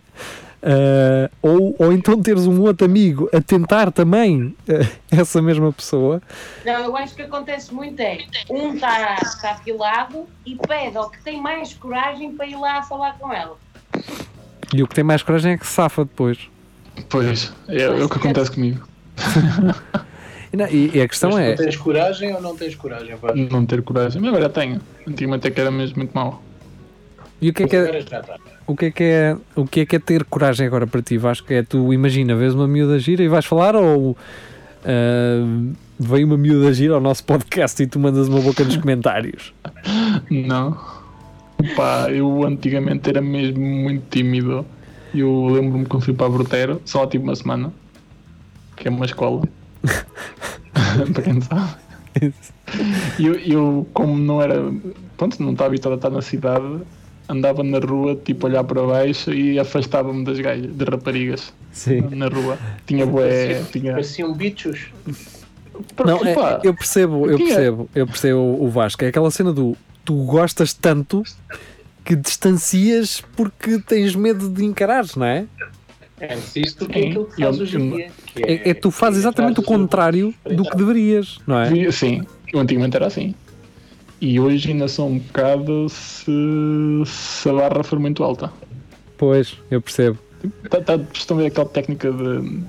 Ah, 0.62 1.30
ou, 1.40 1.74
ou 1.78 1.92
então 1.92 2.20
teres 2.20 2.46
um 2.46 2.60
outro 2.60 2.84
amigo 2.84 3.30
a 3.32 3.40
tentar 3.40 3.90
também 3.90 4.54
ah, 4.68 4.86
essa 5.10 5.40
mesma 5.40 5.72
pessoa, 5.72 6.20
Não, 6.64 6.84
eu 6.84 6.96
acho 6.96 7.14
que 7.14 7.22
acontece 7.22 7.72
muito 7.72 7.98
é 8.00 8.18
um 8.50 8.74
está 8.74 9.16
tá 9.40 9.52
afilado 9.52 10.26
e 10.44 10.56
pede 10.56 10.98
ao 10.98 11.08
que 11.08 11.22
tem 11.22 11.40
mais 11.40 11.72
coragem 11.72 12.32
para 12.32 12.46
ir 12.46 12.56
lá 12.56 12.82
falar 12.82 13.16
com 13.18 13.32
ela. 13.32 13.56
e 14.74 14.82
o 14.82 14.86
que 14.86 14.94
tem 14.94 15.04
mais 15.04 15.22
coragem 15.22 15.52
é 15.52 15.56
que 15.56 15.66
se 15.66 15.72
safa 15.72 16.04
depois. 16.04 16.38
Pois, 17.08 17.52
é, 17.66 17.82
é 17.82 18.04
o 18.04 18.08
que 18.08 18.18
acontece 18.18 18.50
comigo. 18.50 18.86
E, 20.52 20.56
não, 20.56 20.66
e- 20.68 20.90
e 20.94 21.00
a 21.00 21.08
questão 21.08 21.30
Mas 21.30 21.40
é, 21.40 21.54
tu 21.54 21.62
tens 21.62 21.76
coragem 21.76 22.34
ou 22.34 22.40
não 22.42 22.56
tens 22.56 22.74
coragem? 22.74 23.14
Não 23.50 23.64
ter 23.64 23.82
coragem. 23.82 24.20
Mas 24.20 24.30
agora 24.30 24.48
tenho. 24.48 24.80
Antigamente 25.06 25.46
é 25.46 25.50
que 25.50 25.60
era 25.60 25.70
mesmo 25.70 25.98
muito 25.98 26.12
mau. 26.12 26.42
e 27.40 27.50
o 27.50 27.54
que 27.54 27.62
é 27.64 27.68
que 27.68 27.76
é, 27.76 27.98
está. 27.98 28.36
o 28.66 28.76
que 28.76 28.86
é, 28.86 28.90
que 28.90 29.02
é, 29.04 29.36
o 29.54 29.64
que 29.64 29.80
é 29.80 29.86
que 29.86 29.96
é 29.96 29.98
ter 29.98 30.24
coragem 30.24 30.66
agora 30.66 30.86
para 30.86 31.00
ti? 31.02 31.16
Vasco? 31.16 31.52
é 31.52 31.62
tu 31.62 31.92
imagina, 31.92 32.34
vês 32.34 32.54
uma 32.54 32.66
miúda 32.66 32.98
gira 32.98 33.22
e 33.22 33.28
vais 33.28 33.44
falar 33.44 33.76
ou 33.76 34.16
ah, 34.84 35.72
vem 35.98 36.24
uma 36.24 36.36
miúda 36.36 36.72
gira 36.72 36.94
ao 36.94 37.00
nosso 37.00 37.24
podcast 37.24 37.82
e 37.82 37.86
tu 37.86 37.98
mandas 38.00 38.28
uma 38.28 38.40
boca 38.40 38.64
nos 38.64 38.76
comentários? 38.76 39.52
Não. 40.30 40.76
Pá, 41.76 42.10
eu 42.10 42.42
antigamente 42.44 43.08
era 43.10 43.20
mesmo 43.20 43.60
muito 43.60 44.04
tímido. 44.10 44.64
Eu 45.14 45.46
lembro-me 45.46 45.84
quando 45.86 46.04
fui 46.04 46.14
para 46.14 46.26
a 46.26 46.30
Brutero, 46.30 46.80
só 46.84 47.02
lá 47.02 47.06
tive 47.06 47.24
uma 47.24 47.34
semana, 47.36 47.72
que 48.76 48.88
é 48.88 48.90
uma 48.90 49.04
escola. 49.04 49.42
Para 51.12 51.22
quem 51.22 51.34
não 51.34 51.42
sabe. 51.42 51.74
E 53.18 53.26
eu, 53.26 53.34
eu, 53.34 53.86
como 53.92 54.16
não 54.16 54.42
era. 54.42 54.56
Pronto, 55.16 55.42
não 55.42 55.52
estava 55.52 55.68
habituado 55.68 55.92
a 55.92 55.96
estar 55.96 56.10
na 56.10 56.22
cidade, 56.22 56.80
andava 57.28 57.62
na 57.62 57.78
rua, 57.78 58.16
tipo, 58.16 58.46
a 58.46 58.50
olhar 58.50 58.64
para 58.64 58.82
baixo 58.86 59.32
e 59.32 59.58
afastava-me 59.58 60.24
das 60.24 60.38
gajas, 60.38 60.72
de 60.72 60.84
raparigas, 60.84 61.52
Sim. 61.72 62.00
na 62.12 62.28
rua. 62.28 62.58
Tinha 62.86 63.06
bué. 63.06 63.62
Tinha. 63.70 63.92
Pareciam 63.92 64.32
bichos. 64.32 64.86
Não, 66.04 66.24
é- 66.24 66.60
eu 66.62 66.74
percebo, 66.74 67.26
eu 67.28 67.34
o 67.34 67.38
que 67.38 67.44
é? 67.44 67.54
percebo, 67.54 67.90
eu 67.94 68.06
percebo 68.06 68.38
o 68.64 68.68
Vasco. 68.68 69.04
É 69.04 69.08
aquela 69.08 69.30
cena 69.30 69.52
do 69.52 69.76
tu 70.04 70.14
gostas 70.24 70.72
tanto 70.74 71.22
que 72.04 72.16
distancias 72.16 73.22
porque 73.36 73.78
tens 73.78 74.14
medo 74.14 74.48
de 74.48 74.64
encarares, 74.64 75.14
não 75.16 75.26
é? 75.26 75.46
É 76.20 76.36
isso 76.54 76.86
que 76.86 76.98
é 76.98 77.08
aquilo 77.08 77.24
que 77.26 77.42
faz 77.42 77.60
hoje 77.60 77.76
em 77.78 77.90
dia. 77.90 78.10
É, 78.36 78.70
é 78.70 78.74
tu 78.74 78.90
fazes 78.90 79.18
ir 79.18 79.22
exatamente 79.22 79.60
o 79.60 79.62
contrário 79.62 80.34
do 80.44 80.64
que 80.64 80.76
deverias, 80.76 81.38
não 81.46 81.58
é? 81.58 81.90
Sim, 81.90 82.22
eu 82.52 82.60
antigamente 82.60 82.94
era 82.96 83.06
assim. 83.06 83.34
E 84.20 84.38
hoje 84.38 84.70
ainda 84.70 84.86
sou 84.86 85.08
um 85.08 85.18
bocado 85.18 85.88
se, 85.88 86.30
se 87.06 87.48
a 87.48 87.52
barra 87.54 87.82
for 87.82 87.98
muito 87.98 88.22
alta. 88.22 88.52
Pois, 89.16 89.56
eu 89.70 89.80
percebo. 89.80 90.18
Tá, 90.68 90.80
tá, 90.80 90.98
estão 91.14 91.38
a 91.38 91.40
ver 91.40 91.46
aquela 91.46 91.66
técnica 91.66 92.12
de. 92.12 92.60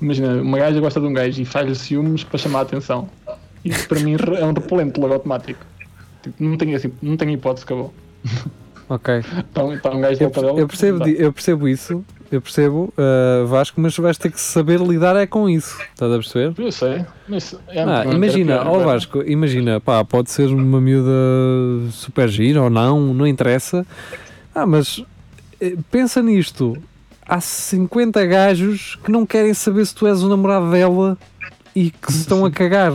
Imagina, 0.00 0.40
uma 0.40 0.58
gaja 0.58 0.80
gosta 0.80 0.98
de 0.98 1.06
um 1.06 1.12
gajo 1.12 1.40
e 1.40 1.44
faz-lhe 1.44 1.74
ciúmes 1.74 2.24
para 2.24 2.38
chamar 2.38 2.60
a 2.60 2.62
atenção. 2.62 3.08
Isso 3.62 3.86
para 3.88 4.00
mim 4.00 4.14
é 4.38 4.44
um 4.44 4.52
repelente 4.52 4.98
logo 4.98 5.12
automático. 5.12 5.60
Tipo, 6.22 6.42
não 6.42 6.56
tenho, 6.56 6.76
assim, 6.76 6.90
não 7.02 7.16
tenho 7.16 7.32
hipótese, 7.32 7.64
acabou. 7.64 7.92
Ok. 8.88 9.14
Um, 9.56 9.78
tá 9.78 9.90
um 9.90 10.00
gajo 10.00 10.22
Eu, 10.22 10.58
eu 10.58 10.68
percebo, 10.68 11.08
eu 11.08 11.32
percebo 11.32 11.68
isso, 11.68 12.04
eu 12.30 12.40
percebo, 12.40 12.92
uh, 12.96 13.46
Vasco, 13.46 13.80
mas 13.80 13.96
vais 13.96 14.18
ter 14.18 14.30
que 14.30 14.40
saber 14.40 14.80
lidar 14.80 15.16
é 15.16 15.26
com 15.26 15.48
isso. 15.48 15.80
Estás 15.92 16.12
a 16.12 16.16
perceber? 16.16 16.54
Eu 16.58 16.72
sei, 16.72 17.04
é 17.68 17.82
Ah, 17.82 18.04
imagina, 18.06 18.56
ó 18.58 18.60
agora. 18.60 18.84
Vasco, 18.84 19.22
imagina, 19.22 19.80
pá, 19.80 20.04
pode 20.04 20.30
ser 20.30 20.48
uma 20.48 20.80
miúda 20.80 21.10
super 21.90 22.28
gira 22.28 22.62
ou 22.62 22.70
não, 22.70 23.14
não 23.14 23.26
interessa. 23.26 23.86
Ah, 24.54 24.66
mas 24.66 25.04
eh, 25.60 25.76
pensa 25.90 26.22
nisto. 26.22 26.76
Há 27.28 27.40
50 27.40 28.24
gajos 28.26 28.96
que 29.04 29.10
não 29.10 29.26
querem 29.26 29.52
saber 29.52 29.84
se 29.84 29.94
tu 29.94 30.06
és 30.06 30.22
o 30.22 30.28
namorado 30.28 30.70
dela 30.70 31.18
e 31.74 31.90
que 31.90 32.12
se 32.12 32.20
estão 32.20 32.44
a 32.44 32.50
cagar. 32.50 32.92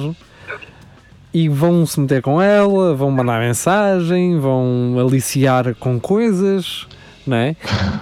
E 1.34 1.48
vão 1.48 1.86
se 1.86 2.00
meter 2.00 2.22
com 2.22 2.42
ela, 2.42 2.94
vão 2.94 3.10
mandar 3.12 3.40
mensagem, 3.40 4.38
vão 4.38 4.98
aliciar 5.00 5.76
com 5.76 6.00
coisas, 6.00 6.88
não 7.26 7.38
é? 7.38 7.56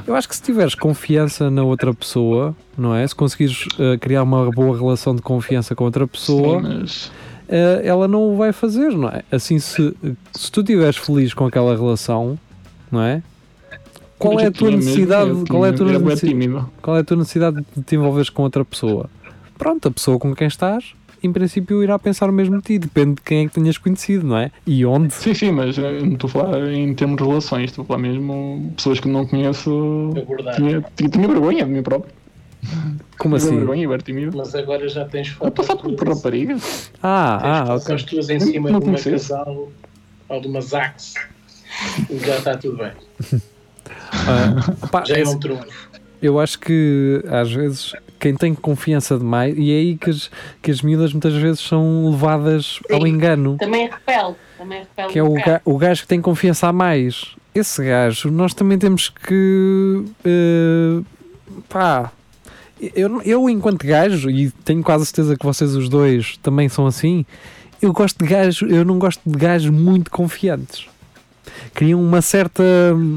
Eu 0.07 0.15
acho 0.15 0.27
que 0.27 0.35
se 0.35 0.41
tiveres 0.41 0.75
confiança 0.75 1.49
na 1.49 1.63
outra 1.63 1.93
pessoa, 1.93 2.55
não 2.77 2.95
é? 2.95 3.07
Se 3.07 3.15
conseguires 3.15 3.65
eh, 3.79 3.97
criar 3.97 4.23
uma 4.23 4.51
boa 4.51 4.77
relação 4.77 5.15
de 5.15 5.21
confiança 5.21 5.75
com 5.75 5.83
outra 5.83 6.07
pessoa, 6.07 6.61
Sim, 6.61 6.67
mas 6.67 7.11
eh, 7.47 7.81
ela 7.83 8.07
não 8.07 8.33
o 8.33 8.37
vai 8.37 8.53
fazer, 8.53 8.91
não 8.91 9.09
é? 9.09 9.23
Assim, 9.31 9.59
se, 9.59 9.95
se 10.33 10.51
tu 10.51 10.61
estiveres 10.61 10.97
feliz 10.97 11.33
com 11.33 11.45
aquela 11.45 11.75
relação, 11.75 12.37
não 12.91 13.01
é? 13.01 13.21
Qual 14.17 14.39
é 14.39 14.47
a 14.47 14.51
tua 14.51 14.71
necessidade? 14.71 15.31
Qual 15.49 15.65
é 15.65 15.69
a 15.69 15.73
tua 15.73 15.87
necessidade? 15.87 16.65
Qual 16.81 16.97
é 16.97 16.99
a 16.99 17.03
tua 17.03 17.17
necessidade 17.17 17.65
de 17.75 17.83
te 17.83 17.95
envolveres 17.95 18.29
com 18.29 18.43
outra 18.43 18.65
pessoa? 18.65 19.09
Pronto, 19.57 19.87
a 19.87 19.91
pessoa 19.91 20.19
com 20.19 20.35
quem 20.35 20.47
estás, 20.47 20.93
em 21.23 21.31
princípio, 21.31 21.83
irá 21.83 21.97
pensar 21.99 22.29
o 22.29 22.33
mesmo 22.33 22.57
de 22.57 22.63
ti. 22.63 22.79
Depende 22.79 23.15
de 23.15 23.21
quem 23.21 23.45
é 23.45 23.47
que 23.47 23.53
tenhas 23.53 23.77
conhecido, 23.77 24.25
não 24.27 24.37
é? 24.37 24.51
E 24.65 24.85
onde. 24.85 25.13
Sim, 25.13 25.33
sim, 25.33 25.51
mas 25.51 25.77
eh, 25.77 25.99
não 26.01 26.13
estou 26.13 26.27
a 26.27 26.31
falar 26.31 26.71
em 26.71 26.93
termos 26.93 27.17
de 27.17 27.23
relações, 27.23 27.65
estou 27.65 27.83
a 27.83 27.85
falar 27.85 27.99
mesmo 27.99 28.73
pessoas 28.75 28.99
que 28.99 29.07
não 29.07 29.25
conheço. 29.25 30.11
Tinha, 30.55 30.81
tinha, 30.95 31.09
tinha 31.09 31.27
vergonha 31.27 31.65
de 31.65 31.71
mim 31.71 31.83
próprio. 31.83 32.13
Como 33.17 33.37
tinha 33.37 33.47
assim? 33.49 33.57
vergonha. 33.57 33.87
Mas 34.35 34.55
agora 34.55 34.87
já 34.89 35.05
tens 35.05 35.29
Eu 35.29 35.35
fotos 35.35 35.65
passar 35.67 35.75
por, 35.81 35.93
por 35.95 36.09
raparigas. 36.09 36.91
Ah, 37.01 37.39
tens 37.41 37.69
ah, 37.69 37.75
ok. 37.95 38.05
tuas 38.05 38.29
em 38.29 38.39
cima 38.39 38.69
Não 38.69 38.79
de 38.79 38.85
uma 38.85 38.97
conheces? 38.97 39.27
casal 39.27 39.69
ou 40.27 40.41
de 40.41 40.47
uma 40.47 40.61
Zax. 40.61 41.13
Já 42.09 42.37
está 42.37 42.57
tudo 42.57 42.77
bem. 42.77 42.91
Ah, 44.11 44.87
pá, 44.87 45.03
Já 45.05 45.17
é 45.17 45.23
um 45.27 45.39
trunfo. 45.39 45.65
Eu 46.21 46.39
acho 46.39 46.59
que 46.59 47.23
às 47.29 47.51
vezes 47.51 47.93
quem 48.19 48.35
tem 48.35 48.53
confiança 48.53 49.17
demais, 49.17 49.55
e 49.57 49.71
é 49.71 49.75
aí 49.77 49.97
que 49.97 50.09
as, 50.09 50.29
que 50.61 50.69
as 50.71 50.81
miúdas 50.81 51.13
muitas 51.13 51.33
vezes 51.33 51.61
são 51.61 52.09
levadas 52.11 52.79
ao 52.91 53.01
Sim. 53.01 53.07
engano. 53.07 53.55
Também 53.57 53.87
repele. 53.89 54.35
Também 54.57 54.79
repele 54.79 55.07
que 55.13 55.19
é 55.19 55.23
o, 55.23 55.33
ga- 55.33 55.61
o 55.63 55.77
gajo 55.77 56.01
que 56.01 56.07
tem 56.07 56.21
confiança 56.21 56.67
a 56.67 56.73
mais. 56.73 57.33
Esse 57.55 57.83
gajo, 57.83 58.29
nós 58.29 58.53
também 58.53 58.77
temos 58.77 59.09
que. 59.09 60.03
eh, 60.25 61.01
pá. 61.69 62.11
Eu, 62.95 63.21
eu, 63.23 63.49
enquanto 63.49 63.85
gajo, 63.85 64.29
e 64.29 64.51
tenho 64.63 64.81
quase 64.83 65.05
certeza 65.05 65.35
que 65.37 65.45
vocês 65.45 65.75
os 65.75 65.89
dois 65.89 66.37
também 66.37 66.69
são 66.69 66.87
assim, 66.87 67.25
eu 67.81 67.91
gosto 67.91 68.23
de 68.23 68.29
gajo, 68.29 68.65
eu 68.67 68.85
não 68.85 68.97
gosto 68.97 69.21
de 69.25 69.37
gajos 69.37 69.69
muito 69.69 70.09
confiantes. 70.11 70.87
Criam 71.73 72.01
uma 72.01 72.21
certa. 72.21 72.63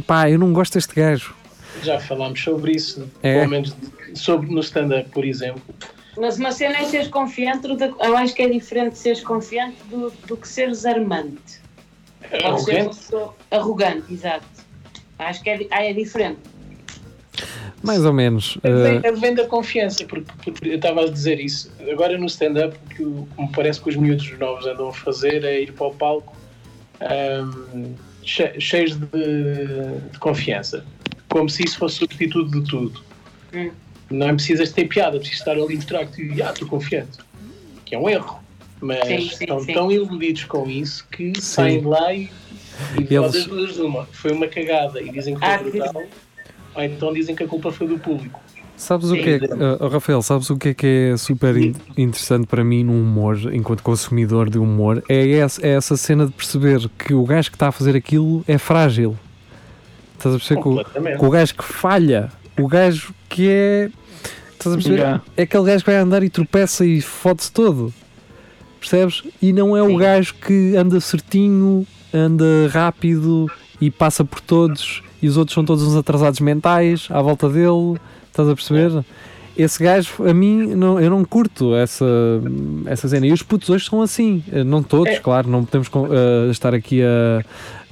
pá, 0.06 0.28
eu 0.30 0.38
não 0.38 0.52
gosto 0.52 0.74
deste 0.74 0.94
gajo. 0.94 1.34
Já 1.82 1.98
falámos 2.00 2.40
sobre 2.42 2.72
isso, 2.72 3.10
É. 3.22 3.38
pelo 3.38 3.50
menos 3.50 3.76
sobre 4.14 4.50
no 4.52 4.60
stand-up, 4.60 5.08
por 5.10 5.24
exemplo. 5.24 5.62
Mas 6.16 6.38
uma 6.38 6.52
cena 6.52 6.76
é 6.78 6.84
seres 6.84 7.08
confiante, 7.08 7.66
eu 7.66 8.16
acho 8.16 8.34
que 8.34 8.42
é 8.42 8.48
diferente 8.48 8.98
seres 8.98 9.20
confiante 9.22 9.76
do, 9.84 10.10
do 10.26 10.36
que 10.36 10.46
seres 10.46 10.84
armante. 10.84 11.60
Pode 12.20 12.30
ser 12.30 12.38
uma 12.46 12.48
Arrogante. 12.54 12.96
pessoa 12.96 13.34
arrogante, 13.50 14.12
exato. 14.12 14.44
Acho 15.18 15.42
que 15.42 15.50
é, 15.50 15.66
ah, 15.70 15.84
é 15.84 15.92
diferente. 15.92 16.38
Mais 17.82 18.04
ou 18.04 18.12
menos. 18.12 18.58
Vem, 18.62 19.00
eh, 19.02 19.12
vem 19.12 19.34
da 19.34 19.46
confiança, 19.46 20.04
porque, 20.04 20.30
porque 20.44 20.68
eu 20.68 20.76
estava 20.76 21.00
a 21.02 21.10
dizer 21.10 21.40
isso. 21.40 21.72
Agora 21.90 22.16
no 22.18 22.26
stand-up, 22.26 22.76
o 22.76 22.94
que 22.94 23.04
me 23.42 23.48
parece 23.52 23.80
que 23.80 23.88
os 23.88 23.96
miúdos 23.96 24.38
novos 24.38 24.66
andam 24.66 24.88
a 24.88 24.92
fazer 24.92 25.42
é 25.44 25.62
ir 25.62 25.72
para 25.72 25.86
o 25.88 25.94
palco 25.94 26.36
che- 28.22 28.60
cheios 28.60 28.96
de, 28.96 29.06
de 30.12 30.18
confiança, 30.18 30.84
como 31.32 31.48
se 31.48 31.64
isso 31.64 31.78
fosse 31.78 31.96
substituto 31.96 32.50
de 32.60 32.68
tudo. 32.68 33.00
Hum. 33.54 33.70
Não 34.10 34.28
é 34.28 34.32
precisas 34.34 34.70
ter 34.72 34.86
piada, 34.86 35.18
precisas 35.18 35.38
estar 35.40 35.52
ali 35.52 35.74
mostrar 35.76 36.04
que 36.06 36.42
ah, 36.42 36.50
estou 36.52 36.68
confiante, 36.68 37.18
que 37.84 37.94
é 37.94 37.98
um 37.98 38.08
erro. 38.08 38.40
Mas 38.80 39.06
Sim, 39.06 39.18
sim, 39.20 39.26
estão 39.44 39.60
sim. 39.60 39.72
tão 39.72 39.90
iludidos 39.92 40.44
com 40.44 40.68
isso 40.68 41.06
que 41.10 41.32
saem 41.40 41.80
de 41.80 41.86
lá 41.86 42.12
e, 42.12 42.30
e 42.98 43.14
Eles- 43.14 43.32
das 43.32 43.44
duas 43.46 43.78
uma. 43.78 44.04
Foi 44.12 44.32
uma 44.32 44.46
cagada 44.48 45.00
e 45.00 45.10
dizem 45.10 45.34
que 45.34 45.40
foi 45.40 45.48
Ah, 45.48 45.58
que- 45.58 45.70
brutal, 45.70 46.02
ou 46.74 46.82
então 46.82 47.12
dizem 47.12 47.34
que 47.34 47.44
a 47.44 47.46
culpa 47.48 47.70
foi 47.72 47.86
do 47.86 47.98
público. 47.98 48.40
Sabes 48.76 49.10
o 49.10 49.14
que 49.14 49.30
é, 49.30 49.36
uh, 49.84 49.86
Rafael, 49.88 50.20
sabes 50.22 50.50
o 50.50 50.56
que 50.56 50.70
é 50.70 50.74
que 50.74 50.86
é 51.12 51.16
super 51.16 51.56
in- 51.56 51.74
interessante 51.96 52.46
para 52.48 52.64
mim 52.64 52.82
no 52.82 52.92
humor, 52.92 53.38
enquanto 53.54 53.82
consumidor 53.82 54.50
de 54.50 54.58
humor? 54.58 55.04
É 55.08 55.30
essa, 55.36 55.64
é 55.64 55.70
essa 55.76 55.96
cena 55.96 56.26
de 56.26 56.32
perceber 56.32 56.90
que 56.98 57.14
o 57.14 57.24
gajo 57.24 57.48
que 57.50 57.56
está 57.56 57.68
a 57.68 57.72
fazer 57.72 57.94
aquilo 57.94 58.42
é 58.48 58.58
frágil. 58.58 59.16
Estás 60.22 60.36
a 60.36 60.38
perceber 60.38 60.62
que 60.62 60.68
o, 60.68 61.18
que 61.18 61.24
o 61.26 61.30
gajo 61.30 61.54
que 61.56 61.64
falha, 61.64 62.30
o 62.56 62.68
gajo 62.68 63.12
que 63.28 63.48
é. 63.48 63.90
Estás 64.52 64.72
a 64.72 64.76
perceber? 64.76 64.98
Já. 64.98 65.20
É 65.36 65.42
aquele 65.42 65.64
gajo 65.64 65.84
que 65.84 65.90
vai 65.90 66.00
andar 66.00 66.22
e 66.22 66.30
tropeça 66.30 66.86
e 66.86 67.00
fode-se 67.00 67.50
todo. 67.50 67.92
Percebes? 68.78 69.24
E 69.42 69.52
não 69.52 69.76
é 69.76 69.82
o 69.82 69.88
Sim. 69.88 69.98
gajo 69.98 70.34
que 70.34 70.76
anda 70.76 71.00
certinho, 71.00 71.84
anda 72.14 72.68
rápido 72.70 73.50
e 73.80 73.90
passa 73.90 74.24
por 74.24 74.40
todos 74.40 75.02
e 75.20 75.26
os 75.26 75.36
outros 75.36 75.54
são 75.54 75.64
todos 75.64 75.82
uns 75.82 75.96
atrasados 75.96 76.38
mentais 76.38 77.08
à 77.10 77.20
volta 77.20 77.48
dele, 77.48 77.98
estás 78.28 78.48
a 78.48 78.54
perceber? 78.54 79.04
Esse 79.56 79.82
gajo, 79.82 80.10
a 80.26 80.32
mim, 80.32 80.74
não, 80.74 80.98
eu 80.98 81.10
não 81.10 81.24
curto 81.24 81.74
essa, 81.74 82.04
essa 82.86 83.06
cena. 83.08 83.26
E 83.26 83.32
os 83.32 83.42
putos 83.42 83.68
hoje 83.68 83.84
são 83.84 84.00
assim, 84.00 84.42
Eh, 84.50 84.64
não 84.64 84.82
todos, 84.82 85.12
É. 85.12 85.18
claro, 85.18 85.48
não 85.48 85.64
podemos 85.64 85.88
eh, 86.10 86.50
estar 86.50 86.72
aqui 86.74 87.02
a, 87.02 87.44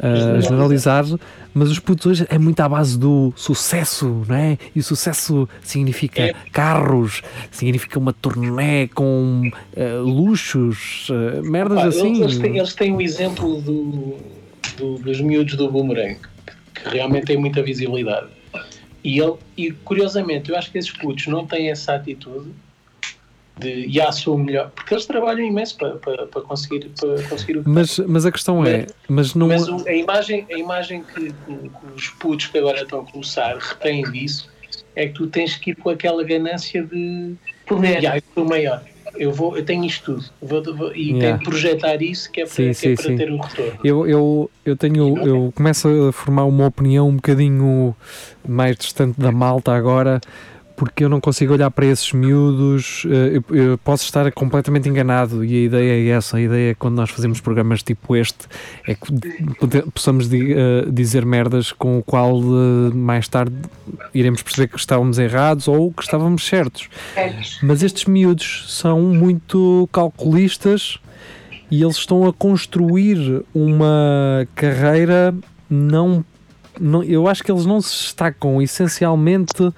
a 0.03 0.41
generalizar, 0.41 1.05
mas 1.53 1.71
os 1.71 1.79
putos 1.79 2.07
hoje 2.07 2.27
é 2.31 2.39
muito 2.39 2.59
à 2.61 2.69
base 2.69 2.99
do 2.99 3.31
sucesso, 3.37 4.25
não 4.27 4.35
é? 4.37 4.57
E 4.75 4.81
o 4.81 4.83
sucesso 4.83 5.47
significa 5.63 6.23
É. 6.23 6.35
carros, 6.51 7.21
significa 7.51 7.99
uma 7.99 8.13
turnê 8.15 8.89
com 8.89 9.51
eh, 9.77 9.99
luxos, 10.03 11.09
eh, 11.11 11.43
merdas 11.43 11.79
assim. 11.85 12.23
Eles, 12.23 12.39
têm, 12.39 12.57
eles 12.57 12.75
têm 12.75 12.97
o 12.97 13.03
exemplo 13.03 13.61
do, 13.61 14.17
do- 14.79 14.95
dos 14.99 15.21
miúdos 15.21 15.57
do 15.57 15.71
Boomerang, 15.71 16.17
que, 16.75 16.83
que 16.83 16.89
realmente 16.89 17.27
tem 17.27 17.37
muita 17.37 17.63
visibilidade. 17.63 18.29
E, 19.03 19.19
ele, 19.19 19.35
e 19.57 19.71
curiosamente, 19.73 20.51
eu 20.51 20.57
acho 20.57 20.71
que 20.71 20.79
esses 20.79 20.91
putos 20.91 21.27
não 21.27 21.47
têm 21.47 21.71
essa 21.71 21.95
atitude 21.95 22.51
de 23.59 23.91
já 23.93 24.11
sou 24.11 24.37
o 24.37 24.39
melhor, 24.39 24.71
porque 24.71 24.95
eles 24.95 25.05
trabalham 25.05 25.45
imenso 25.47 25.77
para, 25.77 25.97
para, 25.97 26.27
para 26.27 26.41
conseguir, 26.43 26.91
para 26.99 27.23
conseguir 27.29 27.59
o 27.59 27.63
que 27.65 27.69
Mas, 27.69 27.99
mas 27.99 28.25
a 28.25 28.33
questão 28.33 28.65
é, 28.65 28.87
mas 29.09 29.35
não. 29.35 29.49
Mas 29.49 29.69
o- 29.69 29.87
a 29.87 29.93
imagem, 29.93 30.47
a 30.51 30.55
imagem 30.55 31.05
que, 31.05 31.33
que- 31.33 31.71
os 31.95 32.09
putos 32.09 32.47
que 32.47 32.57
agora 32.59 32.83
estão 32.83 33.01
a 33.01 33.05
começar 33.05 33.57
retêm 33.59 34.03
disso 34.11 34.49
é 34.97 35.07
que 35.09 35.13
tu 35.15 35.27
tens 35.27 35.57
que 35.57 35.73
ir 35.73 35.77
com 35.77 35.91
aquela 35.91 36.25
ganância 36.25 36.83
de 36.83 37.35
Poder. 37.67 38.03
"Ya, 38.03 38.17
eu 38.17 38.23
sou 38.35 38.45
maior, 38.45 38.83
eu, 39.17 39.33
vou, 39.33 39.57
eu 39.57 39.65
tenho 39.65 39.85
isto 39.85 40.15
tudo 40.15 40.25
vou- 40.41 40.77
vou- 40.77 40.95
e 40.95 41.11
Yeah. 41.13 41.21
tenho 41.21 41.39
que 41.39 41.45
projetar 41.45 42.03
isso 42.03 42.31
que 42.31 42.41
é 42.41 42.45
para, 42.45 42.53
Sim, 42.55 42.63
que 42.65 42.69
é 42.71 42.75
sim, 42.75 42.95
para 42.95 43.05
sim. 43.05 43.17
ter 43.17 43.31
o 43.33 43.37
retorno. 43.41 43.79
Eu, 43.85 44.07
eu, 44.07 44.51
eu 44.65 44.77
tenho, 44.77 45.19
eu 45.27 45.53
começo 45.55 45.89
a 46.09 46.13
formar 46.13 46.45
uma 46.45 46.67
opinião 46.67 47.09
um 47.09 47.17
bocadinho 47.17 47.95
mais 48.47 48.77
distante 48.77 49.19
da 49.21 49.33
malta 49.33 49.73
agora, 49.73 50.21
porque 50.81 51.05
eu 51.05 51.11
não 51.11 51.21
consigo 51.21 51.53
olhar 51.53 51.71
para 51.71 51.85
esses 51.85 52.11
miúdos. 52.15 53.05
eh, 53.05 53.39
Eu, 53.51 53.55
eu 53.55 53.79
posso 53.79 54.05
estar 54.05 54.33
completamente 54.33 54.89
enganado 54.89 55.45
e 55.45 55.55
a 55.55 55.67
ideia 55.67 55.93
é 55.93 56.17
essa. 56.17 56.39
A 56.39 56.41
ideia 56.41 56.71
é 56.71 56.75
quando 56.75 56.95
nós 56.95 57.11
fazemos 57.11 57.39
programas 57.39 57.83
tipo 57.83 58.17
este, 58.17 58.47
é 58.89 58.95
que 58.95 59.83
possamos 59.93 60.27
eh, 60.33 60.87
dizer 60.91 61.27
merdas 61.27 61.71
com 61.71 61.99
o 61.99 62.03
qual 62.03 62.41
eh, 62.41 62.95
mais 62.95 63.29
tarde 63.29 63.55
iremos 64.15 64.41
perceber 64.41 64.69
que 64.69 64.79
estávamos 64.79 65.19
errados 65.19 65.69
ou 65.69 65.93
que 65.93 66.03
estávamos 66.03 66.47
certos. 66.47 66.89
Certos. 67.13 67.59
Mas 67.63 67.83
estes 67.83 68.07
miúdos 68.07 68.65
são 68.69 69.03
muito 69.03 69.87
calculistas 69.93 70.99
e 71.71 71.83
eles 71.83 71.97
estão 71.97 72.27
a 72.27 72.33
construir 72.33 73.45
uma 73.55 74.49
carreira 74.55 75.35
não, 75.69 76.25
não 76.81 77.03
eu 77.03 77.29
acho 77.29 77.45
que 77.45 77.53
eles 77.53 77.67
não 77.67 77.83
se 77.83 78.05
destacam 78.05 78.63
essencialmente 78.63 79.71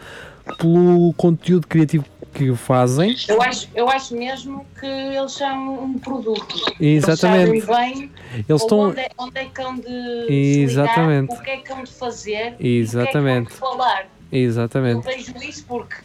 pelo 0.58 1.12
conteúdo 1.14 1.66
criativo 1.66 2.04
que 2.32 2.54
fazem 2.54 3.14
Eu 3.28 3.42
acho, 3.42 3.68
eu 3.74 3.88
acho 3.88 4.16
mesmo 4.16 4.66
que 4.80 4.86
eles 4.86 5.32
são 5.32 5.84
um 5.84 5.98
produto. 5.98 6.56
exatamente 6.80 7.50
Eles 7.50 7.64
sabem 7.64 7.86
bem 7.90 8.10
eles 8.48 8.62
estão 8.62 8.78
onde, 8.80 9.00
é, 9.00 9.10
onde 9.18 9.38
é 9.38 9.44
que 9.44 9.60
hão 9.60 9.76
de 9.76 10.26
Exatamente. 10.62 11.30
ligar, 11.30 11.40
o 11.40 11.42
que 11.44 11.50
é 11.50 11.56
que 11.58 11.72
hão 11.72 11.84
de 11.84 11.92
fazer, 11.92 12.56
exatamente 12.58 13.46
o 13.46 13.48
que 13.48 13.58
é 13.58 13.60
que 13.60 13.68
hão 13.68 13.70
de 13.70 13.78
falar. 13.78 14.06
Eu 14.32 14.40
exatamente 14.40 15.04
vejo 15.04 15.36
isso 15.42 15.64
porque, 15.66 15.96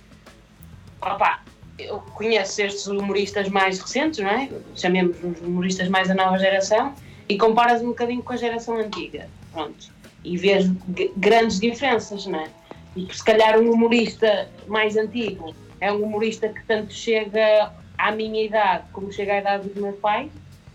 opá, 1.01 1.41
eu 1.79 1.99
conheço 2.13 2.61
estes 2.61 2.87
humoristas 2.87 3.47
mais 3.49 3.79
recentes, 3.79 4.19
não 4.19 4.29
é? 4.29 4.49
Chamemos 4.75 5.15
os 5.23 5.41
humoristas 5.41 5.87
mais 5.87 6.09
da 6.09 6.15
nova 6.15 6.37
geração 6.37 6.93
e 7.29 7.37
comparas 7.37 7.81
um 7.81 7.87
bocadinho 7.87 8.21
com 8.21 8.33
a 8.33 8.37
geração 8.37 8.77
antiga, 8.77 9.29
pronto. 9.53 9.95
E 10.23 10.35
vês 10.35 10.69
grandes 11.15 11.59
diferenças, 11.59 12.25
não 12.25 12.39
é? 12.39 12.49
E 12.97 13.07
se 13.13 13.23
calhar 13.23 13.59
um 13.59 13.71
humorista 13.71 14.49
mais 14.67 14.97
antigo 14.97 15.55
é 15.79 15.91
um 15.91 16.01
humorista 16.03 16.49
que 16.49 16.65
tanto 16.65 16.91
chega 16.91 17.71
à 17.97 18.11
minha 18.11 18.43
idade 18.43 18.85
como 18.91 19.11
chega 19.11 19.33
à 19.33 19.37
idade 19.37 19.69
dos 19.69 19.75
meus 19.77 19.95
pais 19.97 20.31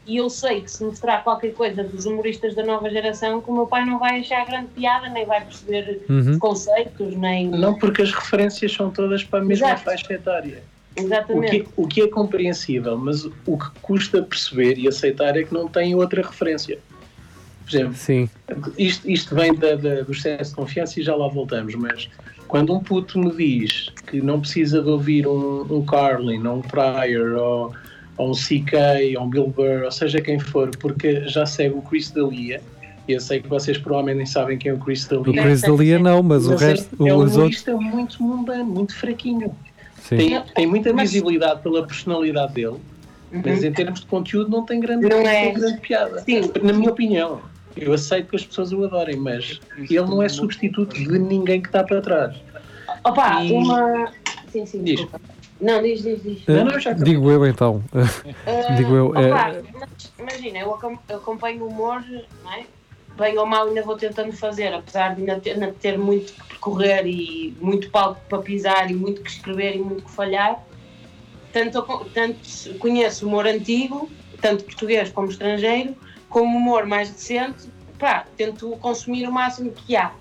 e 0.07 0.17
eu 0.17 0.31
sei 0.31 0.61
que 0.61 0.71
se 0.71 0.85
mostrar 0.85 1.23
qualquer 1.23 1.53
coisa 1.55 1.83
dos 1.85 2.07
humoristas 2.07 2.55
da 2.55 2.65
nova 2.65 2.89
geração 2.91 3.41
que 3.41 3.51
o 3.51 3.55
meu 3.55 3.67
pai 3.67 3.85
não 3.85 3.99
vai 3.99 4.21
achar 4.21 4.45
grande 4.47 4.69
piada, 4.69 5.09
nem 5.09 5.25
vai 5.27 5.45
perceber 5.45 6.05
Uhum. 6.09 6.39
conceitos, 6.39 7.17
nem... 7.17 7.49
Não 7.49 7.75
porque 7.79 8.03
as 8.03 8.13
referências 8.13 8.73
são 8.73 8.91
todas 8.91 9.23
para 9.25 9.41
a 9.41 9.45
mesma 9.45 9.69
Exato. 9.69 9.85
faixa 9.85 10.13
etária. 10.13 10.65
O 10.97 11.01
Exatamente. 11.01 11.61
que, 11.61 11.69
o 11.77 11.89
que 11.89 12.03
é 12.03 12.09
compreensível, 12.09 12.99
mas 12.99 13.25
o 13.25 13.59
que 13.59 13.71
custa 13.81 14.23
perceber 14.23 14.77
e 14.77 14.89
aceitar 14.89 15.37
é 15.37 15.45
que 15.45 15.55
não 15.55 15.69
tem 15.69 15.95
outra 15.95 16.21
referência. 16.23 16.79
Exemplo, 17.77 17.95
sim 17.95 18.29
isto, 18.79 19.11
isto 19.11 19.35
vem 19.35 19.55
da, 19.55 19.75
da- 19.77 20.03
do 20.03 20.13
excesso 20.13 20.51
de 20.51 20.57
confiança 20.57 21.01
e 21.01 21.03
já 21.03 21.15
lá 21.15 21.29
voltamos, 21.29 21.75
mas 21.75 22.09
quando 22.49 22.75
um 22.75 22.81
puto 22.81 23.19
me 23.19 23.31
diz 23.35 23.89
que 24.07 24.21
não 24.21 24.41
precisa 24.41 24.83
de 24.83 24.89
ouvir 24.91 25.27
um, 25.27 25.67
um 25.71 25.85
Carlin, 25.85 26.47
ou 26.47 26.57
um 26.59 26.61
Pryor, 26.63 27.37
ou, 27.39 27.73
ou 28.19 28.31
um 28.31 28.35
CK, 28.35 29.17
ou 29.19 29.25
um 29.25 29.31
Bill 29.31 29.47
Burr, 29.49 29.85
ou 29.85 29.91
seja 29.91 30.21
quem 30.21 30.39
for, 30.39 30.71
porque 30.79 31.27
já 31.29 31.47
segue 31.47 31.75
o 31.75 31.81
Chris 31.83 32.11
D'Elia, 32.11 32.61
e 33.09 33.13
eu 33.15 33.21
sei 33.21 33.41
que 33.41 33.49
vocês 33.49 33.79
provavelmente 33.79 34.17
nem 34.19 34.27
sabem 34.27 34.59
quem 34.59 34.71
é 34.71 34.75
o 34.75 34.79
Chris 34.79 35.07
o 35.11 35.23
D'Elia, 35.23 35.43
Chris 35.43 35.61
Dalia 35.63 35.99
não 35.99 36.23
mas, 36.23 36.47
o 36.47 36.51
mas 36.51 36.63
é- 36.63 36.67
resto 36.67 36.95
é, 37.07 37.13
um 37.13 37.17
os 37.17 37.21
outros 37.23 37.35
humorista 37.37 37.77
muito 37.77 38.23
mundano, 38.23 38.65
muito 38.67 38.95
fraquinho. 38.95 39.55
sim. 40.03 40.17
Tem, 40.19 40.43
tem 40.55 40.67
muita 40.67 40.93
Mas- 40.93 41.11
visibilidade 41.11 41.63
pela 41.63 41.87
personalidade 41.87 42.53
dele, 42.53 42.77
mas 43.33 43.61
Uhum. 43.61 43.67
em 43.69 43.73
termos 43.73 44.01
de 44.01 44.07
conteúdo 44.07 44.51
não 44.51 44.65
tem 44.67 44.79
grande, 44.79 45.09
Não 45.09 45.17
é. 45.27 45.45
tem 45.47 45.55
grande 45.55 45.81
piada. 45.81 46.21
Sim. 46.21 46.43
Na 46.63 46.73
minha 46.75 46.91
opinião, 46.91 47.41
eu 47.77 47.93
aceito 47.93 48.29
que 48.29 48.37
as 48.37 48.45
pessoas 48.47 48.73
o 48.73 48.85
adorem, 48.85 49.17
mas 49.17 49.61
ele 49.79 50.01
não 50.03 50.23
é 50.23 50.29
substituto 50.29 50.95
de 50.95 51.19
ninguém 51.19 51.61
que 51.61 51.69
está 51.69 51.83
para 51.85 52.01
trás. 52.01 52.37
Opa, 53.05 53.43
E- 53.45 53.53
uma. 53.53 54.13
Sim, 54.51 54.67
sim. 54.67 54.83
Diz. 54.85 55.01
desculpa. 55.01 55.21
Não, 55.61 55.81
diz, 55.81 56.03
diz, 56.03 56.23
diz. 56.23 56.43
Não, 56.47 56.65
não, 56.65 57.05
digo 57.05 57.31
eu 57.31 57.47
então 57.47 57.83
Ah, 57.95 58.73
Digo 58.77 58.95
eu, 58.97 59.07
opa, 59.11 59.21
é- 59.21 59.63
mas 59.79 60.13
imagina, 60.19 60.59
eu 60.59 60.75
acom- 60.75 60.99
eu 61.09 61.17
acompanho 61.19 61.63
o 61.65 61.69
humor, 61.69 62.05
não 62.45 62.53
é? 62.53 62.65
Bem 63.17 63.39
ou 63.39 63.47
mal 63.47 63.69
ainda 63.69 63.83
vou 63.83 63.97
tentando 63.97 64.33
fazer, 64.33 64.73
apesar 64.73 65.15
de 65.15 65.21
ainda 65.21 65.39
ter, 65.39 65.51
ainda 65.53 65.73
ter 65.73 65.99
muito 65.99 66.33
que 66.33 66.43
percorrer 66.49 67.07
e 67.07 67.55
muito 67.61 67.91
palco 67.91 68.21
para 68.29 68.39
pisar 68.39 68.91
e 68.91 68.95
muito 68.95 69.21
que 69.23 69.31
escrever 69.31 69.77
e 69.77 69.79
muito 69.79 70.03
que 70.05 70.11
falhar. 70.11 70.61
Tanto, 71.53 71.83
tanto 72.15 72.39
conheço 72.79 73.27
humor 73.27 73.47
antigo, 73.47 74.11
tanto 74.41 74.65
português 74.65 75.11
como 75.11 75.29
estrangeiro, 75.29 75.95
como 76.33 76.57
humor 76.57 76.87
mais 76.87 77.11
recente, 77.11 77.69
pá, 77.99 78.25
tento 78.37 78.71
consumir 78.81 79.29
o 79.29 79.33
máximo 79.33 79.71
que 79.71 79.95
há. 79.95 80.13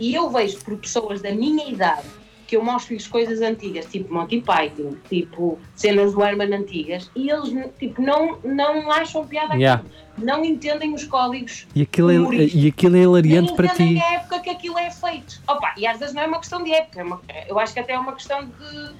E 0.00 0.14
eu 0.14 0.30
vejo 0.30 0.58
por 0.60 0.76
pessoas 0.78 1.20
da 1.20 1.32
minha 1.32 1.68
idade 1.68 2.06
que 2.46 2.56
eu 2.56 2.64
mostro-lhes 2.64 3.06
coisas 3.06 3.42
antigas, 3.42 3.84
tipo 3.86 4.14
Monty 4.14 4.40
Python, 4.40 4.94
tipo 5.06 5.58
cenas 5.74 6.14
do 6.14 6.22
Herman 6.24 6.54
antigas, 6.54 7.10
e 7.14 7.28
eles 7.28 7.50
tipo, 7.78 8.00
não, 8.00 8.38
não 8.42 8.90
acham 8.90 9.26
piada 9.26 9.48
aquilo. 9.48 9.60
Yeah. 9.60 9.84
não 10.16 10.42
entendem 10.44 10.94
os 10.94 11.04
códigos, 11.04 11.66
e 11.74 11.82
aquilo 11.82 12.10
é, 12.10 12.14
e 12.54 12.68
aquilo 12.68 12.96
é 12.96 13.00
hilariante 13.00 13.52
para 13.54 13.66
entendem 13.66 13.96
ti 13.96 14.02
a 14.02 14.12
época 14.14 14.40
que 14.40 14.48
aquilo 14.50 14.78
é 14.78 14.90
feito. 14.90 15.42
Opa, 15.46 15.74
e 15.76 15.86
às 15.86 15.98
vezes 15.98 16.14
não 16.14 16.22
é 16.22 16.26
uma 16.26 16.38
questão 16.38 16.62
de 16.64 16.72
época, 16.72 17.00
é 17.00 17.04
uma- 17.04 17.20
eu 17.48 17.58
acho 17.58 17.74
que 17.74 17.80
até 17.80 17.92
é 17.92 17.98
uma 17.98 18.12
questão 18.14 18.46
de, 18.46 18.94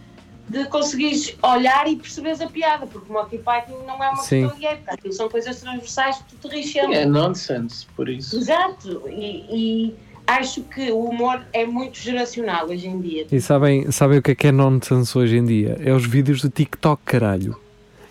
de 0.48 0.64
conseguires 0.66 1.36
olhar 1.42 1.86
e 1.86 1.96
perceberes 1.96 2.40
a 2.40 2.46
piada, 2.46 2.86
porque 2.86 3.12
Monty 3.12 3.38
Python 3.38 3.84
não 3.86 4.02
é 4.02 4.10
uma 4.10 4.22
Sim. 4.22 4.42
questão 4.42 4.58
de 4.58 4.66
época, 4.66 4.94
aquilo 4.94 5.12
são 5.12 5.28
coisas 5.28 5.60
transversais 5.60 6.18
que 6.18 6.36
tu 6.36 6.48
te 6.48 6.54
rixas. 6.54 6.90
É 6.90 7.04
nonsense, 7.04 7.86
por 7.94 8.08
isso. 8.08 8.36
Exato, 8.36 9.02
e, 9.08 9.44
e 9.50 9.94
acho 10.26 10.62
que 10.62 10.90
o 10.90 11.04
humor 11.04 11.42
é 11.52 11.66
muito 11.66 11.98
geracional 11.98 12.66
hoje 12.66 12.86
em 12.86 13.00
dia. 13.00 13.26
E 13.30 13.40
sabem, 13.40 13.90
sabem 13.90 14.18
o 14.18 14.22
que 14.22 14.30
é 14.30 14.34
que 14.34 14.46
é 14.46 14.52
nonsense 14.52 15.16
hoje 15.16 15.36
em 15.36 15.44
dia? 15.44 15.78
É 15.84 15.92
os 15.92 16.06
vídeos 16.06 16.40
do 16.40 16.48
TikTok, 16.48 17.02
caralho. 17.04 17.58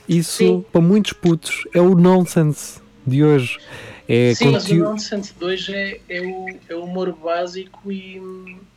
Isso, 0.08 0.38
Sim. 0.38 0.66
para 0.72 0.80
muitos 0.80 1.14
putos, 1.14 1.68
é 1.74 1.82
o 1.82 1.96
nonsense 1.96 2.80
de 3.06 3.24
hoje. 3.24 3.60
É 4.10 4.34
Sim, 4.34 4.52
mas 4.52 4.64
o 4.64 4.68
conteúdo. 4.68 4.90
nonsense 4.90 5.34
de 5.38 5.44
hoje 5.44 5.76
é, 5.76 6.00
é, 6.08 6.22
o, 6.22 6.46
é 6.70 6.76
o 6.76 6.84
humor 6.86 7.12
básico 7.12 7.92
e, 7.92 8.22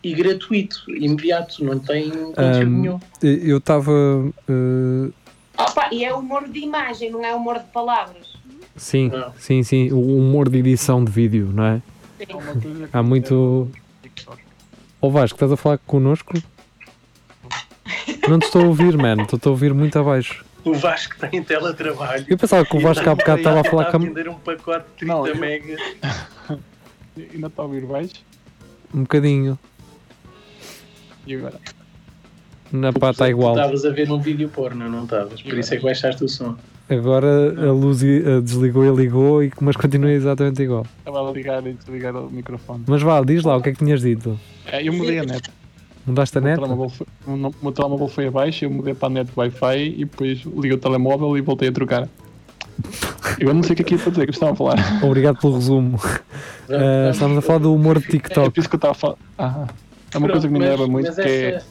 e 0.03 0.13
gratuito, 0.13 0.83
imediato, 0.89 1.65
não 1.65 1.79
tem 1.79 2.11
conteúdo 2.11 2.35
Ahm, 2.41 2.81
nenhum. 2.81 3.01
Eu 3.23 3.59
estava. 3.59 3.93
eh, 4.49 5.11
Opa, 5.57 5.89
e 5.93 6.05
é 6.05 6.13
humor 6.13 6.49
de 6.49 6.59
imagem, 6.61 7.11
não 7.11 7.25
é 7.25 7.33
humor 7.35 7.59
de 7.61 7.67
palavras. 7.67 8.27
sim, 8.77 9.09
Não. 9.09 9.33
sim, 9.39 9.63
sim. 9.63 9.93
O 9.93 10.17
humor 10.19 10.49
de 10.49 10.59
edição 10.59 11.05
de 11.05 11.13
vídeo, 11.13 11.51
não 11.55 11.65
é? 11.65 11.83
Sim. 12.19 12.87
Há 12.93 13.03
muito. 13.03 13.71
Ó 15.01 15.09
Vasco, 15.11 15.37
estás 15.37 15.53
a 15.53 15.57
falar 15.57 15.79
connosco? 15.87 16.35
Não 18.29 18.39
te 18.39 18.45
estou 18.47 18.63
a 18.63 18.67
ouvir, 18.67 18.97
mano. 18.97 19.23
Estou-te 19.23 19.47
a 19.47 19.51
ouvir 19.51 19.73
muito 19.73 19.99
abaixo. 19.99 20.45
O 20.65 20.75
Vasco 20.75 21.15
tem 21.19 21.43
teletrabalho. 21.43 22.27
Eu 22.29 22.37
pensava 22.37 22.65
que 22.65 22.77
o 22.77 22.81
Vasco 22.81 23.09
há 23.09 23.15
bocado 23.15 23.39
estava 23.39 23.61
a 23.61 23.65
falar 23.65 23.83
Está 23.85 23.99
com 23.99 24.05
a 24.05 24.07
vender 24.07 24.29
um 24.29 24.35
pacote 24.35 24.87
de 24.91 25.07
30 25.07 25.15
Não, 25.15 25.35
megas. 25.35 25.81
Ainda 27.17 27.47
está 27.47 27.63
a 27.63 27.65
ouvir 27.65 27.85
baixo. 27.87 28.15
um 28.95 29.03
bocadinho. 29.03 29.59
E 31.27 31.35
agora? 31.35 31.61
Na 32.73 32.93
pá, 32.93 33.11
está 33.11 33.29
igual. 33.29 33.55
Estavas 33.57 33.85
a 33.85 33.91
ver 33.91 34.11
um 34.11 34.21
vídeo 34.21 34.49
porno, 34.49 34.89
não 34.89 35.05
estavas? 35.05 35.43
Por 35.43 35.59
isso 35.59 35.75
é 35.75 35.77
que 35.77 35.83
baixaste 35.83 36.25
o 36.25 36.29
som. 36.29 36.57
Agora 36.89 37.27
a 37.69 37.73
luz 37.73 38.01
desligou 38.01 38.85
e 38.85 38.97
ligou, 38.97 39.45
e, 39.45 39.53
mas 39.61 39.77
continua 39.77 40.11
exatamente 40.11 40.63
igual. 40.63 40.87
Estava 40.99 41.29
a 41.29 41.33
ligar 41.33 41.65
e 41.67 41.73
desligar 41.73 42.17
o 42.17 42.31
microfone. 42.31 42.85
Mas 42.87 43.03
vá, 43.03 43.23
diz 43.23 43.45
lá 43.45 43.57
o 43.57 43.63
que 43.63 43.69
é 43.69 43.73
que 43.73 43.79
tinhas 43.79 44.01
dito. 44.01 44.39
É, 44.67 44.83
eu 44.87 44.93
mudei 44.93 45.21
a 45.21 45.25
net. 45.25 45.51
Mudaste 46.11 46.39
a 46.39 46.41
O 46.41 46.45
net? 46.45 46.57
telemóvel 46.61 46.89
foi- 46.91 47.07
O 47.27 47.31
o 47.33 47.55
meu 47.63 47.73
telemóvel 47.73 48.09
foi 48.09 48.27
abaixo, 48.27 48.65
eu 48.65 48.71
mudei 48.71 48.95
para 48.95 49.09
a 49.09 49.11
net 49.11 49.31
Wi-Fi 49.37 49.95
e 49.97 50.05
depois 50.05 50.41
liguei 50.45 50.73
o 50.73 50.79
telemóvel 50.79 51.37
e 51.37 51.41
voltei 51.41 51.69
a 51.69 51.73
trocar. 51.73 52.09
Eu 53.39 53.53
não 53.55 53.63
sei 53.63 53.73
o 53.73 53.77
que 53.77 53.83
é 53.83 53.85
que 53.85 53.95
ia 53.95 53.99
para 54.01 54.11
dizer, 54.11 54.27
que 54.27 54.33
estava 54.33 54.53
a 54.53 54.57
falar. 54.57 55.05
Obrigado 55.05 55.39
pelo 55.39 55.55
resumo. 55.55 55.99
Eh, 56.69 57.11
estamos 57.11 57.39
a 57.39 57.43
falar 57.43 57.59
do 57.59 57.75
humor 57.75 57.99
de 57.99 58.07
É 58.07 58.11
TikTok. 58.11 58.51
por 58.51 58.61
isso 58.61 58.69
que 58.69 58.75
eu 58.75 58.79
estava 58.79 58.93
a 58.93 58.95
falar. 58.95 59.17
Ah, 59.39 59.67
é 60.13 60.19
uma 60.19 60.27
Pronto, 60.27 60.31
coisa 60.33 60.47
que 60.49 60.53
me 60.53 60.59
enerva 60.61 60.87
muito, 60.87 61.13
que 61.15 61.21
é 61.21 61.51
essa- 61.57 61.67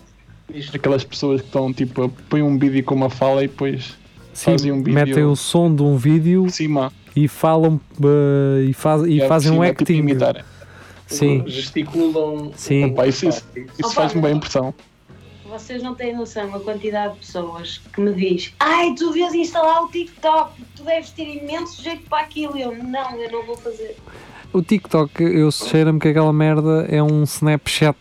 isto- 0.54 0.76
aquelas 0.76 1.04
pessoas 1.04 1.42
que 1.42 1.48
estão 1.48 1.72
tipo, 1.74 2.10
põem 2.30 2.42
um 2.44 2.58
vídeo 2.58 2.84
com 2.84 2.96
uma 2.96 3.10
fala 3.10 3.44
e 3.44 3.48
depois 3.48 3.98
Sim, 4.34 4.52
fazem 4.52 4.72
um 4.72 4.78
vídeo 4.78 4.94
metem 4.94 5.24
o 5.26 5.36
som 5.36 5.74
de 5.74 5.82
um 5.84 5.96
vídeo 5.98 6.46
e 7.16 7.28
falam 7.28 7.80
eh, 8.04 8.66
e, 8.70 8.74
faz, 8.74 9.04
e 9.04 9.22
é 9.22 9.28
fazem 9.28 9.52
um 9.52 9.56
tipo, 9.66 9.82
acting. 9.82 9.94
imitar. 9.98 10.46
Sim, 11.10 11.44
Gesticulam. 11.48 12.52
Sim. 12.56 12.86
Opa, 12.86 13.08
isso, 13.08 13.28
isso, 13.28 13.44
isso 13.80 13.94
faz-me 13.94 14.22
bem 14.22 14.36
impressão. 14.36 14.74
Vocês 15.46 15.82
não 15.82 15.96
têm 15.96 16.16
noção 16.16 16.54
a 16.56 16.60
quantidade 16.60 17.14
de 17.16 17.20
pessoas 17.22 17.82
que 17.92 18.00
me 18.00 18.14
diz 18.14 18.54
Ai, 18.60 18.94
tu 18.96 19.08
devias 19.08 19.34
instalar 19.34 19.84
o 19.84 19.88
TikTok, 19.90 20.52
tu 20.76 20.84
deves 20.84 21.10
ter 21.10 21.24
imenso 21.44 21.82
jeito 21.82 22.08
para 22.08 22.20
aquilo. 22.24 22.56
Eu, 22.58 22.76
não, 22.84 23.16
eu 23.16 23.32
não 23.32 23.44
vou 23.48 23.58
fazer. 23.58 23.98
o 24.54 24.62
TikTok, 24.62 25.24
eu 25.24 25.52
cheiro-me 25.52 26.00
que 26.00 26.08
aquela 26.10 26.32
merda 26.32 26.86
é 26.88 27.02
um 27.02 27.24
Snapchat. 27.24 27.98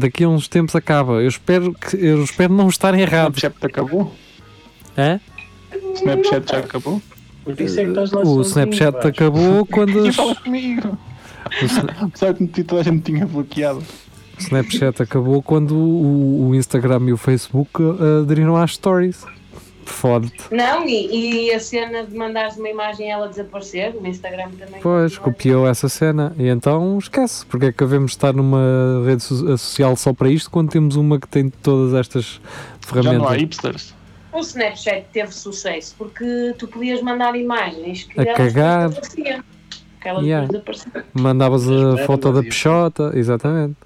Daqui 0.00 0.24
a 0.24 0.28
uns 0.30 0.48
tempos 0.48 0.74
acaba. 0.74 1.14
Eu 1.20 1.28
espero, 1.28 1.74
que, 1.74 1.96
eu 1.96 2.24
espero 2.24 2.54
não 2.54 2.68
estar 2.68 2.98
errado. 2.98 3.36
Snapchat 3.36 3.66
acabou? 3.66 4.12
Hã? 4.96 5.20
Snapchat 5.96 6.50
já 6.50 6.58
acabou? 6.60 7.02
Por 7.44 7.60
isso 7.60 7.78
é 7.78 7.84
que 7.84 7.90
estás 7.90 8.10
lá 8.10 8.22
O 8.22 8.40
Snapchat 8.40 9.06
acabou 9.06 9.66
quando 9.66 10.06
as- 10.08 10.16
fala 10.16 10.34
comigo! 10.34 10.98
Apesar 12.02 12.34
que 12.34 12.64
toda 12.64 12.80
a 12.80 12.84
gente 12.84 13.02
tinha 13.02 13.26
bloqueado. 13.26 13.78
o 13.78 14.40
Snapchat 14.40 15.02
acabou 15.02 15.42
quando 15.42 15.74
o, 15.76 16.48
o 16.48 16.54
Instagram 16.54 17.00
e 17.08 17.12
o 17.12 17.16
Facebook 17.16 17.70
eh, 17.82 18.20
aderiram 18.22 18.56
às 18.56 18.72
stories. 18.74 19.24
Fode-te. 19.84 20.52
Não, 20.52 20.84
e, 20.84 21.46
e 21.46 21.54
a 21.54 21.60
cena 21.60 22.04
de 22.04 22.12
mandares 22.16 22.56
uma 22.56 22.68
imagem 22.68 23.06
e 23.06 23.10
ela 23.10 23.28
desaparecer, 23.28 23.94
no 23.94 24.04
Instagram 24.06 24.50
também. 24.58 24.80
Pois, 24.82 25.16
copiou 25.16 25.66
essa 25.68 25.88
cena. 25.88 26.34
E 26.36 26.48
então 26.48 26.98
esquece. 26.98 27.46
Porque 27.46 27.66
é 27.66 27.72
que 27.72 27.78
devemos 27.84 28.10
estar 28.10 28.32
numa 28.32 29.02
rede 29.06 29.22
so- 29.22 29.56
social 29.56 29.94
só 29.94 30.12
para 30.12 30.28
isto 30.28 30.50
quando 30.50 30.70
temos 30.70 30.96
uma 30.96 31.20
que 31.20 31.28
tem 31.28 31.48
todas 31.48 31.94
estas 31.94 32.40
Já 32.92 33.00
não 33.02 33.10
há 33.10 33.14
ferramentas? 33.14 33.36
hipsters. 33.40 33.94
O 34.32 34.40
Snapchat 34.40 35.06
teve 35.12 35.32
sucesso 35.32 35.94
porque 35.96 36.52
tu 36.58 36.66
podias 36.66 37.00
mandar 37.00 37.36
imagens 37.36 38.02
que 38.02 38.20
A 38.20 38.34
cagar. 38.34 38.90
Elas 40.08 40.24
Yeah. 40.24 40.46
depois 40.50 40.78
desapareciam. 40.78 41.22
Mandavas 41.22 41.68
a 41.70 41.96
foto 42.06 42.32
da 42.32 42.42
peixota, 42.42 43.12
exatamente. 43.14 43.76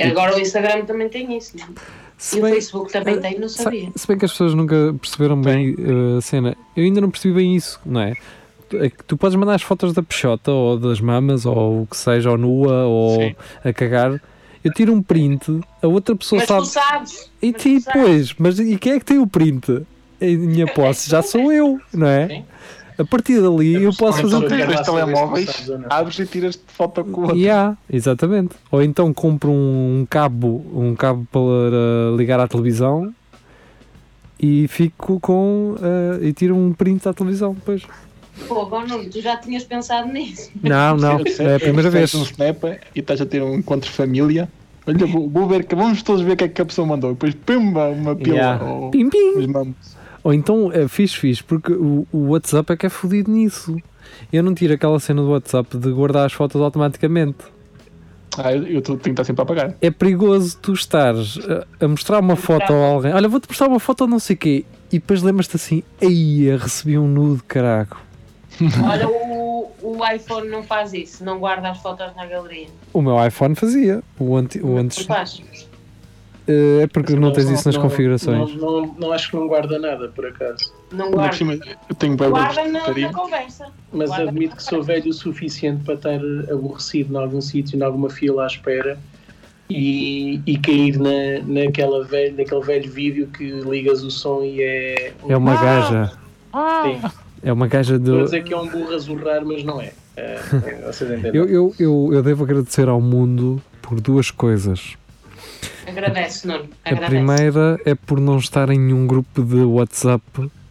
Agora 0.00 0.36
o 0.36 0.40
Instagram 0.40 0.84
também 0.84 1.08
tem 1.08 1.36
isso, 1.36 1.56
não? 1.56 1.68
Se 2.16 2.36
E 2.36 2.38
o 2.40 2.42
bem, 2.42 2.54
Facebook 2.54 2.92
também 2.92 3.20
tem, 3.20 3.38
não 3.38 3.48
sa- 3.48 3.64
sabia. 3.64 3.90
se 3.94 4.06
bem 4.06 4.16
que 4.18 4.24
as 4.24 4.30
pessoas 4.32 4.54
nunca 4.54 4.94
perceberam 5.00 5.40
bem 5.40 5.74
eh, 5.78 6.18
a 6.18 6.20
cena, 6.20 6.56
eu 6.76 6.84
ainda 6.84 7.00
não 7.00 7.10
percebi 7.10 7.34
bem 7.34 7.54
isso, 7.56 7.80
não 7.84 8.00
é? 8.00 8.14
É 8.74 8.88
que 8.88 9.04
tu 9.04 9.16
podes 9.16 9.36
mandar 9.36 9.54
as 9.54 9.62
fotos 9.62 9.92
da 9.92 10.02
peixota 10.02 10.50
ou 10.50 10.78
das 10.78 11.00
mamas 11.00 11.44
ou 11.46 11.82
o 11.82 11.86
que 11.86 11.96
seja, 11.96 12.30
ou 12.30 12.38
nua 12.38 12.84
ou 12.86 13.20
Sim. 13.20 13.34
a 13.64 13.72
cagar. 13.72 14.20
Eu 14.64 14.72
tiro 14.72 14.92
um 14.94 15.02
print, 15.02 15.60
a 15.82 15.86
outra 15.86 16.16
pessoa 16.16 16.40
Mas 16.40 16.48
sabe. 16.48 16.62
tu 16.62 16.66
sabes. 16.68 17.30
E 17.42 17.52
mas 17.52 17.62
sabes. 17.84 17.84
pois, 17.92 18.34
mas 18.38 18.58
e 18.58 18.78
quem 18.78 18.94
é 18.94 18.98
que 18.98 19.04
tem 19.04 19.18
o 19.18 19.26
print? 19.26 19.82
Em 20.20 20.36
minha 20.38 20.66
posse 20.72 21.10
já 21.10 21.20
sou 21.22 21.52
eu, 21.52 21.78
não 21.92 22.06
é? 22.06 22.28
Sim. 22.28 22.44
A 22.98 23.04
partir 23.04 23.40
dali 23.42 23.74
eu 23.74 23.90
posso 23.94 24.22
fazer 24.22 24.36
Então, 24.36 24.46
o 24.46 24.48
saber 24.50 24.76
se 24.78 24.84
telemóveis, 24.84 25.70
abres 25.90 26.18
e 26.20 26.26
tiras 26.26 26.58
foto 26.68 27.04
com 27.04 27.20
o 27.20 27.24
outro. 27.24 27.36
Yeah, 27.38 27.76
exatamente. 27.92 28.54
Ou 28.70 28.82
então 28.82 29.12
compro 29.12 29.50
um, 29.50 30.00
um 30.02 30.06
cabo, 30.08 30.64
um 30.74 30.94
cabo 30.94 31.26
para 31.32 32.16
ligar 32.16 32.38
à 32.38 32.46
televisão 32.46 33.12
e 34.38 34.66
fico 34.68 35.18
com 35.20 35.76
eh, 35.80 36.26
e 36.28 36.32
tiro 36.32 36.56
um 36.56 36.72
print 36.72 37.08
à 37.08 37.12
televisão 37.14 37.54
depois. 37.54 37.82
Pô, 38.48 38.62
agora 38.62 38.86
não, 38.86 39.08
tu 39.08 39.20
já 39.20 39.36
tinhas 39.36 39.64
pensado 39.64 40.12
nisso. 40.12 40.50
Não, 40.62 40.96
não, 40.98 41.20
é 41.38 41.54
a 41.56 41.60
primeira 41.60 41.88
vez. 41.90 42.14
um 42.14 42.22
snap 42.22 42.62
e 42.94 43.00
estás 43.00 43.20
a 43.20 43.26
ter 43.26 43.42
um 43.42 43.54
encontro 43.56 43.88
de 43.90 43.96
família. 43.96 44.48
Olha, 44.86 45.06
vou, 45.06 45.30
vou 45.30 45.48
ver, 45.48 45.64
que- 45.64 45.74
vamos 45.74 46.02
todos 46.02 46.20
ver 46.22 46.32
o 46.32 46.36
que 46.36 46.44
é 46.44 46.48
que 46.48 46.60
a 46.60 46.64
pessoa 46.64 46.86
mandou. 46.86 47.10
E 47.10 47.14
depois, 47.14 47.34
pumba, 47.34 47.88
uma 47.88 48.14
pila. 48.14 48.36
Yeah. 48.36 48.64
Ou, 48.64 48.90
Pim, 48.90 49.08
pim. 49.08 49.38
os 49.38 49.46
mamos. 49.46 49.76
Ou 50.24 50.32
então 50.32 50.72
é 50.72 50.88
fixe, 50.88 51.16
fixe, 51.16 51.44
porque 51.44 51.72
o, 51.72 52.06
o 52.10 52.30
WhatsApp 52.30 52.72
é 52.72 52.76
que 52.76 52.86
é 52.86 52.88
fodido 52.88 53.30
nisso. 53.30 53.76
Eu 54.32 54.42
não 54.42 54.54
tiro 54.54 54.72
aquela 54.72 54.98
cena 54.98 55.20
do 55.20 55.30
WhatsApp 55.30 55.76
de 55.76 55.90
guardar 55.92 56.24
as 56.24 56.32
fotos 56.32 56.60
automaticamente. 56.60 57.44
Ah, 58.38 58.52
eu, 58.52 58.82
tenho 58.82 58.98
que 58.98 59.10
estar 59.10 59.22
sempre 59.22 59.42
a 59.42 59.44
apagar. 59.44 59.74
É 59.80 59.90
perigoso 59.90 60.58
tu 60.60 60.72
estares 60.72 61.38
a, 61.80 61.84
a 61.84 61.88
mostrar 61.88 62.18
uma 62.18 62.36
foto 62.36 62.72
a 62.72 62.86
alguém. 62.86 63.12
Olha, 63.12 63.28
vou-te 63.28 63.48
mostrar 63.48 63.68
uma 63.68 63.78
foto 63.78 64.06
não 64.06 64.18
sei 64.18 64.34
o 64.34 64.38
quê. 64.38 64.64
E 64.90 64.98
depois 64.98 65.22
lembras-te 65.22 65.56
assim, 65.56 65.82
ei, 66.00 66.56
recebi 66.56 66.98
um 66.98 67.06
nude, 67.06 67.42
caraco. 67.44 68.00
Olha, 68.82 69.06
o, 69.12 69.70
o 69.82 69.98
iPhone 70.12 70.48
não 70.48 70.62
faz 70.62 70.92
isso, 70.92 71.24
não 71.24 71.38
guarda 71.38 71.70
as 71.70 71.78
fotos 71.78 72.14
na 72.16 72.26
galeria. 72.26 72.68
O 72.92 73.02
meu 73.02 73.24
iPhone 73.24 73.54
fazia. 73.54 74.02
O, 74.18 74.36
anti, 74.36 74.60
o 74.60 74.76
antes. 74.76 75.04
Faz. 75.04 75.42
Eh, 76.46 76.82
É 76.82 76.86
porque 76.86 77.14
não 77.14 77.32
tens 77.32 77.48
isso 77.48 77.66
nas 77.66 77.74
não- 77.76 77.82
configurações. 77.82 78.54
Não, 78.56 78.82
não, 78.82 78.94
não 78.98 79.12
acho 79.12 79.30
que 79.30 79.36
não 79.36 79.46
guarda 79.48 79.78
nada, 79.78 80.08
por 80.08 80.26
acaso. 80.26 80.72
Não 80.92 81.10
guarda. 81.10 81.36
cima, 81.36 81.54
eu 81.54 81.94
tenho 81.96 82.16
Guarda 82.16 82.64
na, 82.68 82.88
na 82.88 83.12
conversa. 83.12 83.66
Mas 83.92 84.08
Guarda 84.10 84.28
admito 84.30 84.56
que 84.56 84.62
sou 84.62 84.82
velho 84.82 85.08
o 85.10 85.12
suficiente 85.12 85.82
para 85.84 85.94
estar 85.94 86.20
aborrecido 86.52 87.14
em 87.14 87.16
algum 87.16 87.40
sítio, 87.40 87.78
em 87.78 87.82
alguma 87.82 88.10
fila 88.10 88.44
à 88.44 88.46
espera 88.46 88.98
e, 89.70 90.40
e 90.46 90.58
cair 90.58 90.98
na, 90.98 91.40
naquela 91.46 92.04
velho, 92.04 92.36
naquele 92.36 92.60
velho 92.60 92.90
vídeo 92.92 93.26
que 93.28 93.44
ligas 93.44 94.02
o 94.02 94.10
som 94.10 94.42
e 94.42 94.60
é. 94.62 95.12
É 95.28 95.36
uma 95.36 95.54
Ah! 95.54 95.62
gaja. 95.64 96.12
Sim, 96.84 97.00
É 97.42 97.52
uma 97.52 97.66
gaja 97.66 97.96
estou 97.96 98.14
a 98.14 98.18
do. 98.18 98.24
dizer 98.24 98.44
que 98.44 98.52
é 98.52 98.56
um 98.56 98.68
burro 98.68 98.94
a 98.94 98.98
zurrar, 98.98 99.44
mas 99.44 99.64
não 99.64 99.80
é. 99.80 99.92
É, 100.16 100.34
é? 100.34 101.30
Eu, 101.34 101.48
eu, 101.48 101.74
eu, 101.78 102.10
eu 102.12 102.22
devo 102.22 102.44
agradecer 102.44 102.88
ao 102.88 103.00
mundo 103.00 103.60
por 103.82 104.00
duas 104.00 104.30
coisas. 104.30 104.96
Agradece, 105.86 106.46
Nuno. 106.46 106.68
A 106.84 106.96
primeira 106.96 107.78
é 107.84 107.94
por 107.94 108.20
não 108.20 108.38
estar 108.38 108.70
em 108.70 108.78
nenhum 108.78 109.06
grupo 109.06 109.42
de 109.42 109.56
WhatsApp, 109.62 110.22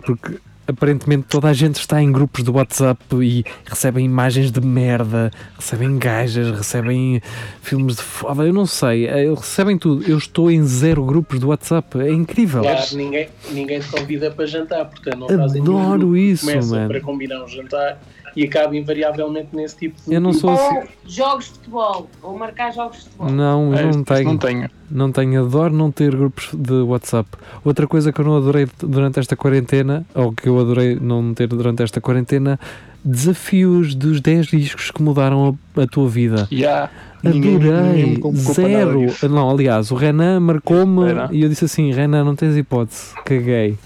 porque 0.05 0.37
aparentemente 0.65 1.25
toda 1.27 1.49
a 1.49 1.53
gente 1.53 1.75
está 1.77 2.01
em 2.01 2.09
grupos 2.11 2.41
de 2.43 2.49
WhatsApp 2.49 3.03
e 3.21 3.43
recebem 3.65 4.05
imagens 4.05 4.49
de 4.51 4.61
merda, 4.61 5.29
recebem 5.59 5.97
gajas, 5.97 6.55
recebem 6.57 7.21
filmes 7.61 7.97
de 7.97 8.01
foda, 8.01 8.43
eu 8.43 8.53
não 8.53 8.65
sei, 8.65 9.05
eh, 9.07 9.29
recebem 9.35 9.77
tudo. 9.77 10.09
Eu 10.09 10.17
estou 10.17 10.49
em 10.49 10.63
zero 10.63 11.03
grupos 11.03 11.39
de 11.39 11.45
WhatsApp, 11.45 11.99
é 11.99 12.09
incrível. 12.11 12.61
Claro, 12.61 12.81
ninguém, 12.93 13.27
ninguém 13.51 13.79
te 13.81 13.87
convida 13.89 14.31
para 14.31 14.45
jantar, 14.45 14.85
portanto 14.85 15.17
não 15.17 15.27
fazem 15.27 15.61
nenhum 15.61 15.79
Adoro 15.81 15.99
grupo. 15.99 16.15
isso, 16.17 16.45
Começa 16.45 16.75
mano. 16.75 16.87
para 16.87 17.01
combinar 17.01 17.43
um 17.43 17.47
jantar 17.47 18.01
e 18.35 18.43
acaba 18.45 18.75
invariavelmente 18.75 19.49
nesse 19.53 19.75
tipo 19.77 19.95
de 20.05 20.13
Eu 20.13 20.21
não 20.21 20.33
sou 20.33 20.49
assim. 20.51 20.75
Ou 20.77 20.83
jogos 21.05 21.45
de 21.45 21.51
futebol, 21.51 22.09
ou 22.21 22.37
marcar 22.37 22.71
jogos 22.73 22.97
de 22.97 23.03
futebol. 23.05 23.29
Não, 23.29 23.73
É, 23.73 23.83
eu 23.83 23.91
não 23.91 24.03
tenho. 24.03 24.23
Não 24.25 24.37
tenho. 24.37 24.69
Não 24.91 25.11
tenho, 25.11 25.43
adoro 25.45 25.73
não 25.73 25.91
ter 25.91 26.11
grupos 26.15 26.49
de 26.53 26.73
WhatsApp. 26.81 27.29
Outra 27.65 27.87
coisa 27.87 28.11
que 28.11 28.19
eu 28.21 28.25
não 28.25 28.37
adorei 28.37 28.67
durante 28.79 29.19
esta 29.19 29.35
quarentena, 29.35 30.05
ou 30.13 30.31
que 30.31 30.47
eu 30.47 30.59
adorei 30.59 30.95
não 30.99 31.33
ter 31.33 31.47
durante 31.47 31.81
esta 31.81 31.99
quarentena, 31.99 32.59
desafios 33.03 33.93
dos 33.95 34.19
10 34.21 34.47
discos 34.47 34.91
que 34.91 35.01
mudaram 35.01 35.57
a, 35.77 35.81
a 35.83 35.87
tua 35.87 36.07
vida. 36.09 36.47
Yeah. 36.51 36.89
Ninguém- 37.23 37.57
ninguém 37.57 38.17
Adorei, 38.17 38.17
nada 38.17 38.37
zero. 38.53 39.07
Não, 39.29 39.49
aliás, 39.49 39.91
o 39.91 39.95
Renan 39.95 40.39
marcou-me 40.41 41.01
e 41.31 41.41
eu 41.43 41.49
disse 41.49 41.65
assim: 41.65 41.91
Renan, 41.91 42.23
não 42.25 42.35
tens 42.35 42.55
hipótese, 42.57 43.13
caguei. 43.23 43.77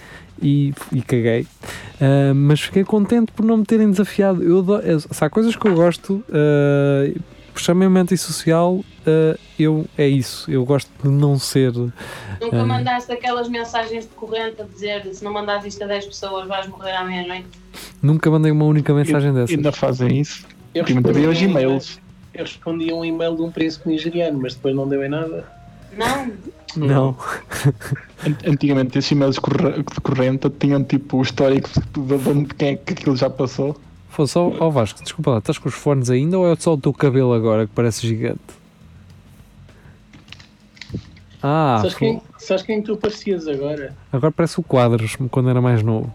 E, 0.41 0.73
e 0.91 1.01
caguei, 1.01 1.47
Ah, 1.99 2.33
mas 2.33 2.59
fiquei 2.61 2.83
contente 2.83 3.31
por 3.31 3.43
não 3.45 3.57
me 3.57 3.65
terem 3.65 3.89
desafiado. 3.89 4.43
Eu, 4.43 4.59
adoro- 4.59 4.83
eh, 4.85 4.99
se 4.99 5.23
há 5.25 5.29
coisas 5.29 5.55
que 5.55 5.67
eu 5.67 5.73
gosto, 5.73 6.23
uh, 6.29 7.19
chamem-me 7.55 7.99
antissocial, 7.99 8.83
ah, 9.07 9.35
eu, 9.57 9.85
é 9.97 10.07
isso. 10.07 10.49
Eu 10.51 10.63
gosto 10.63 10.91
de 11.03 11.09
não 11.09 11.39
ser. 11.39 11.73
Nunca 11.73 12.61
Ah. 12.61 12.65
mandaste 12.65 13.11
aquelas 13.11 13.49
mensagens 13.49 14.03
de 14.05 14.11
corrente 14.13 14.61
a 14.61 14.65
dizer 14.65 15.05
se 15.11 15.23
não 15.23 15.33
mandares 15.33 15.65
isto 15.65 15.83
a 15.83 15.87
10 15.87 16.05
pessoas 16.05 16.47
vais 16.47 16.67
morrer 16.67 16.91
à 16.91 17.03
meia-noite. 17.03 17.47
Nunca 18.01 18.29
mandei 18.29 18.51
uma 18.51 18.65
única 18.65 18.93
mensagem 18.93 19.31
E- 19.31 19.33
dessas. 19.33 19.55
Ainda 19.55 19.71
fazem 19.71 20.19
isso. 20.21 20.45
Eu 20.75 20.81
Ultimamente 20.81 21.07
respondi 21.15 21.25
havia 21.25 21.29
os 21.29 21.37
a 21.37 21.41
e-mail- 21.51 21.67
e-mails. 21.69 21.99
Eu 22.33 22.43
respondi 22.43 22.91
a 22.91 22.95
um 22.95 23.03
e-mail 23.03 23.35
de 23.35 23.41
um 23.41 23.51
príncipe 23.51 23.89
nigeriano, 23.89 24.37
mas 24.39 24.53
depois 24.53 24.75
não 24.75 24.87
deu 24.87 25.03
em 25.03 25.09
nada. 25.09 25.43
Não, 25.97 26.31
Não. 26.75 27.15
An- 28.25 28.37
Antigamente 28.51 28.97
esses 28.99 29.11
e-mails 29.11 29.35
de 29.35 29.41
corre- 29.41 29.77
de 29.83 30.01
corrente 30.01 30.49
tinham 30.59 30.83
tipo 30.83 31.17
o 31.17 31.21
histórico 31.21 31.69
de 31.71 32.53
quem 32.55 32.69
é 32.69 32.75
que 32.75 32.93
aquilo 32.93 33.15
já 33.15 33.29
passou. 33.29 33.75
Foi 34.09 34.27
só. 34.27 34.51
Ó 34.59 34.69
Vasco, 34.69 35.01
desculpa 35.03 35.31
lá, 35.31 35.37
estás 35.39 35.57
com 35.57 35.69
os 35.69 35.75
fones 35.75 36.09
ainda 36.09 36.37
ou 36.37 36.51
é 36.51 36.55
só 36.55 36.73
o 36.73 36.77
teu 36.77 36.93
cabelo 36.93 37.33
agora 37.33 37.65
que 37.67 37.73
parece 37.73 38.05
gigante? 38.05 38.39
Ah, 41.41 41.77
sabes, 41.81 41.93
foi- 41.93 42.07
quem, 42.07 42.21
sabes 42.39 42.63
quem 42.63 42.81
tu 42.81 42.97
parecias 42.97 43.47
agora? 43.47 43.95
agora 44.11 44.31
parece 44.31 44.59
o 44.59 44.63
Quadros, 44.63 45.15
quando 45.29 45.49
era 45.49 45.61
mais 45.61 45.83
novo. 45.83 46.11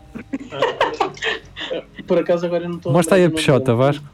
por 2.06 2.18
acaso 2.18 2.44
agora 2.44 2.68
não 2.68 2.76
estou 2.76 2.92
Mostra 2.92 3.16
aí 3.16 3.24
a 3.24 3.28
dele. 3.28 3.38
Vasco. 3.74 4.04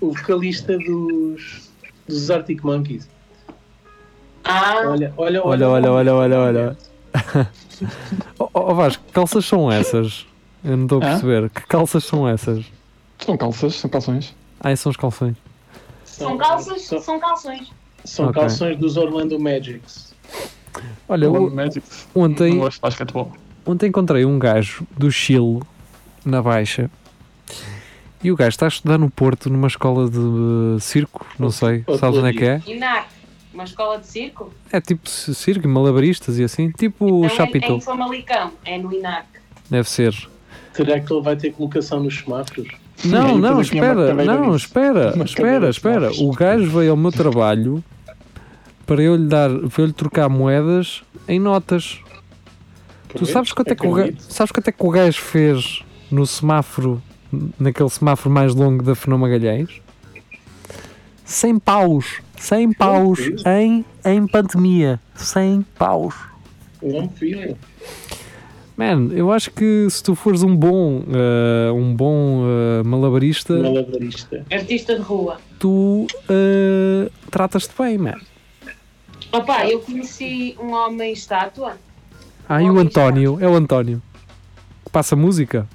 O, 0.00 0.08
o 0.08 0.12
vocalista 0.12 0.76
dos, 0.78 1.70
dos 2.06 2.30
Arctic 2.30 2.62
Monkeys. 2.62 3.08
Ah, 4.44 4.74
Olha, 4.86 5.12
olha, 5.16 5.42
Olha, 5.46 5.68
olha, 5.68 5.92
olha, 5.92 6.14
olha, 6.14 6.38
olha. 6.38 6.76
Ó 8.38 8.48
oh, 8.70 8.74
Vasco, 8.74 9.02
que 9.04 9.12
calças 9.12 9.44
são 9.44 9.70
essas? 9.70 10.26
Eu 10.64 10.76
não 10.76 10.84
estou 10.84 11.02
a 11.02 11.06
Hã? 11.06 11.08
perceber. 11.10 11.50
Que 11.50 11.60
calças 11.66 12.04
são 12.04 12.28
essas? 12.28 12.64
São 13.18 13.36
calças, 13.36 13.74
são 13.74 13.90
calções. 13.90 14.34
Ah, 14.60 14.74
são 14.76 14.90
os 14.90 14.96
calções. 14.96 15.36
são 16.04 16.36
calças, 16.36 16.82
São, 16.82 17.00
são 17.00 17.18
calções. 17.20 17.72
são 18.04 18.26
Ok. 18.28 18.40
calções 18.40 18.78
dos 18.78 18.96
Orlando 18.96 19.38
Magics. 19.38 20.12
Olha, 21.08 21.28
Orlando 21.28 21.48
o- 21.52 21.54
Magic. 21.54 21.82
ontem, 22.14 22.50
Não 22.54 22.58
gosto 22.60 22.76
de 22.76 22.80
basquetebol. 22.82 23.32
ontem 23.66 23.86
encontrei 23.88 24.24
um 24.24 24.38
gajo 24.38 24.86
do 24.96 25.10
Chile 25.10 25.60
na 26.24 26.40
Baixa 26.42 26.90
e 28.22 28.30
o 28.30 28.36
gajo 28.36 28.50
está 28.50 28.66
a 28.66 28.68
estudar 28.68 28.98
no 28.98 29.10
Porto 29.10 29.50
numa 29.50 29.66
escola 29.66 30.08
de 30.08 30.80
circo, 30.80 31.26
não 31.38 31.50
sei, 31.50 31.84
sabes 31.98 32.18
onde 32.18 32.28
é 32.28 32.32
que 32.32 32.44
é? 32.44 32.62
INAC, 32.66 33.06
uma 33.52 33.64
escola 33.64 33.98
de 33.98 34.06
circo? 34.06 34.52
É 34.70 34.80
tipo 34.80 35.08
circo, 35.08 35.66
malabaristas 35.68 36.38
e 36.38 36.44
assim, 36.44 36.70
tipo 36.70 37.06
o 37.06 37.20
Não 37.20 37.24
é, 37.24 37.26
é 37.26 37.36
Chapitou, 37.36 37.76
em 37.76 37.80
Famalicão, 37.80 38.52
é 38.64 38.78
no 38.78 38.92
INAC. 38.92 39.26
deve 39.70 39.88
ser. 39.88 40.14
Será 40.72 40.98
que 40.98 41.12
ele 41.12 41.22
vai 41.22 41.36
ter 41.36 41.52
colocação 41.52 42.02
nos 42.02 42.18
semáforos? 42.18 42.68
Não, 43.04 43.36
não, 43.36 43.60
espera, 43.60 44.14
não, 44.14 44.54
espera, 44.54 45.12
espera, 45.24 45.68
espera. 45.68 46.10
O 46.20 46.30
gajo 46.32 46.70
veio 46.70 46.92
ao 46.92 46.96
meu 46.96 47.10
trabalho 47.10 47.82
para 48.86 49.02
eu 49.02 49.16
lhe 49.16 49.26
dar, 49.26 49.50
para 49.50 49.82
eu 49.82 49.86
lhe 49.86 49.92
trocar 49.92 50.28
moedas 50.28 51.02
em 51.28 51.38
notas. 51.38 51.98
Tu 53.14 53.26
sabes 53.26 53.52
quanto 53.52 53.72
é 53.72 53.74
que 53.74 53.86
o 53.86 53.92
gajo, 53.92 54.16
sabes 54.20 54.52
quanto 54.52 54.68
é 54.68 54.72
que 54.72 54.84
o 54.84 54.90
gajo 54.90 55.20
fez 55.20 55.82
no 56.10 56.26
semáforo, 56.26 57.02
naquele 57.58 57.90
semáforo 57.90 58.30
mais 58.30 58.54
longo 58.54 58.82
da 58.82 58.94
Fernão 58.94 59.18
Magalhães? 59.18 59.80
100 61.24 61.58
paus, 61.58 62.20
100 62.42 62.72
paus 62.72 63.20
em, 63.46 63.84
em 64.04 64.26
pandemia, 64.26 64.98
100 65.14 65.62
paus. 65.78 66.12
Não, 66.82 67.08
filho. 67.08 67.56
Man, 68.76 69.10
eu 69.12 69.30
acho 69.30 69.52
que 69.52 69.86
se 69.88 70.02
tu 70.02 70.16
fores 70.16 70.42
um 70.42 70.56
bom, 70.56 71.04
eh, 71.08 71.70
um 71.70 71.94
bom 71.94 72.42
eh, 72.44 72.82
malabarista, 72.82 73.54
Malabarista. 73.54 74.44
Artista 74.50 74.96
de 74.96 75.02
rua. 75.02 75.38
tu 75.60 76.08
eh, 76.28 77.08
tratas-te 77.30 77.72
bem, 77.80 77.96
man. 77.96 78.18
Opa, 79.30 79.64
eu 79.66 79.78
conheci 79.78 80.56
um 80.60 80.72
homem 80.72 81.12
estátua. 81.12 81.76
Ah, 82.48 82.60
e 82.60 82.68
o 82.68 82.76
António, 82.80 83.38
é 83.40 83.46
o 83.46 83.54
António. 83.54 84.02
Que 84.84 84.90
passa 84.90 85.14
música? 85.14 85.68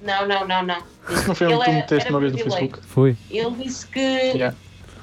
Não, 0.00 0.26
não, 0.26 0.48
não, 0.48 0.62
não. 0.64 0.78
Isso 1.10 1.28
não 1.28 1.34
foi 1.34 1.46
um 1.48 1.50
Ele 1.50 1.58
que 1.58 1.64
tu 1.66 1.74
meteste 1.74 2.10
uma 2.10 2.20
vez 2.20 2.32
no. 2.32 2.38
Facebook? 2.38 2.78
Foi. 2.86 3.16
Ele 3.30 3.50
disse 3.62 3.86
que, 3.88 4.00
Yeah. 4.00 4.56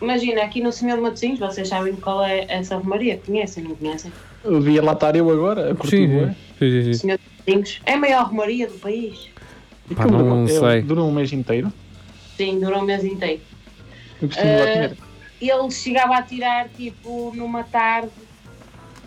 Imagina, 0.03 0.43
aqui 0.43 0.61
no 0.61 0.71
Senhor 0.71 0.95
de 0.97 1.01
Matosinhos, 1.01 1.39
vocês 1.39 1.67
sabem 1.67 1.95
qual 1.95 2.23
é 2.23 2.45
essa 2.49 2.75
romaria? 2.77 3.17
Conhecem, 3.25 3.63
não 3.63 3.75
conhecem? 3.75 4.11
Eu 4.43 4.59
via 4.61 4.83
lá 4.83 4.91
estar 4.93 5.15
eu 5.15 5.29
agora, 5.29 5.71
a 5.71 5.75
curtir 5.75 6.07
Sim, 6.07 6.35
sim, 6.59 6.83
sim, 6.83 6.83
sim. 6.83 6.93
Senhor 6.93 7.17
de 7.17 7.23
Matosinhos 7.53 7.81
é 7.85 7.93
a 7.93 7.97
maior 7.97 8.25
romaria 8.27 8.67
do 8.67 8.77
país. 8.79 9.29
Pá, 9.95 10.05
não 10.05 10.45
dura- 10.45 10.51
é- 10.53 10.59
sei. 10.59 10.81
Dura 10.81 11.03
um 11.03 11.11
mês 11.11 11.31
inteiro. 11.33 11.71
Sim, 12.37 12.59
durou 12.59 12.79
um 12.81 12.85
mês 12.85 13.03
inteiro. 13.03 13.41
Eu 14.21 14.27
costumo 14.27 14.59
lá 14.59 14.67
comer. 14.67 14.97
Ele 15.41 15.71
chegava 15.71 16.15
a 16.17 16.21
tirar, 16.21 16.69
tipo, 16.69 17.31
numa 17.35 17.63
tarde, 17.63 18.09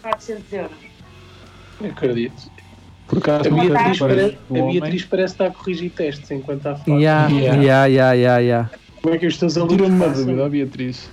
400 0.02 0.52
euros. 0.52 0.76
Acredito. 1.82 2.50
Por 3.08 3.18
acaso, 3.18 3.48
A 3.48 3.52
Beatriz, 3.52 3.92
vi 3.92 3.98
para 3.98 4.14
parece, 4.14 4.36
a. 4.50 4.62
Beatriz 4.72 5.04
parece 5.04 5.34
estar 5.34 5.46
a 5.46 5.50
corrigir 5.50 5.90
testes 5.92 6.30
enquanto 6.30 6.58
está 6.58 6.72
a 6.72 6.76
falar. 6.76 6.98
Yeah. 6.98 7.30
ya, 7.30 7.86
ya, 7.86 8.12
ya, 8.14 8.38
ya. 8.40 8.70
Como 9.06 9.14
é 9.14 9.20
que 9.20 9.26
os 9.28 9.36
teus 9.36 9.56
alunos 9.56 9.76
Tira-me 9.76 9.94
uma 9.94 10.08
dúvida, 10.08 10.44
ó, 10.44 10.48
Beatriz. 10.48 11.08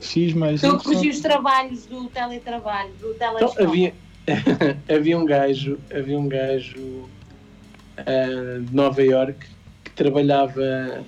X 0.00 0.32
mais 0.32 0.62
Eu 0.62 0.76
Y. 0.76 0.78
corrigi 0.82 1.10
os 1.10 1.20
trabalhos 1.20 1.84
do 1.84 2.08
teletrabalho, 2.08 2.88
do 2.98 3.10
Então, 3.10 3.36
telescope. 3.36 3.62
havia, 3.62 3.94
havia 4.88 5.18
um 5.18 5.26
gajo, 5.26 5.78
havia 5.94 6.18
um 6.18 6.26
gajo 6.26 7.10
ah, 7.98 8.58
de 8.66 8.74
Nova 8.74 9.02
York 9.02 9.46
que 9.84 9.90
trabalhava, 9.90 11.04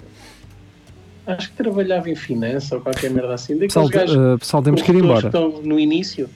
acho 1.27 1.49
que 1.49 1.57
trabalhava 1.57 2.11
em 2.11 2.15
finança 2.15 2.75
ou 2.75 2.83
qualquer 2.83 3.11
merda 3.11 3.33
assim. 3.33 3.57
Pessoal, 3.57 3.89
gajos 3.89 4.19
eh, 4.19 4.37
pessoal, 4.37 4.63
temos 4.63 4.83
que 4.83 4.93
ir 4.93 4.97
embora. 4.97 5.29
estão 5.29 5.63
no 5.63 5.81
início 5.81 6.29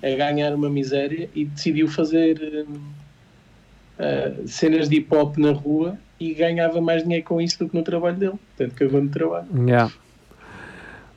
a 0.00 0.10
ganhar 0.10 0.54
uma 0.54 0.70
miséria 0.70 1.28
e 1.34 1.44
decidiu 1.44 1.88
fazer 1.88 2.64
ah, 3.98 4.32
cenas 4.46 4.88
de 4.88 4.98
hip 4.98 5.12
hop 5.12 5.38
na 5.38 5.50
rua 5.50 5.98
e 6.30 6.34
ganhava 6.34 6.80
mais 6.80 7.02
dinheiro 7.02 7.24
com 7.24 7.40
isso 7.40 7.58
do 7.58 7.68
que 7.68 7.76
no 7.76 7.82
trabalho 7.82 8.16
dele. 8.16 8.34
Portanto, 8.56 8.76
cagou 8.78 9.02
no 9.02 9.08
trabalho. 9.10 9.46
Ya. 9.68 9.90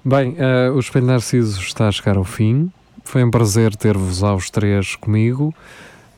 Bem, 0.03 0.35
eh, 0.37 0.69
o 0.69 0.79
Espelho 0.79 1.05
Narciso 1.05 1.59
está 1.61 1.87
a 1.87 1.91
chegar 1.91 2.17
ao 2.17 2.23
fim. 2.23 2.71
Foi 3.03 3.23
um 3.23 3.31
prazer 3.31 3.75
ter-vos 3.75 4.23
aos 4.23 4.49
três 4.49 4.95
comigo. 4.95 5.53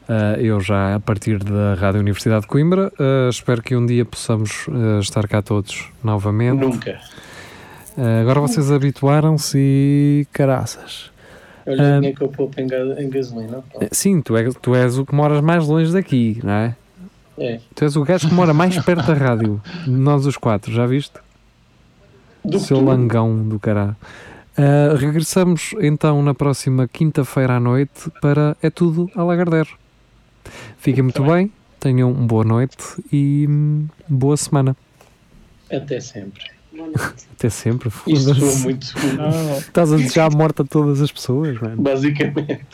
Eh, 0.07 0.39
eu 0.41 0.59
já 0.59 0.95
a 0.95 0.99
partir 0.99 1.43
da 1.43 1.73
Rádio 1.75 1.99
Universidade 1.99 2.41
de 2.41 2.47
Coimbra. 2.47 2.91
Eh, 2.99 3.29
espero 3.29 3.61
que 3.61 3.75
um 3.75 3.85
dia 3.85 4.05
possamos 4.05 4.67
estar 5.01 5.27
cá 5.27 5.41
todos 5.41 5.87
novamente. 6.03 6.59
Nunca. 6.59 6.99
Agora 8.21 8.39
vocês 8.39 8.71
habituaram-se 8.71 9.57
e 9.59 10.27
caraças. 10.31 11.11
Olha 11.67 11.97
o 11.97 11.99
dinheiro 11.99 12.17
que 12.17 12.23
eu 12.23 12.29
poupo 12.29 12.59
em, 12.61 12.65
ga- 12.65 12.95
em 13.01 13.09
gasolina. 13.09 13.61
Sim, 13.91 14.21
tu, 14.21 14.37
é, 14.37 14.49
tu 14.61 14.73
és 14.73 14.97
o 14.97 15.05
que 15.05 15.13
moras 15.13 15.41
mais 15.41 15.67
longe 15.67 15.91
daqui, 15.91 16.39
não 16.43 16.53
é? 16.53 16.75
É. 17.39 17.59
Tu 17.73 17.83
és 17.85 17.95
o 17.95 18.03
gajo 18.03 18.27
que 18.27 18.33
mora 18.33 18.53
mais 18.53 18.77
perto 18.83 19.07
da 19.07 19.13
rádio. 19.13 19.61
Nós 19.87 20.25
os 20.25 20.37
quatro, 20.37 20.71
já 20.71 20.85
viste? 20.85 21.13
Do 22.43 22.59
Seu 22.59 22.77
futuro. 22.77 22.85
langão 22.85 23.47
do 23.47 23.59
caralho. 23.59 23.95
Ah, 24.57 24.95
regressamos 24.97 25.73
então 25.79 26.21
na 26.21 26.33
próxima 26.33 26.85
quinta-feira 26.87 27.55
à 27.55 27.59
noite 27.59 28.11
para 28.21 28.57
É 28.61 28.69
Tudo 28.69 29.09
a 29.15 29.23
Lagardère. 29.23 29.69
Fiquem 30.77 31.03
muito 31.03 31.23
bem, 31.23 31.51
tenham 31.79 32.11
uma 32.11 32.27
boa 32.27 32.43
noite 32.43 32.77
e 33.11 33.45
hum, 33.49 33.87
boa 34.07 34.35
semana. 34.35 34.75
Até 35.71 35.99
sempre. 36.01 36.43
Até 37.37 37.49
sempre. 37.49 37.89
Isto 38.07 38.33
muito. 38.63 38.93
Estás 39.59 39.93
a 39.93 39.97
desejar 39.97 40.31
a 40.31 40.35
morte 40.35 40.61
a 40.61 40.65
todas 40.65 41.01
as 41.01 41.11
pessoas, 41.11 41.59
mano. 41.59 41.81
basicamente. 41.81 42.65